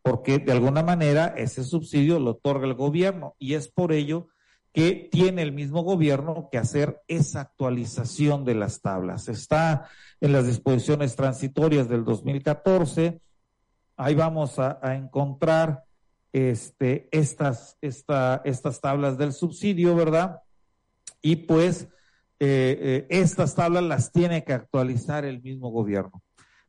porque 0.00 0.38
de 0.38 0.52
alguna 0.52 0.82
manera 0.82 1.34
ese 1.36 1.64
subsidio 1.64 2.18
lo 2.18 2.30
otorga 2.30 2.66
el 2.66 2.72
gobierno 2.72 3.36
y 3.38 3.52
es 3.52 3.68
por 3.68 3.92
ello 3.92 4.28
que 4.72 5.10
tiene 5.12 5.42
el 5.42 5.52
mismo 5.52 5.82
gobierno 5.82 6.48
que 6.50 6.56
hacer 6.56 7.02
esa 7.08 7.42
actualización 7.42 8.46
de 8.46 8.54
las 8.54 8.80
tablas. 8.80 9.28
Está 9.28 9.90
en 10.22 10.32
las 10.32 10.46
disposiciones 10.46 11.16
transitorias 11.16 11.90
del 11.90 12.06
2014, 12.06 13.20
ahí 13.98 14.14
vamos 14.14 14.58
a, 14.58 14.80
encontrar 14.94 15.84
este, 16.32 17.06
estas, 17.12 17.76
esta, 17.82 18.40
estas 18.46 18.80
tablas 18.80 19.18
del 19.18 19.34
subsidio, 19.34 19.94
¿verdad? 19.94 20.40
Y 21.20 21.36
pues 21.36 21.88
eh, 22.42 22.78
eh, 22.80 23.06
estas 23.10 23.54
tablas 23.54 23.82
las 23.82 24.12
tiene 24.12 24.44
que 24.44 24.54
actualizar 24.54 25.26
el 25.26 25.42
mismo 25.42 25.70
gobierno. 25.70 26.22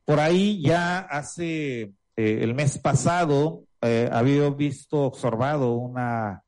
Por 0.04 0.20
ahí 0.20 0.62
ya 0.62 1.00
hace 1.00 1.82
eh, 1.84 1.94
el 2.18 2.54
mes 2.54 2.78
pasado 2.78 3.64
había 4.12 4.48
visto, 4.52 5.00
observado 5.06 5.74
una, 5.74 6.44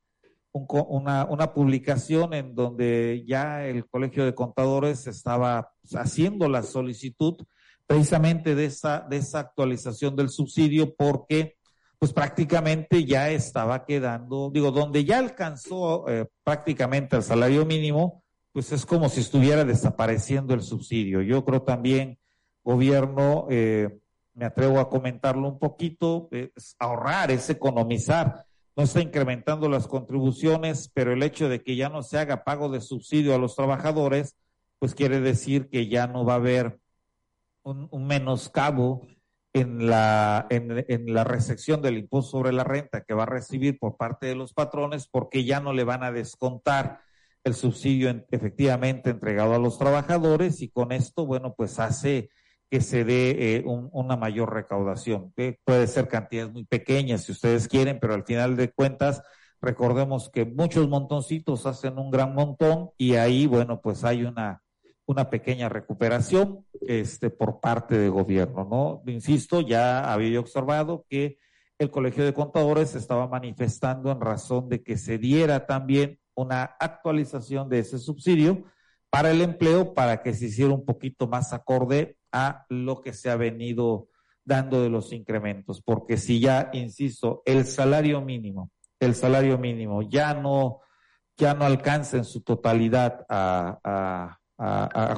una, 0.52 1.24
una, 1.24 1.52
publicación 1.52 2.32
en 2.32 2.54
donde 2.54 3.24
ya 3.26 3.66
el 3.66 3.88
Colegio 3.88 4.24
de 4.24 4.36
Contadores 4.36 5.08
estaba 5.08 5.72
haciendo 5.94 6.48
la 6.48 6.62
solicitud 6.62 7.34
precisamente 7.88 8.54
de 8.54 8.66
esa, 8.66 9.00
de 9.00 9.16
esa 9.16 9.40
actualización 9.40 10.14
del 10.14 10.28
subsidio 10.28 10.94
porque 10.94 11.56
pues 11.98 12.12
prácticamente 12.12 13.04
ya 13.04 13.30
estaba 13.30 13.84
quedando, 13.84 14.48
digo, 14.54 14.70
donde 14.70 15.04
ya 15.04 15.18
alcanzó 15.18 16.04
prácticamente 16.44 17.16
el 17.16 17.24
salario 17.24 17.66
mínimo, 17.66 18.23
pues 18.54 18.70
es 18.70 18.86
como 18.86 19.08
si 19.08 19.20
estuviera 19.20 19.64
desapareciendo 19.64 20.54
el 20.54 20.62
subsidio. 20.62 21.22
Yo 21.22 21.44
creo 21.44 21.62
también, 21.62 22.20
gobierno, 22.62 23.48
eh, 23.50 23.98
me 24.32 24.44
atrevo 24.44 24.78
a 24.78 24.88
comentarlo 24.88 25.48
un 25.48 25.58
poquito, 25.58 26.28
es 26.30 26.76
ahorrar, 26.78 27.32
es 27.32 27.50
economizar. 27.50 28.46
No 28.76 28.84
está 28.84 29.00
incrementando 29.00 29.68
las 29.68 29.88
contribuciones, 29.88 30.88
pero 30.94 31.12
el 31.12 31.24
hecho 31.24 31.48
de 31.48 31.64
que 31.64 31.74
ya 31.74 31.88
no 31.88 32.04
se 32.04 32.16
haga 32.16 32.44
pago 32.44 32.68
de 32.68 32.80
subsidio 32.80 33.34
a 33.34 33.38
los 33.38 33.56
trabajadores, 33.56 34.36
pues 34.78 34.94
quiere 34.94 35.20
decir 35.20 35.68
que 35.68 35.88
ya 35.88 36.06
no 36.06 36.24
va 36.24 36.34
a 36.34 36.36
haber 36.36 36.78
un, 37.64 38.06
menoscabo 38.06 39.08
en 39.52 39.88
la, 39.88 40.46
en, 40.48 40.84
en 40.86 41.12
la 41.12 41.24
recepción 41.24 41.82
del 41.82 41.98
impuesto 41.98 42.30
sobre 42.30 42.52
la 42.52 42.62
renta 42.62 43.02
que 43.02 43.14
va 43.14 43.24
a 43.24 43.26
recibir 43.26 43.80
por 43.80 43.96
parte 43.96 44.26
de 44.26 44.36
los 44.36 44.52
patrones 44.52 45.08
porque 45.08 45.44
ya 45.44 45.58
no 45.58 45.72
le 45.72 45.82
van 45.82 46.04
a 46.04 46.12
descontar 46.12 47.00
el 47.44 47.54
subsidio 47.54 48.24
efectivamente 48.30 49.10
entregado 49.10 49.54
a 49.54 49.58
los 49.58 49.78
trabajadores 49.78 50.62
y 50.62 50.70
con 50.70 50.92
esto, 50.92 51.26
bueno, 51.26 51.54
pues 51.54 51.78
hace 51.78 52.30
que 52.70 52.80
se 52.80 53.04
dé 53.04 53.56
eh, 53.56 53.64
una 53.64 54.16
mayor 54.16 54.52
recaudación. 54.52 55.32
puede 55.64 55.86
ser 55.86 56.08
cantidades 56.08 56.52
muy 56.52 56.64
pequeñas 56.64 57.24
si 57.24 57.32
ustedes 57.32 57.68
quieren, 57.68 57.98
pero 58.00 58.14
al 58.14 58.24
final 58.24 58.56
de 58.56 58.72
cuentas, 58.72 59.22
recordemos 59.60 60.30
que 60.30 60.44
muchos 60.44 60.88
montoncitos 60.88 61.66
hacen 61.66 61.98
un 61.98 62.10
gran 62.10 62.34
montón 62.34 62.90
y 62.96 63.14
ahí, 63.14 63.46
bueno, 63.46 63.80
pues 63.80 64.02
hay 64.04 64.24
una, 64.24 64.62
una 65.06 65.30
pequeña 65.30 65.68
recuperación 65.68 66.64
este, 66.80 67.30
por 67.30 67.60
parte 67.60 67.98
del 67.98 68.10
gobierno, 68.10 68.66
¿no? 68.68 69.02
Insisto, 69.12 69.60
ya 69.60 70.12
había 70.12 70.40
observado 70.40 71.04
que 71.08 71.38
el 71.78 71.90
Colegio 71.90 72.24
de 72.24 72.34
Contadores 72.34 72.94
estaba 72.94 73.28
manifestando 73.28 74.10
en 74.10 74.20
razón 74.20 74.68
de 74.68 74.82
que 74.82 74.96
se 74.96 75.18
diera 75.18 75.66
también 75.66 76.18
una 76.34 76.76
actualización 76.78 77.68
de 77.68 77.80
ese 77.80 77.98
subsidio 77.98 78.64
para 79.10 79.30
el 79.30 79.42
empleo 79.42 79.94
para 79.94 80.22
que 80.22 80.34
se 80.34 80.46
hiciera 80.46 80.72
un 80.72 80.84
poquito 80.84 81.26
más 81.28 81.52
acorde 81.52 82.16
a 82.32 82.66
lo 82.68 83.00
que 83.00 83.12
se 83.12 83.30
ha 83.30 83.36
venido 83.36 84.08
dando 84.44 84.82
de 84.82 84.90
los 84.90 85.12
incrementos, 85.12 85.80
porque 85.80 86.16
si 86.16 86.40
ya, 86.40 86.70
insisto, 86.72 87.42
el 87.46 87.64
salario 87.64 88.20
mínimo, 88.20 88.70
el 89.00 89.14
salario 89.14 89.56
mínimo 89.56 90.02
ya 90.02 90.34
no 90.34 90.80
ya 91.36 91.54
no 91.54 91.64
alcanza 91.64 92.16
en 92.16 92.24
su 92.24 92.42
totalidad 92.42 93.26
a, 93.28 94.38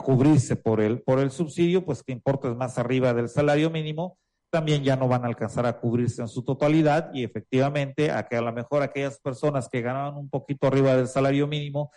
cubrirse 0.03 0.57
por 0.57 0.81
el, 0.81 1.03
por 1.03 1.19
el 1.19 1.31
subsidio, 1.31 1.85
pues 1.85 2.03
que 2.03 2.13
importes 2.13 2.57
más 2.57 2.79
arriba 2.79 3.13
del 3.13 3.29
salario 3.29 3.71
mínimo, 3.71 4.19
también 4.51 4.85
ya 4.85 4.97
no 4.97 5.09
van 5.09 5.25
a 5.25 5.29
alcanzar 5.29 5.67
a 5.67 5.79
cubrirse 5.79 6.23
en 6.23 6.29
su 6.29 6.43
totalidad 6.43 7.11
y 7.13 7.25
efectivamente 7.25 8.11
a 8.11 8.27
que 8.27 8.37
a 8.37 8.41
lo 8.41 8.53
mejor 8.53 8.83
aquellas 8.83 9.21
personas 9.21 9.69
que 9.69 9.83
ganaban 9.83 10.17
un 10.17 10.29
poquito 10.29 10.67
arriba 10.67 10.97
del 10.97 11.09
salario 11.09 11.47
mínimo, 11.47 11.91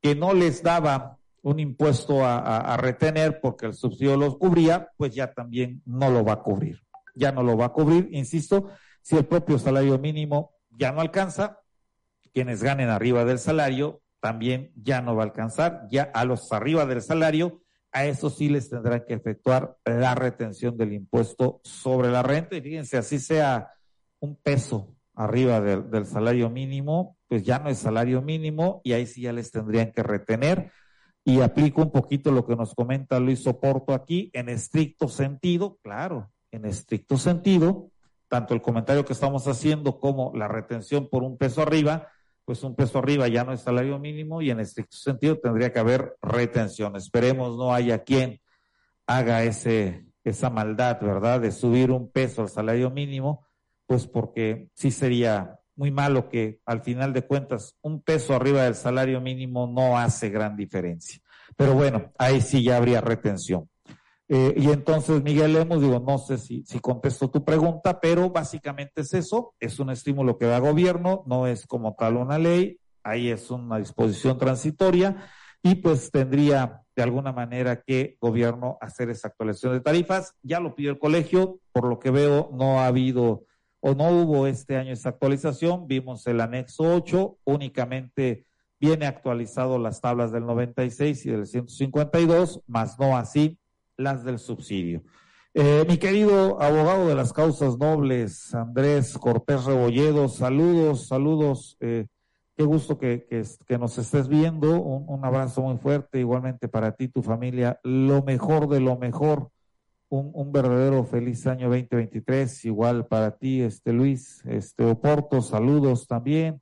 que 0.00 0.14
no 0.14 0.34
les 0.34 0.62
daba 0.62 1.18
un 1.42 1.58
impuesto 1.58 2.24
a, 2.24 2.76
retener 2.76 3.40
porque 3.40 3.66
el 3.66 3.74
subsidio 3.74 4.16
los 4.16 4.36
cubría, 4.36 4.90
pues 4.96 5.14
ya 5.14 5.32
también 5.32 5.82
no 5.84 6.10
lo 6.10 6.24
va 6.24 6.34
a 6.34 6.42
cubrir. 6.42 6.80
Ya 7.14 7.32
no 7.32 7.42
lo 7.42 7.56
va 7.56 7.66
a 7.66 7.72
cubrir, 7.72 8.08
insisto, 8.12 8.70
si 9.02 9.16
el 9.16 9.26
propio 9.26 9.58
salario 9.58 9.98
mínimo 9.98 10.54
ya 10.70 10.92
no 10.92 11.00
alcanza, 11.00 11.58
quienes 12.32 12.62
ganen 12.62 12.88
arriba 12.88 13.24
del 13.24 13.38
salario 13.38 14.00
también 14.20 14.72
ya 14.76 15.02
no 15.02 15.16
va 15.16 15.24
a 15.24 15.26
alcanzar, 15.26 15.88
ya 15.90 16.04
a 16.14 16.24
los 16.24 16.52
arriba 16.52 16.86
del 16.86 17.02
salario, 17.02 17.61
a 17.92 18.06
eso 18.06 18.30
sí 18.30 18.48
les 18.48 18.70
tendrán 18.70 19.04
que 19.06 19.14
efectuar 19.14 19.76
la 19.84 20.14
retención 20.14 20.76
del 20.76 20.92
impuesto 20.92 21.60
sobre 21.62 22.10
la 22.10 22.22
renta. 22.22 22.56
Y 22.56 22.62
fíjense, 22.62 22.96
así 22.96 23.18
sea 23.18 23.72
un 24.20 24.36
peso 24.36 24.94
arriba 25.14 25.60
del, 25.60 25.90
del 25.90 26.06
salario 26.06 26.48
mínimo, 26.48 27.18
pues 27.28 27.42
ya 27.42 27.58
no 27.58 27.68
es 27.68 27.78
salario 27.78 28.22
mínimo 28.22 28.80
y 28.82 28.92
ahí 28.92 29.06
sí 29.06 29.22
ya 29.22 29.32
les 29.32 29.50
tendrían 29.50 29.92
que 29.92 30.02
retener 30.02 30.72
y 31.24 31.40
aplico 31.40 31.82
un 31.82 31.90
poquito 31.90 32.32
lo 32.32 32.46
que 32.46 32.56
nos 32.56 32.74
comenta 32.74 33.20
Luis 33.20 33.42
Soporto 33.42 33.94
aquí, 33.94 34.30
en 34.32 34.48
estricto 34.48 35.08
sentido, 35.08 35.78
claro, 35.82 36.32
en 36.50 36.64
estricto 36.64 37.16
sentido, 37.16 37.90
tanto 38.28 38.54
el 38.54 38.62
comentario 38.62 39.04
que 39.04 39.12
estamos 39.12 39.46
haciendo 39.46 40.00
como 40.00 40.32
la 40.34 40.48
retención 40.48 41.08
por 41.08 41.22
un 41.22 41.36
peso 41.36 41.62
arriba, 41.62 42.08
pues 42.44 42.62
un 42.62 42.74
peso 42.74 42.98
arriba 42.98 43.28
ya 43.28 43.44
no 43.44 43.52
es 43.52 43.60
salario 43.60 43.98
mínimo 43.98 44.42
y 44.42 44.50
en 44.50 44.60
estricto 44.60 44.96
sentido 44.96 45.38
tendría 45.38 45.72
que 45.72 45.78
haber 45.78 46.16
retención. 46.20 46.96
Esperemos 46.96 47.56
no 47.56 47.72
haya 47.72 48.02
quien 48.02 48.40
haga 49.06 49.44
ese, 49.44 50.06
esa 50.24 50.50
maldad, 50.50 51.00
¿verdad? 51.00 51.40
De 51.40 51.52
subir 51.52 51.90
un 51.90 52.10
peso 52.10 52.42
al 52.42 52.48
salario 52.48 52.90
mínimo, 52.90 53.46
pues 53.86 54.06
porque 54.06 54.68
sí 54.74 54.90
sería 54.90 55.58
muy 55.74 55.90
malo 55.90 56.28
que 56.28 56.60
al 56.66 56.82
final 56.82 57.12
de 57.12 57.26
cuentas 57.26 57.76
un 57.82 58.02
peso 58.02 58.34
arriba 58.34 58.64
del 58.64 58.74
salario 58.74 59.20
mínimo 59.20 59.66
no 59.66 59.98
hace 59.98 60.28
gran 60.28 60.56
diferencia. 60.56 61.20
Pero 61.56 61.74
bueno, 61.74 62.12
ahí 62.18 62.40
sí 62.40 62.62
ya 62.62 62.76
habría 62.76 63.00
retención. 63.00 63.68
Eh, 64.34 64.54
y 64.56 64.70
entonces, 64.70 65.22
Miguel 65.22 65.52
Lemos, 65.52 65.82
digo, 65.82 66.00
no 66.00 66.16
sé 66.16 66.38
si, 66.38 66.64
si 66.64 66.80
contesto 66.80 67.30
tu 67.30 67.44
pregunta, 67.44 68.00
pero 68.00 68.30
básicamente 68.30 69.02
es 69.02 69.12
eso, 69.12 69.54
es 69.60 69.78
un 69.78 69.90
estímulo 69.90 70.38
que 70.38 70.46
da 70.46 70.58
gobierno, 70.58 71.22
no 71.26 71.46
es 71.46 71.66
como 71.66 71.94
tal 71.96 72.16
una 72.16 72.38
ley, 72.38 72.78
ahí 73.02 73.28
es 73.28 73.50
una 73.50 73.76
disposición 73.76 74.38
transitoria. 74.38 75.28
Y 75.62 75.74
pues 75.74 76.10
tendría 76.10 76.80
de 76.96 77.02
alguna 77.02 77.32
manera 77.32 77.82
que 77.82 78.16
gobierno 78.22 78.78
hacer 78.80 79.10
esa 79.10 79.28
actualización 79.28 79.74
de 79.74 79.80
tarifas. 79.80 80.34
Ya 80.42 80.60
lo 80.60 80.74
pidió 80.74 80.92
el 80.92 80.98
colegio, 80.98 81.60
por 81.70 81.86
lo 81.86 81.98
que 81.98 82.10
veo 82.10 82.48
no 82.54 82.80
ha 82.80 82.86
habido 82.86 83.44
o 83.80 83.94
no 83.94 84.08
hubo 84.08 84.46
este 84.46 84.78
año 84.78 84.94
esa 84.94 85.10
actualización, 85.10 85.86
vimos 85.88 86.26
el 86.26 86.40
anexo 86.40 86.84
8, 86.84 87.36
únicamente 87.44 88.46
viene 88.80 89.04
actualizado 89.04 89.78
las 89.78 90.00
tablas 90.00 90.32
del 90.32 90.46
96 90.46 91.26
y 91.26 91.30
del 91.30 91.46
152, 91.46 92.62
más 92.66 92.98
no 92.98 93.14
así 93.14 93.58
las 93.96 94.24
del 94.24 94.38
subsidio. 94.38 95.02
Eh, 95.54 95.84
mi 95.88 95.98
querido 95.98 96.60
abogado 96.62 97.08
de 97.08 97.14
las 97.14 97.32
causas 97.32 97.78
nobles, 97.78 98.54
Andrés 98.54 99.18
Cortés 99.18 99.64
Rebolledo, 99.64 100.28
saludos, 100.28 101.06
saludos. 101.06 101.76
Eh, 101.80 102.06
qué 102.56 102.64
gusto 102.64 102.98
que, 102.98 103.26
que, 103.66 103.78
nos 103.78 103.98
estés 103.98 104.28
viendo. 104.28 104.80
Un, 104.80 105.04
un, 105.08 105.24
abrazo 105.24 105.62
muy 105.62 105.76
fuerte, 105.76 106.20
igualmente 106.20 106.68
para 106.68 106.92
ti, 106.92 107.08
tu 107.08 107.22
familia. 107.22 107.78
Lo 107.82 108.22
mejor 108.22 108.68
de 108.68 108.80
lo 108.80 108.96
mejor 108.96 109.50
un, 110.12 110.52
verdadero 110.52 111.04
feliz 111.04 111.46
año 111.46 111.68
2023, 111.70 112.66
igual 112.66 113.06
para 113.06 113.36
ti, 113.36 113.62
este 113.62 113.92
Luis, 113.92 114.42
este 114.44 114.84
Oporto, 114.84 115.40
saludos 115.40 116.06
también, 116.06 116.60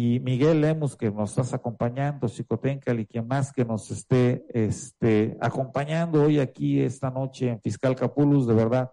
y 0.00 0.20
Miguel 0.20 0.60
Lemos, 0.60 0.94
que 0.94 1.10
nos 1.10 1.30
estás 1.30 1.52
acompañando, 1.54 2.28
Chicotencal 2.28 3.00
y 3.00 3.06
quien 3.06 3.26
más 3.26 3.52
que 3.52 3.64
nos 3.64 3.90
esté 3.90 4.46
este, 4.50 5.36
acompañando 5.40 6.22
hoy 6.22 6.38
aquí 6.38 6.80
esta 6.80 7.10
noche 7.10 7.48
en 7.48 7.60
Fiscal 7.60 7.96
Capulus, 7.96 8.46
de 8.46 8.54
verdad, 8.54 8.92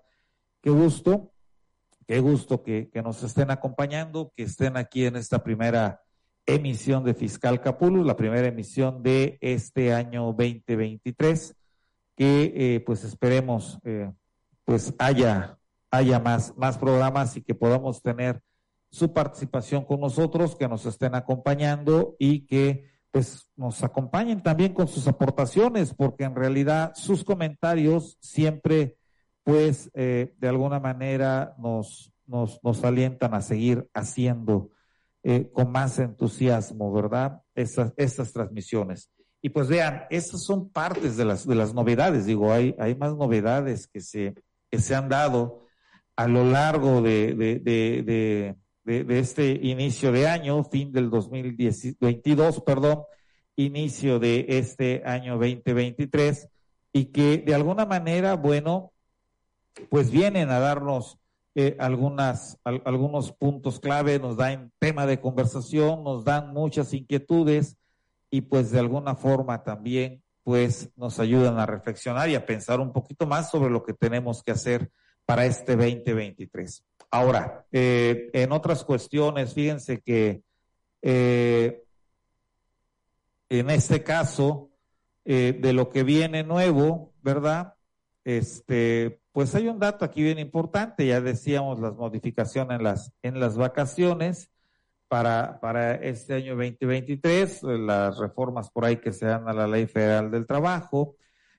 qué 0.64 0.72
gusto, 0.72 1.32
qué 2.08 2.20
gusto 2.22 2.64
que, 2.64 2.89
que 2.89 3.03
nos 3.03 3.22
estén 3.22 3.51
acompañando, 3.51 4.34
que 4.36 4.41
estén 4.41 4.78
aquí 4.78 5.06
en 5.06 5.16
esta 5.16 5.43
primera 5.43 6.01
emisión 6.43 7.03
de 7.03 7.14
Fiscal 7.14 7.62
Capulus, 7.62 8.03
la 8.03 8.16
primera 8.16 8.47
emisión 8.47 9.03
de 9.03 9.38
este 9.41 9.93
año 9.93 10.34
2023 10.34 11.56
que 12.16 12.51
eh, 12.56 12.80
pues 12.80 13.03
esperemos 13.03 13.78
eh, 13.84 14.12
pues 14.64 14.95
haya, 14.97 15.60
haya 15.91 16.20
más, 16.20 16.58
más 16.58 16.80
programas 16.80 17.38
y 17.38 17.43
que 17.43 17.53
podamos 17.53 18.01
tener 18.01 18.41
su 18.95 19.11
participación 19.11 19.83
con 19.83 19.99
nosotros, 19.99 20.55
que 20.55 20.69
nos 20.69 20.85
estén 20.85 21.15
acompañando 21.15 22.15
y 22.17 22.45
que 22.45 22.95
pues 23.11 23.49
nos 23.57 23.83
acompañen 23.83 24.41
también 24.41 24.73
con 24.73 24.87
sus 24.87 25.05
aportaciones, 25.07 25.93
porque 25.93 26.23
en 26.23 26.33
realidad 26.33 26.93
sus 26.95 27.25
comentarios 27.25 28.17
siempre 28.21 28.97
pues 29.43 29.91
eh, 29.93 30.33
de 30.37 30.47
alguna 30.47 30.79
manera 30.79 31.55
nos, 31.57 32.13
nos, 32.25 32.63
nos 32.63 32.83
alientan 32.85 33.33
a 33.33 33.41
seguir 33.41 33.89
haciendo 33.93 34.71
con 35.53 35.71
más 35.71 35.97
entusiasmo, 35.97 36.93
¿verdad? 36.93 37.41
Estas, 37.55 37.93
estas 37.97 38.31
transmisiones. 38.31 39.09
Y 39.41 39.49
pues 39.49 39.67
vean, 39.67 40.03
esas 40.11 40.43
son 40.43 40.69
partes 40.69 41.17
de 41.17 41.25
las, 41.25 41.47
de 41.47 41.55
las 41.55 41.73
novedades, 41.73 42.27
digo, 42.27 42.53
hay, 42.53 42.75
hay 42.77 42.93
más 42.93 43.15
novedades 43.15 43.87
que 43.87 44.01
se, 44.01 44.35
que 44.69 44.79
se 44.79 44.93
han 44.93 45.09
dado 45.09 45.65
a 46.15 46.27
lo 46.27 46.45
largo 46.45 47.01
de, 47.01 48.55
este 48.86 49.51
inicio 49.51 50.11
de 50.11 50.27
año, 50.27 50.63
fin 50.63 50.91
del 50.91 51.09
2022, 51.09 52.61
perdón, 52.61 53.03
inicio 53.55 54.19
de 54.19 54.45
este 54.49 55.01
año 55.05 55.33
2023, 55.33 56.49
y 56.93 57.05
que 57.05 57.38
de 57.39 57.55
alguna 57.55 57.86
manera, 57.86 58.36
bueno, 58.36 58.93
pues 59.89 60.11
vienen 60.11 60.49
a 60.49 60.59
darnos 60.59 61.17
eh, 61.55 61.75
algunas, 61.79 62.59
algunos 62.63 63.31
puntos 63.31 63.79
clave, 63.79 64.19
nos 64.19 64.38
dan 64.38 64.71
tema 64.79 65.05
de 65.05 65.19
conversación, 65.19 66.03
nos 66.03 66.23
dan 66.23 66.53
muchas 66.53 66.93
inquietudes, 66.93 67.77
y 68.29 68.41
pues 68.41 68.71
de 68.71 68.79
alguna 68.79 69.15
forma 69.15 69.63
también 69.63 70.21
pues 70.43 70.91
nos 70.95 71.19
ayudan 71.19 71.57
a 71.57 71.65
reflexionar 71.65 72.29
y 72.29 72.36
a 72.36 72.45
pensar 72.45 72.79
un 72.79 72.93
poquito 72.93 73.25
más 73.25 73.49
sobre 73.49 73.71
lo 73.71 73.83
que 73.83 73.93
tenemos 73.93 74.43
que 74.43 74.51
hacer 74.51 74.91
para 75.25 75.45
este 75.45 75.75
2023. 75.75 76.83
Ahora, 77.12 77.66
eh, 77.72 78.30
en 78.34 78.51
otras 78.51 78.84
cuestiones, 78.84 79.53
fíjense 79.53 80.01
que 80.01 80.43
eh, 81.01 81.84
en 83.49 83.70
este 83.70 84.03
caso, 84.03 84.72
eh, 85.24 85.58
de 85.60 85.74
lo 85.74 85.89
que 85.89 86.03
viene 86.03 86.43
nuevo, 86.43 87.14
¿verdad? 87.22 87.76
Este, 88.24 89.22
pues 89.32 89.53
hay 89.56 89.68
un 89.68 89.80
dato 89.80 90.03
aquí 90.03 90.24
bien 90.24 90.39
importante, 90.39 91.06
ya 91.06 91.22
decíamos 91.22 91.80
las 91.80 91.95
modificaciones 91.95 92.78
en 92.80 92.84
las, 92.84 93.12
en 93.22 93.39
las 93.39 93.56
vacaciones, 93.56 94.49
para, 95.08 95.60
para 95.60 95.95
este 95.95 96.34
año 96.34 96.56
2023, 96.56 97.64
las 97.64 98.18
reformas 98.18 98.70
por 98.72 98.86
ahí 98.86 98.97
que 98.97 99.12
se 99.14 99.26
dan 99.26 99.47
a 99.47 99.53
la 99.53 99.68
Ley 99.68 99.86
Federal 99.86 100.32
del 100.32 100.47
Trabajo, 100.47 101.16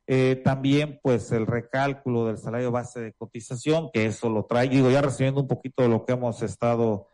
eh, 0.06 0.40
también 0.44 1.00
pues 1.02 1.32
el 1.32 1.46
recálculo 1.46 2.26
del 2.26 2.38
salario 2.38 2.70
base 2.70 3.00
de 3.00 3.12
cotización, 3.12 3.90
que 3.92 4.06
eso 4.06 4.28
lo 4.28 4.44
trae, 4.44 4.68
digo, 4.68 4.90
ya 4.90 5.02
recibiendo 5.02 5.40
un 5.40 5.48
poquito 5.48 5.82
de 5.82 5.88
lo 5.88 6.04
que 6.04 6.12
hemos 6.12 6.42
estado 6.42 7.08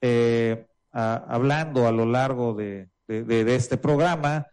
eh, 0.00 0.66
hablando 0.90 1.86
a 1.86 1.92
lo 1.92 2.06
largo 2.06 2.54
de, 2.54 2.88
este 3.08 3.76
programa, 3.76 4.46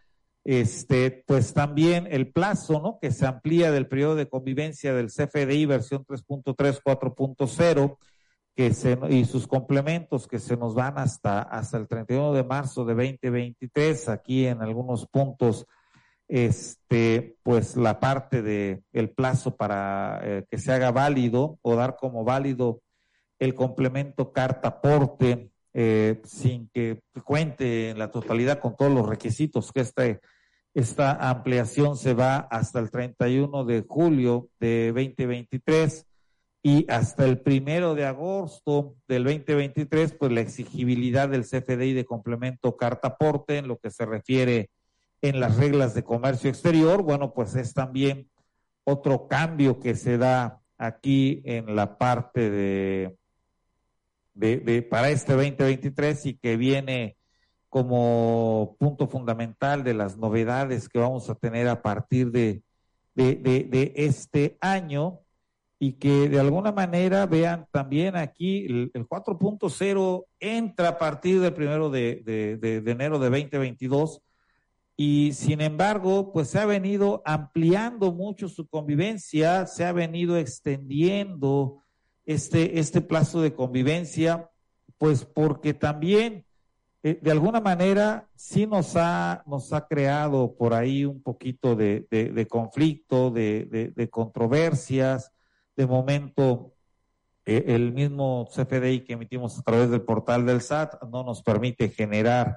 este, 0.44 1.24
pues 1.26 1.54
también 1.54 2.08
el 2.10 2.32
plazo, 2.32 2.82
¿no? 2.82 3.00
Que 3.00 3.12
se 3.12 3.26
amplía 3.26 3.72
del 3.72 3.88
periodo 3.88 4.16
de 4.16 4.28
convivencia 4.28 4.94
del 4.94 5.08
CFDI 5.08 5.66
versión 5.66 6.06
3.3, 6.06 6.82
4.0 6.84 7.98
que 8.56 8.74
se, 8.74 8.98
y 9.10 9.26
sus 9.26 9.48
complementos 9.48 10.28
que 10.28 10.40
se 10.40 10.58
nos 10.58 10.76
van 10.76 10.98
hasta, 10.98 11.42
hasta 11.42 11.78
el 11.78 11.88
31 11.88 12.34
de 12.34 12.44
marzo 12.44 12.86
de 12.86 12.94
2023, 12.96 14.10
aquí 14.10 14.46
en 14.46 14.62
algunos 14.62 15.08
puntos, 15.08 15.66
este, 16.32 17.36
pues 17.44 17.76
la 17.76 18.00
parte 18.00 18.42
de 18.42 18.82
el 18.94 19.10
plazo 19.10 19.58
para 19.58 20.22
eh, 20.24 20.46
que 20.50 20.60
se 20.60 20.72
haga 20.72 20.90
válido 20.90 21.60
o 21.62 21.76
dar 21.76 21.98
como 21.98 22.24
válido 22.24 22.82
el 23.38 23.54
complemento 23.54 24.32
carta 24.32 24.70
aporte 24.70 25.52
eh, 25.74 26.22
sin 26.24 26.70
que 26.74 27.02
cuente 27.26 27.90
en 27.90 28.00
la 28.00 28.12
totalidad 28.12 28.60
con 28.60 28.78
todos 28.78 28.94
los 28.94 29.10
requisitos 29.10 29.74
que 29.74 29.82
este, 29.82 30.22
esta 30.74 31.30
ampliación 31.30 31.98
se 31.98 32.14
va 32.14 32.38
hasta 32.38 32.80
el 32.80 32.92
31 32.92 33.66
de 33.66 33.84
julio 33.86 34.48
de 34.58 34.94
2023 34.96 36.06
y 36.64 36.90
hasta 36.90 37.26
el 37.26 37.42
primero 37.42 37.94
de 37.94 38.06
agosto 38.06 38.96
del 39.06 39.26
2023, 39.26 40.14
pues 40.14 40.32
la 40.32 40.40
exigibilidad 40.40 41.28
del 41.28 41.44
CFDI 41.44 41.92
de 41.92 42.06
complemento 42.06 42.78
carta 42.78 43.10
aporte 43.10 43.58
en 43.58 43.68
lo 43.68 43.80
que 43.80 43.92
se 43.92 44.06
refiere 44.06 44.70
en 45.22 45.40
las 45.40 45.58
reglas 45.58 45.94
de 45.94 46.04
comercio 46.04 46.50
exterior, 46.50 47.04
bueno, 47.04 47.34
pues 47.34 47.56
es 47.56 47.74
también 47.74 48.30
otro 48.84 49.28
cambio 49.28 49.80
que 49.80 49.96
se 49.96 50.18
da 50.18 50.62
aquí 50.78 51.42
en 51.46 51.76
la 51.76 51.98
parte 51.98 52.50
de, 52.50 53.16
de, 54.34 54.82
para 54.82 55.10
este 55.10 55.34
2023 55.34 56.26
y 56.26 56.34
que 56.38 56.58
viene 56.58 57.18
como 57.70 58.76
punto 58.80 59.08
fundamental 59.08 59.84
de 59.84 59.94
las 59.94 60.18
novedades 60.18 60.90
que 60.90 61.00
vamos 61.00 61.30
a 61.30 61.36
tener 61.36 61.68
a 61.68 61.82
partir 61.82 62.32
de, 62.32 62.64
de 63.16 63.94
este 63.96 64.58
año 64.60 65.22
y 65.84 65.94
que 65.94 66.30
de 66.30 66.40
alguna 66.40 66.72
manera 66.72 67.26
vean 67.26 67.66
también 67.72 68.16
aquí 68.16 68.68
el, 68.68 68.92
4.0 68.94 70.26
entra 70.40 70.90
a 70.90 70.98
partir 71.00 71.42
del 71.42 71.56
primero 71.56 71.90
de, 71.90 72.22
de, 72.62 72.92
enero 72.92 73.18
de 73.18 73.32
2022 73.32 74.22
y 75.04 75.34
sin 75.34 75.62
embargo 75.62 76.32
pues 76.32 76.49
se 76.49 76.60
ha 76.60 76.66
venido 76.68 77.24
ampliando 77.26 78.12
mucho 78.12 78.47
su 78.47 78.68
convivencia, 78.68 79.66
se 79.66 79.84
ha 79.84 79.91
venido 79.91 80.38
extendiendo 80.38 81.82
este, 82.24 82.78
este 82.78 83.02
plazo 83.02 83.41
de 83.41 83.56
convivencia 83.56 84.52
pues 84.99 85.26
porque 85.26 85.74
también 85.74 86.45
eh, 87.02 87.18
de 87.20 87.32
alguna 87.32 87.60
manera 87.60 88.30
sí 88.36 88.68
nos 88.68 88.95
ha, 88.95 89.41
nos 89.47 89.74
ha 89.74 89.88
creado 89.88 90.56
por 90.56 90.76
ahí 90.76 91.04
un 91.04 91.24
poquito 91.24 91.76
de, 91.76 92.06
conflicto, 92.47 93.32
de 93.32 94.08
controversias, 94.12 95.32
de 95.76 95.88
momento 95.88 96.76
eh, 97.47 97.64
el 97.70 97.91
mismo 97.91 98.47
CFDI 98.54 99.04
que 99.04 99.14
emitimos 99.14 99.58
a 99.58 99.64
través 99.64 99.89
del 99.89 100.04
portal 100.04 100.45
del 100.45 100.62
SAT 100.62 101.02
no 101.10 101.24
nos 101.24 101.41
permite 101.41 101.89
generar 101.89 102.56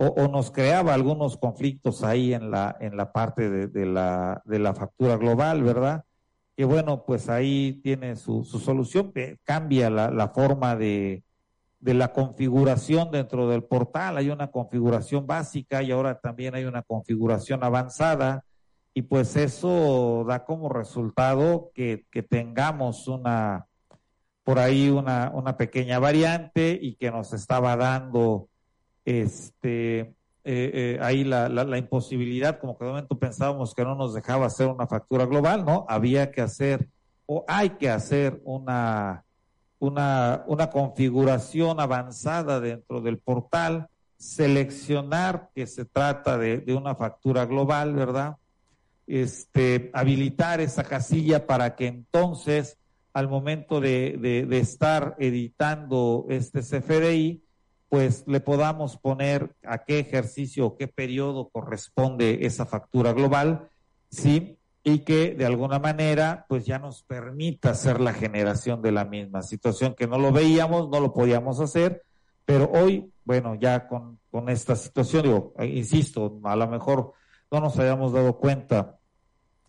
o, 0.00 0.28
nos 0.28 0.52
creaba 0.52 0.94
algunos 0.94 1.36
conflictos 1.36 2.04
ahí 2.04 2.32
en 2.32 2.52
la, 2.52 2.76
en 2.78 2.96
la 2.96 3.10
parte 3.10 3.50
de, 3.50 3.84
la, 3.84 4.40
de 4.44 4.60
la 4.60 4.72
factura 4.72 5.16
global, 5.16 5.64
¿verdad? 5.64 6.04
Que 6.56 6.64
bueno, 6.64 7.04
pues 7.04 7.28
ahí 7.28 7.80
tiene 7.82 8.14
su, 8.14 8.44
su 8.44 8.60
solución, 8.60 9.12
cambia 9.42 9.90
la, 9.90 10.12
la 10.12 10.28
forma 10.28 10.76
de, 10.76 11.24
de 11.80 11.94
la 11.94 12.12
configuración 12.12 13.10
dentro 13.10 13.48
del 13.48 13.64
portal. 13.64 14.18
Hay 14.18 14.30
una 14.30 14.52
configuración 14.52 15.26
básica 15.26 15.82
y 15.82 15.90
ahora 15.90 16.20
también 16.20 16.54
hay 16.54 16.64
una 16.64 16.82
configuración 16.82 17.64
avanzada 17.64 18.44
y 18.94 19.02
pues 19.02 19.34
eso 19.34 20.24
da 20.28 20.44
como 20.44 20.68
resultado 20.68 21.72
que, 21.74 22.06
tengamos 22.30 23.08
una, 23.08 23.66
por 24.44 24.60
ahí 24.60 24.90
una, 24.90 25.32
una, 25.34 25.56
pequeña 25.56 25.98
variante 25.98 26.78
y 26.80 26.94
que 26.94 27.10
nos 27.10 27.32
estaba 27.32 27.76
dando 27.76 28.48
este, 29.08 30.00
eh, 30.00 30.14
eh, 30.44 30.98
ahí 31.00 31.24
la, 31.24 31.48
la, 31.48 31.78
imposibilidad, 31.78 32.58
como 32.58 32.76
que 32.76 32.84
de 32.84 32.90
momento 32.90 33.18
pensábamos 33.18 33.74
que 33.74 33.84
no 33.84 33.94
nos 33.94 34.14
dejaba 34.14 34.46
hacer 34.46 34.66
una 34.66 34.86
factura 34.86 35.26
global, 35.26 35.64
¿no? 35.64 35.86
Había 35.88 36.30
que 36.30 36.40
hacer 36.40 36.88
o 37.26 37.44
hay 37.46 37.70
que 37.70 37.90
hacer 37.90 38.40
una, 38.44 39.24
una, 39.78 40.44
una 40.46 40.70
configuración 40.70 41.80
avanzada 41.80 42.60
dentro 42.60 43.00
del 43.00 43.18
portal, 43.18 43.88
seleccionar 44.16 45.50
que 45.54 45.66
se 45.66 45.84
trata 45.84 46.38
de, 46.38 46.58
de 46.58 46.74
una 46.74 46.94
factura 46.94 47.44
global, 47.44 47.94
¿verdad? 47.94 48.36
este, 49.08 49.90
habilitar 49.94 50.60
esa 50.60 50.84
casilla 50.84 51.46
para 51.46 51.74
que 51.74 51.86
entonces, 51.86 52.76
al 53.14 53.26
momento 53.28 53.80
de, 53.80 54.18
de, 54.48 54.58
estar 54.58 55.16
editando 55.18 56.26
este 56.28 56.60
CFDI, 56.60 57.42
pues 57.88 58.24
le 58.26 58.40
podamos 58.40 58.96
poner 58.98 59.54
a 59.64 59.84
qué 59.84 59.98
ejercicio 59.98 60.66
o 60.66 60.76
qué 60.76 60.88
periodo 60.88 61.48
corresponde 61.48 62.46
esa 62.46 62.66
factura 62.66 63.12
global, 63.12 63.68
¿sí? 64.10 64.58
Y 64.84 65.00
que 65.00 65.34
de 65.34 65.46
alguna 65.46 65.78
manera, 65.78 66.46
pues 66.48 66.66
ya 66.66 66.78
nos 66.78 67.02
permita 67.02 67.70
hacer 67.70 68.00
la 68.00 68.12
generación 68.12 68.82
de 68.82 68.92
la 68.92 69.04
misma 69.04 69.42
situación 69.42 69.94
que 69.94 70.06
no 70.06 70.18
lo 70.18 70.32
veíamos, 70.32 70.88
no 70.88 71.00
lo 71.00 71.12
podíamos 71.12 71.60
hacer, 71.60 72.02
pero 72.44 72.70
hoy, 72.72 73.12
bueno, 73.24 73.54
ya 73.54 73.88
con, 73.88 74.18
con 74.30 74.48
esta 74.48 74.76
situación, 74.76 75.22
digo, 75.22 75.54
insisto, 75.60 76.40
a 76.44 76.56
lo 76.56 76.68
mejor 76.68 77.12
no 77.50 77.60
nos 77.60 77.78
hayamos 77.78 78.12
dado 78.12 78.38
cuenta 78.38 78.98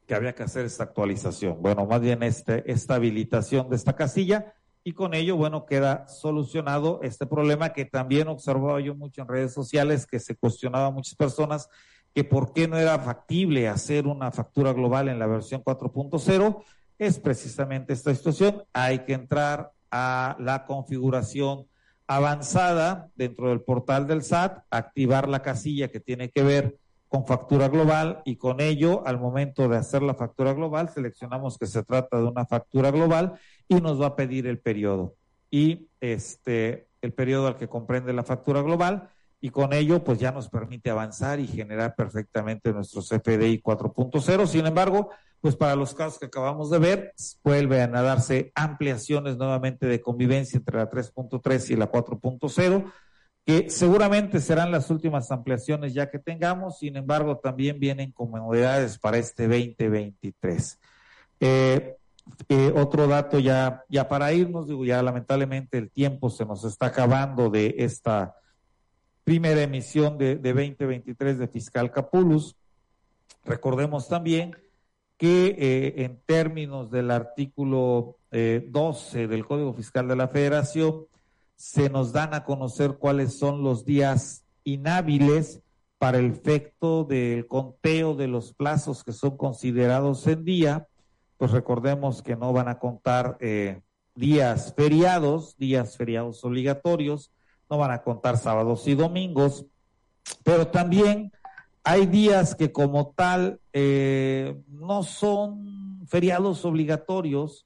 que 0.05 0.15
había 0.15 0.33
que 0.33 0.43
hacer 0.43 0.65
esta 0.65 0.85
actualización. 0.85 1.61
Bueno, 1.61 1.85
más 1.85 2.01
bien 2.01 2.23
este, 2.23 2.69
esta 2.71 2.95
habilitación 2.95 3.69
de 3.69 3.75
esta 3.75 3.95
casilla 3.95 4.53
y 4.83 4.93
con 4.93 5.13
ello, 5.13 5.35
bueno, 5.35 5.65
queda 5.65 6.07
solucionado 6.07 6.99
este 7.03 7.25
problema 7.25 7.73
que 7.73 7.85
también 7.85 8.27
observaba 8.27 8.79
yo 8.79 8.95
mucho 8.95 9.21
en 9.21 9.27
redes 9.27 9.53
sociales, 9.53 10.07
que 10.07 10.19
se 10.19 10.35
cuestionaba 10.35 10.91
muchas 10.91 11.15
personas 11.15 11.69
que 12.13 12.23
por 12.23 12.53
qué 12.53 12.67
no 12.67 12.77
era 12.77 12.97
factible 12.99 13.67
hacer 13.67 14.07
una 14.07 14.31
factura 14.31 14.73
global 14.73 15.09
en 15.09 15.19
la 15.19 15.27
versión 15.27 15.63
4.0. 15.63 16.63
Es 16.97 17.19
precisamente 17.19 17.93
esta 17.93 18.13
situación. 18.15 18.63
Hay 18.73 18.99
que 18.99 19.13
entrar 19.13 19.71
a 19.91 20.35
la 20.39 20.65
configuración 20.65 21.67
avanzada 22.07 23.09
dentro 23.15 23.49
del 23.49 23.61
portal 23.61 24.07
del 24.07 24.23
SAT, 24.23 24.63
activar 24.71 25.29
la 25.29 25.41
casilla 25.41 25.89
que 25.89 25.99
tiene 25.99 26.29
que 26.29 26.43
ver 26.43 26.77
con 27.09 27.25
factura 27.25 27.67
global 27.67 28.21
y 28.23 28.35
con 28.37 28.61
ello, 28.61 29.05
al 29.05 29.19
momento 29.19 29.67
de 29.67 29.77
hacer 29.77 30.03
la 30.03 30.13
factura 30.13 30.53
global, 30.53 30.89
seleccionamos 30.89 31.57
que 31.57 31.65
se 31.65 31.83
trata 31.83 32.17
de 32.17 32.23
una 32.23 32.45
factura 32.45 32.91
global 32.91 33.33
y 33.67 33.81
nos 33.81 33.99
va 33.99 34.07
a 34.07 34.15
pedir 34.15 34.45
el 34.45 34.59
periodo. 34.59 35.15
Y 35.49 35.89
este, 35.99 36.87
el 37.01 37.13
periodo 37.13 37.47
al 37.47 37.57
que 37.57 37.67
comprende 37.67 38.13
la 38.13 38.23
factura 38.23 38.61
global 38.61 39.09
y 39.41 39.49
con 39.49 39.73
ello 39.73 40.03
pues 40.03 40.19
ya 40.19 40.31
nos 40.31 40.49
permite 40.49 40.91
avanzar 40.91 41.39
y 41.39 41.47
generar 41.47 41.95
perfectamente 41.95 42.71
nuestro 42.73 43.01
CFDI 43.01 43.59
4.0. 43.63 44.45
Sin 44.45 44.67
embargo, 44.67 45.09
pues 45.41 45.55
para 45.55 45.75
los 45.75 45.95
casos 45.95 46.19
que 46.19 46.27
acabamos 46.27 46.69
de 46.69 46.77
ver, 46.77 47.13
vuelven 47.43 47.95
a 47.95 48.03
darse 48.03 48.51
ampliaciones 48.53 49.35
nuevamente 49.37 49.87
de 49.87 49.99
convivencia 49.99 50.57
entre 50.57 50.77
la 50.77 50.89
3.3 50.91 51.71
y 51.71 51.75
la 51.75 51.91
4.0 51.91 52.91
que 53.49 53.67
seguramente 53.71 54.41
serán 54.41 54.71
las 54.71 54.91
últimas 54.91 55.31
ampliaciones 55.31 55.95
ya 55.95 56.11
que 56.11 56.19
tengamos, 56.19 56.77
sin 56.77 56.95
embargo 56.97 57.39
también 57.39 57.79
vienen 57.79 58.11
como 58.11 58.37
novedades 58.37 58.99
para 58.99 59.17
este 59.17 59.47
2023. 59.47 60.79
Eh, 61.39 61.95
eh, 62.47 62.71
otro 62.75 63.07
dato 63.07 63.39
ya, 63.39 63.83
ya 63.89 64.07
para 64.07 64.31
irnos, 64.33 64.67
digo, 64.67 64.85
ya 64.85 65.01
lamentablemente 65.01 65.79
el 65.79 65.89
tiempo 65.89 66.29
se 66.29 66.45
nos 66.45 66.63
está 66.63 66.85
acabando 66.85 67.49
de 67.49 67.73
esta 67.79 68.35
primera 69.23 69.63
emisión 69.63 70.19
de, 70.19 70.35
2023 70.35 71.39
de 71.39 71.47
Fiscal 71.47 71.89
Capulus. 71.89 72.55
Recordemos 73.45 74.07
también 74.07 74.55
que 75.17 75.55
eh, 75.57 76.03
en 76.03 76.21
términos 76.23 76.91
del 76.91 77.09
artículo 77.09 78.17
12 78.29 79.27
del 79.27 79.43
Código 79.47 79.73
Fiscal 79.73 80.07
de 80.07 80.15
la 80.15 80.27
Federación, 80.27 81.08
se 81.59 81.89
nos 81.89 82.13
dan 82.13 82.33
a 82.33 82.45
conocer 82.45 82.93
cuáles 82.93 83.37
son 83.37 83.63
los 83.63 83.83
días 83.83 84.45
inhábiles 84.63 85.59
para 85.97 86.17
el 86.17 86.27
efecto 86.27 87.03
del 87.03 87.47
conteo 87.47 88.15
de 88.15 88.27
los 88.27 88.53
plazos 88.53 89.03
que 89.03 89.11
son 89.11 89.35
considerados 89.35 90.25
en 90.27 90.45
día, 90.45 90.87
pues 91.35 91.51
recordemos 91.51 92.21
que 92.21 92.37
no 92.37 92.53
van 92.53 92.69
a 92.69 92.79
contar 92.79 93.35
eh, 93.41 93.81
días 94.15 94.73
feriados, 94.73 95.57
días 95.57 95.97
feriados 95.97 96.45
obligatorios, 96.45 97.29
no 97.69 97.77
van 97.77 97.91
a 97.91 98.03
contar 98.03 98.37
sábados 98.37 98.87
y 98.87 98.95
domingos, 98.95 99.65
pero 100.45 100.67
también 100.67 101.33
hay 101.83 102.05
días 102.05 102.55
que 102.55 102.71
como 102.71 103.13
tal 103.17 103.59
eh, 103.73 104.57
no 104.69 105.03
son 105.03 106.07
feriados 106.07 106.63
obligatorios, 106.63 107.65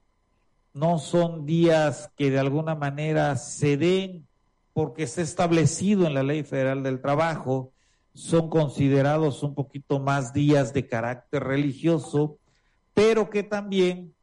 no 0.74 0.98
son 0.98 1.46
días 1.46 2.10
que 2.16 2.30
de 2.30 2.40
alguna 2.40 2.74
manera 2.74 3.36
se 3.36 3.76
den 3.76 4.26
porque 4.72 5.06
se 5.06 5.20
ha 5.20 5.24
establecido 5.24 6.06
en 6.06 6.14
la 6.14 6.24
Ley 6.24 6.42
Federal 6.42 6.82
del 6.82 7.00
Trabajo, 7.00 7.72
son 8.12 8.50
considerados 8.50 9.42
un 9.44 9.54
poquito 9.54 10.00
más 10.00 10.32
días 10.32 10.72
de 10.72 10.88
carácter 10.88 11.44
religioso, 11.44 12.38
pero 12.92 13.30
que 13.30 13.44
también 13.44 14.14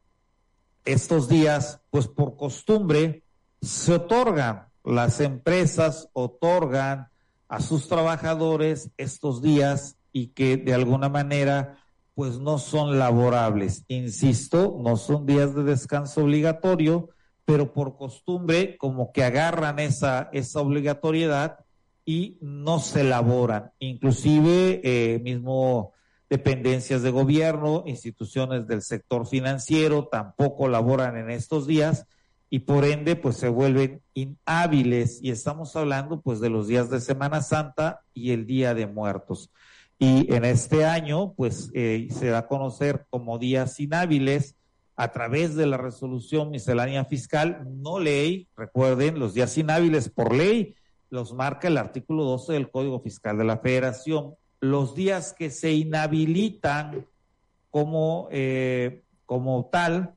estos 0.83 1.29
días, 1.29 1.79
pues 1.89 2.07
por 2.07 2.35
costumbre, 2.35 3.23
se 3.61 3.93
otorgan, 3.93 4.67
las 4.83 5.21
empresas 5.21 6.09
otorgan 6.13 7.07
a 7.47 7.61
sus 7.61 7.87
trabajadores 7.87 8.89
estos 8.97 9.41
días 9.41 9.95
y 10.11 10.27
que 10.27 10.57
de 10.57 10.73
alguna 10.73 11.07
manera 11.07 11.77
pues 12.13 12.39
no 12.39 12.57
son 12.57 12.99
laborables. 12.99 13.85
Insisto, 13.87 14.77
no 14.81 14.97
son 14.97 15.25
días 15.25 15.55
de 15.55 15.63
descanso 15.63 16.23
obligatorio, 16.23 17.09
pero 17.45 17.73
por 17.73 17.97
costumbre 17.97 18.77
como 18.77 19.11
que 19.11 19.23
agarran 19.23 19.79
esa, 19.79 20.29
esa 20.33 20.61
obligatoriedad 20.61 21.65
y 22.05 22.37
no 22.41 22.79
se 22.79 23.03
laboran. 23.03 23.71
Inclusive, 23.79 24.81
eh, 24.83 25.19
mismo 25.19 25.93
dependencias 26.29 27.01
de 27.01 27.11
gobierno, 27.11 27.83
instituciones 27.85 28.65
del 28.65 28.81
sector 28.81 29.27
financiero 29.27 30.07
tampoco 30.09 30.69
laboran 30.69 31.17
en 31.17 31.29
estos 31.29 31.67
días 31.67 32.07
y 32.49 32.59
por 32.59 32.85
ende 32.85 33.17
pues 33.17 33.35
se 33.35 33.49
vuelven 33.49 34.01
inhábiles 34.13 35.19
y 35.21 35.31
estamos 35.31 35.75
hablando 35.75 36.21
pues 36.21 36.39
de 36.39 36.49
los 36.49 36.67
días 36.67 36.89
de 36.89 37.01
Semana 37.01 37.41
Santa 37.41 38.01
y 38.13 38.31
el 38.31 38.45
Día 38.45 38.73
de 38.73 38.87
Muertos. 38.87 39.51
Y 40.03 40.33
en 40.33 40.45
este 40.45 40.83
año 40.83 41.33
pues 41.37 41.69
eh, 41.75 42.07
se 42.09 42.29
da 42.29 42.39
a 42.39 42.47
conocer 42.47 43.05
como 43.11 43.37
días 43.37 43.79
inhábiles 43.79 44.55
a 44.95 45.11
través 45.11 45.53
de 45.53 45.67
la 45.67 45.77
resolución 45.77 46.49
miscelánea 46.49 47.05
fiscal, 47.05 47.67
no 47.69 47.99
ley, 47.99 48.47
recuerden, 48.57 49.19
los 49.19 49.35
días 49.35 49.55
inhábiles 49.59 50.09
por 50.09 50.33
ley 50.33 50.73
los 51.11 51.33
marca 51.33 51.67
el 51.67 51.77
artículo 51.77 52.23
12 52.23 52.53
del 52.53 52.71
Código 52.71 52.99
Fiscal 52.99 53.37
de 53.37 53.43
la 53.43 53.57
Federación. 53.57 54.33
Los 54.59 54.95
días 54.95 55.35
que 55.37 55.51
se 55.51 55.71
inhabilitan 55.71 57.05
como, 57.69 58.27
eh, 58.31 59.03
como 59.27 59.69
tal, 59.71 60.15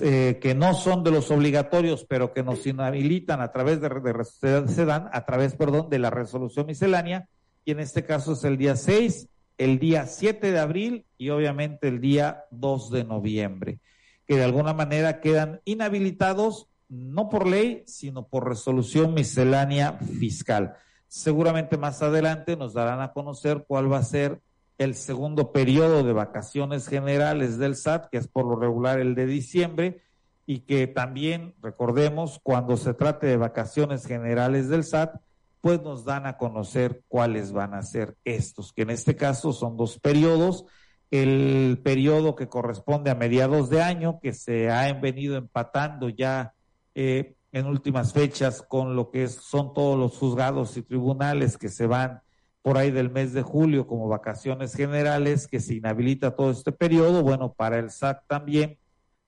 eh, 0.00 0.40
que 0.42 0.56
no 0.56 0.74
son 0.74 1.04
de 1.04 1.12
los 1.12 1.30
obligatorios, 1.30 2.04
pero 2.04 2.32
que 2.32 2.42
nos 2.42 2.66
inhabilitan 2.66 3.40
a 3.40 3.52
través 3.52 3.80
de, 3.80 3.88
de, 3.88 4.24
se 4.66 4.84
dan 4.84 5.08
a 5.12 5.24
través, 5.24 5.54
perdón, 5.54 5.88
de 5.88 6.00
la 6.00 6.10
resolución 6.10 6.66
miscelánea, 6.66 7.28
y 7.64 7.72
en 7.72 7.80
este 7.80 8.04
caso 8.04 8.32
es 8.32 8.44
el 8.44 8.56
día 8.56 8.76
6, 8.76 9.28
el 9.58 9.78
día 9.78 10.06
7 10.06 10.52
de 10.52 10.58
abril 10.58 11.06
y 11.16 11.30
obviamente 11.30 11.88
el 11.88 12.00
día 12.00 12.44
2 12.50 12.90
de 12.90 13.04
noviembre, 13.04 13.80
que 14.26 14.36
de 14.36 14.44
alguna 14.44 14.72
manera 14.72 15.20
quedan 15.20 15.60
inhabilitados 15.64 16.68
no 16.88 17.28
por 17.28 17.46
ley, 17.46 17.82
sino 17.86 18.26
por 18.26 18.48
resolución 18.48 19.14
miscelánea 19.14 19.94
fiscal. 20.18 20.74
Seguramente 21.08 21.76
más 21.76 22.02
adelante 22.02 22.56
nos 22.56 22.74
darán 22.74 23.00
a 23.00 23.12
conocer 23.12 23.64
cuál 23.66 23.90
va 23.92 23.98
a 23.98 24.04
ser 24.04 24.40
el 24.78 24.94
segundo 24.94 25.52
periodo 25.52 26.02
de 26.02 26.12
vacaciones 26.12 26.88
generales 26.88 27.58
del 27.58 27.76
SAT, 27.76 28.10
que 28.10 28.18
es 28.18 28.28
por 28.28 28.44
lo 28.44 28.56
regular 28.56 28.98
el 28.98 29.14
de 29.14 29.26
diciembre, 29.26 30.02
y 30.46 30.60
que 30.60 30.86
también, 30.86 31.54
recordemos, 31.62 32.40
cuando 32.42 32.76
se 32.76 32.92
trate 32.92 33.26
de 33.26 33.36
vacaciones 33.36 34.04
generales 34.04 34.68
del 34.68 34.84
SAT, 34.84 35.20
pues 35.64 35.80
nos 35.80 36.04
dan 36.04 36.26
a 36.26 36.36
conocer 36.36 37.04
cuáles 37.08 37.50
van 37.50 37.72
a 37.72 37.80
ser 37.80 38.18
estos, 38.22 38.74
que 38.74 38.82
en 38.82 38.90
este 38.90 39.16
caso 39.16 39.50
son 39.54 39.78
dos 39.78 39.98
periodos. 39.98 40.66
El 41.10 41.80
periodo 41.82 42.36
que 42.36 42.50
corresponde 42.50 43.10
a 43.10 43.14
mediados 43.14 43.70
de 43.70 43.80
año, 43.80 44.20
que 44.20 44.34
se 44.34 44.68
ha 44.70 44.92
venido 44.92 45.38
empatando 45.38 46.10
ya 46.10 46.52
eh, 46.94 47.36
en 47.50 47.64
últimas 47.64 48.12
fechas 48.12 48.60
con 48.60 48.94
lo 48.94 49.10
que 49.10 49.26
son 49.28 49.72
todos 49.72 49.98
los 49.98 50.18
juzgados 50.18 50.76
y 50.76 50.82
tribunales 50.82 51.56
que 51.56 51.70
se 51.70 51.86
van 51.86 52.20
por 52.60 52.76
ahí 52.76 52.90
del 52.90 53.08
mes 53.08 53.32
de 53.32 53.40
julio 53.40 53.86
como 53.86 54.06
vacaciones 54.06 54.74
generales, 54.74 55.46
que 55.46 55.60
se 55.60 55.76
inhabilita 55.76 56.36
todo 56.36 56.50
este 56.50 56.72
periodo. 56.72 57.22
Bueno, 57.22 57.54
para 57.54 57.78
el 57.78 57.90
SAT 57.90 58.26
también 58.26 58.76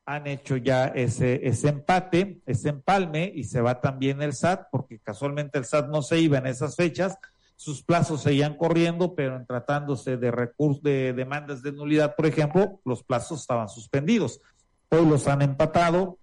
han 0.06 0.26
hecho 0.26 0.56
ya 0.56 0.86
ese, 0.86 1.46
ese 1.46 1.68
empate, 1.68 2.40
ese 2.46 2.70
empalme, 2.70 3.30
y 3.34 3.44
se 3.44 3.60
va 3.60 3.80
también 3.80 4.22
el 4.22 4.32
SAT, 4.32 4.68
porque 4.70 5.00
casualmente 5.00 5.58
el 5.58 5.64
SAT 5.64 5.88
no 5.88 6.00
se 6.00 6.18
iba 6.20 6.38
en 6.38 6.46
esas 6.46 6.76
fechas, 6.76 7.18
sus 7.56 7.82
plazos 7.82 8.22
seguían 8.22 8.56
corriendo, 8.56 9.14
pero 9.14 9.36
en 9.36 9.46
tratándose 9.46 10.16
de 10.16 10.30
recursos, 10.30 10.82
de 10.82 11.12
demandas 11.12 11.62
de 11.62 11.72
nulidad, 11.72 12.14
por 12.14 12.26
ejemplo, 12.26 12.80
los 12.84 13.02
plazos 13.02 13.40
estaban 13.40 13.68
suspendidos. 13.68 14.40
Hoy 14.90 15.06
los 15.06 15.26
han 15.26 15.42
empatado, 15.42 16.18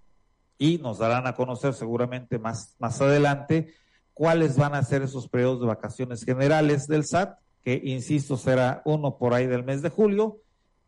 y 0.57 0.77
nos 0.77 0.99
darán 0.99 1.27
a 1.27 1.35
conocer 1.35 1.73
seguramente 1.73 2.39
más, 2.39 2.75
más 2.79 3.01
adelante 3.01 3.73
cuáles 4.13 4.55
van 4.55 4.75
a 4.75 4.83
ser 4.83 5.01
esos 5.01 5.27
periodos 5.27 5.59
de 5.59 5.67
vacaciones 5.67 6.23
generales 6.23 6.87
del 6.87 7.03
SAT, 7.03 7.37
que 7.61 7.81
insisto 7.83 8.37
será 8.37 8.81
uno 8.85 9.17
por 9.17 9.33
ahí 9.33 9.47
del 9.47 9.63
mes 9.63 9.81
de 9.81 9.89
julio 9.89 10.42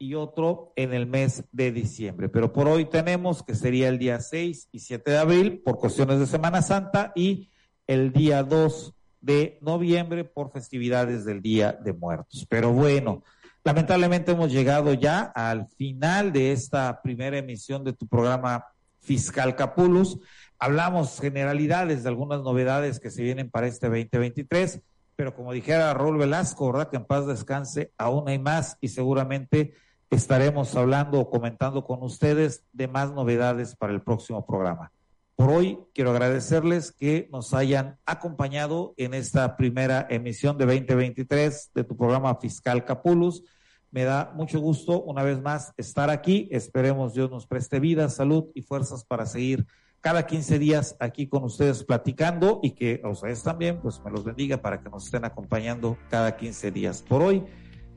y 0.05 0.13
otro 0.13 0.71
en 0.75 0.93
el 0.93 1.07
mes 1.07 1.45
de 1.51 1.71
diciembre. 1.71 2.29
Pero 2.29 2.53
por 2.53 2.67
hoy 2.67 2.85
tenemos 2.85 3.41
que 3.41 3.55
sería 3.55 3.89
el 3.89 3.97
día 3.97 4.19
6 4.19 4.69
y 4.71 4.79
7 4.79 5.09
de 5.09 5.17
abril 5.17 5.61
por 5.65 5.79
cuestiones 5.79 6.19
de 6.19 6.27
Semana 6.27 6.61
Santa 6.61 7.11
y 7.15 7.49
el 7.87 8.13
día 8.13 8.43
2 8.43 8.93
de 9.21 9.57
noviembre 9.61 10.23
por 10.23 10.51
festividades 10.51 11.25
del 11.25 11.41
Día 11.41 11.71
de 11.71 11.93
Muertos. 11.93 12.45
Pero 12.47 12.71
bueno, 12.71 13.23
lamentablemente 13.63 14.33
hemos 14.33 14.51
llegado 14.51 14.93
ya 14.93 15.21
al 15.21 15.67
final 15.69 16.31
de 16.31 16.51
esta 16.51 17.01
primera 17.01 17.39
emisión 17.39 17.83
de 17.83 17.93
tu 17.93 18.07
programa 18.07 18.65
fiscal 18.99 19.55
Capulus. 19.55 20.19
Hablamos 20.59 21.19
generalidades 21.19 22.03
de 22.03 22.09
algunas 22.09 22.41
novedades 22.41 22.99
que 22.99 23.09
se 23.09 23.23
vienen 23.23 23.49
para 23.49 23.65
este 23.65 23.87
2023, 23.87 24.81
pero 25.15 25.33
como 25.33 25.51
dijera 25.51 25.91
Raúl 25.95 26.19
Velasco, 26.19 26.71
¿verdad? 26.71 26.91
Que 26.91 26.97
en 26.97 27.05
paz 27.05 27.25
descanse, 27.25 27.91
aún 27.97 28.29
hay 28.29 28.37
más 28.37 28.77
y 28.81 28.89
seguramente 28.89 29.73
estaremos 30.09 30.75
hablando 30.75 31.19
o 31.19 31.29
comentando 31.29 31.83
con 31.83 32.03
ustedes 32.03 32.63
de 32.73 32.87
más 32.87 33.11
novedades 33.13 33.75
para 33.75 33.93
el 33.93 34.01
próximo 34.01 34.45
programa. 34.45 34.91
Por 35.35 35.49
hoy 35.49 35.79
quiero 35.93 36.11
agradecerles 36.11 36.93
que 36.93 37.27
nos 37.31 37.53
hayan 37.53 37.97
acompañado 38.05 38.93
en 38.95 39.13
esta 39.13 39.57
primera 39.57 40.07
emisión 40.09 40.57
de 40.57 40.65
2023 40.65 41.71
de 41.75 41.83
tu 41.83 41.97
programa 41.97 42.35
Fiscal 42.35 42.85
Capulus. 42.85 43.43
Me 43.91 44.05
da 44.05 44.31
mucho 44.33 44.61
gusto 44.61 45.03
una 45.03 45.23
vez 45.23 45.41
más 45.41 45.73
estar 45.75 46.09
aquí. 46.09 46.47
Esperemos 46.51 47.13
Dios 47.13 47.29
nos 47.31 47.47
preste 47.47 47.81
vida, 47.81 48.07
salud 48.07 48.45
y 48.53 48.61
fuerzas 48.61 49.03
para 49.03 49.25
seguir 49.25 49.65
cada 49.99 50.25
15 50.25 50.59
días 50.59 50.95
aquí 50.99 51.27
con 51.27 51.43
ustedes 51.43 51.83
platicando 51.83 52.59
y 52.61 52.71
que 52.71 53.01
a 53.03 53.09
ustedes 53.09 53.41
también 53.43 53.81
pues 53.81 53.99
me 54.05 54.11
los 54.11 54.23
bendiga 54.23 54.57
para 54.57 54.81
que 54.81 54.89
nos 54.89 55.05
estén 55.05 55.25
acompañando 55.25 55.97
cada 56.09 56.37
15 56.37 56.71
días. 56.71 57.01
Por 57.01 57.23
hoy 57.23 57.43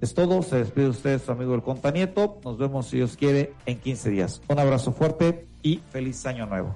es 0.01 0.14
todo. 0.14 0.42
Se 0.42 0.57
despide 0.57 0.88
usted 0.88 1.20
su 1.20 1.32
amigo 1.32 1.55
el 1.55 1.62
Contanieto. 1.62 2.40
Nos 2.44 2.59
vemos 2.59 2.86
si 2.86 2.99
Dios 2.99 3.16
quiere 3.16 3.53
en 3.66 3.78
15 3.78 4.11
días. 4.11 4.42
Un 4.49 4.59
abrazo 4.59 4.92
fuerte 4.92 5.46
y 5.62 5.80
feliz 5.90 6.24
año 6.26 6.46
nuevo. 6.46 6.74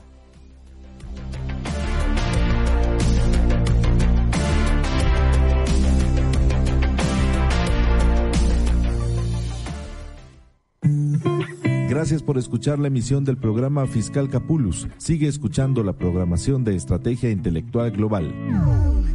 Gracias 11.88 12.22
por 12.22 12.38
escuchar 12.38 12.78
la 12.78 12.88
emisión 12.88 13.24
del 13.24 13.36
programa 13.36 13.86
Fiscal 13.86 14.30
Capulus. 14.30 14.88
Sigue 14.96 15.28
escuchando 15.28 15.84
la 15.84 15.92
programación 15.92 16.64
de 16.64 16.74
Estrategia 16.74 17.30
Intelectual 17.30 17.90
Global. 17.90 19.14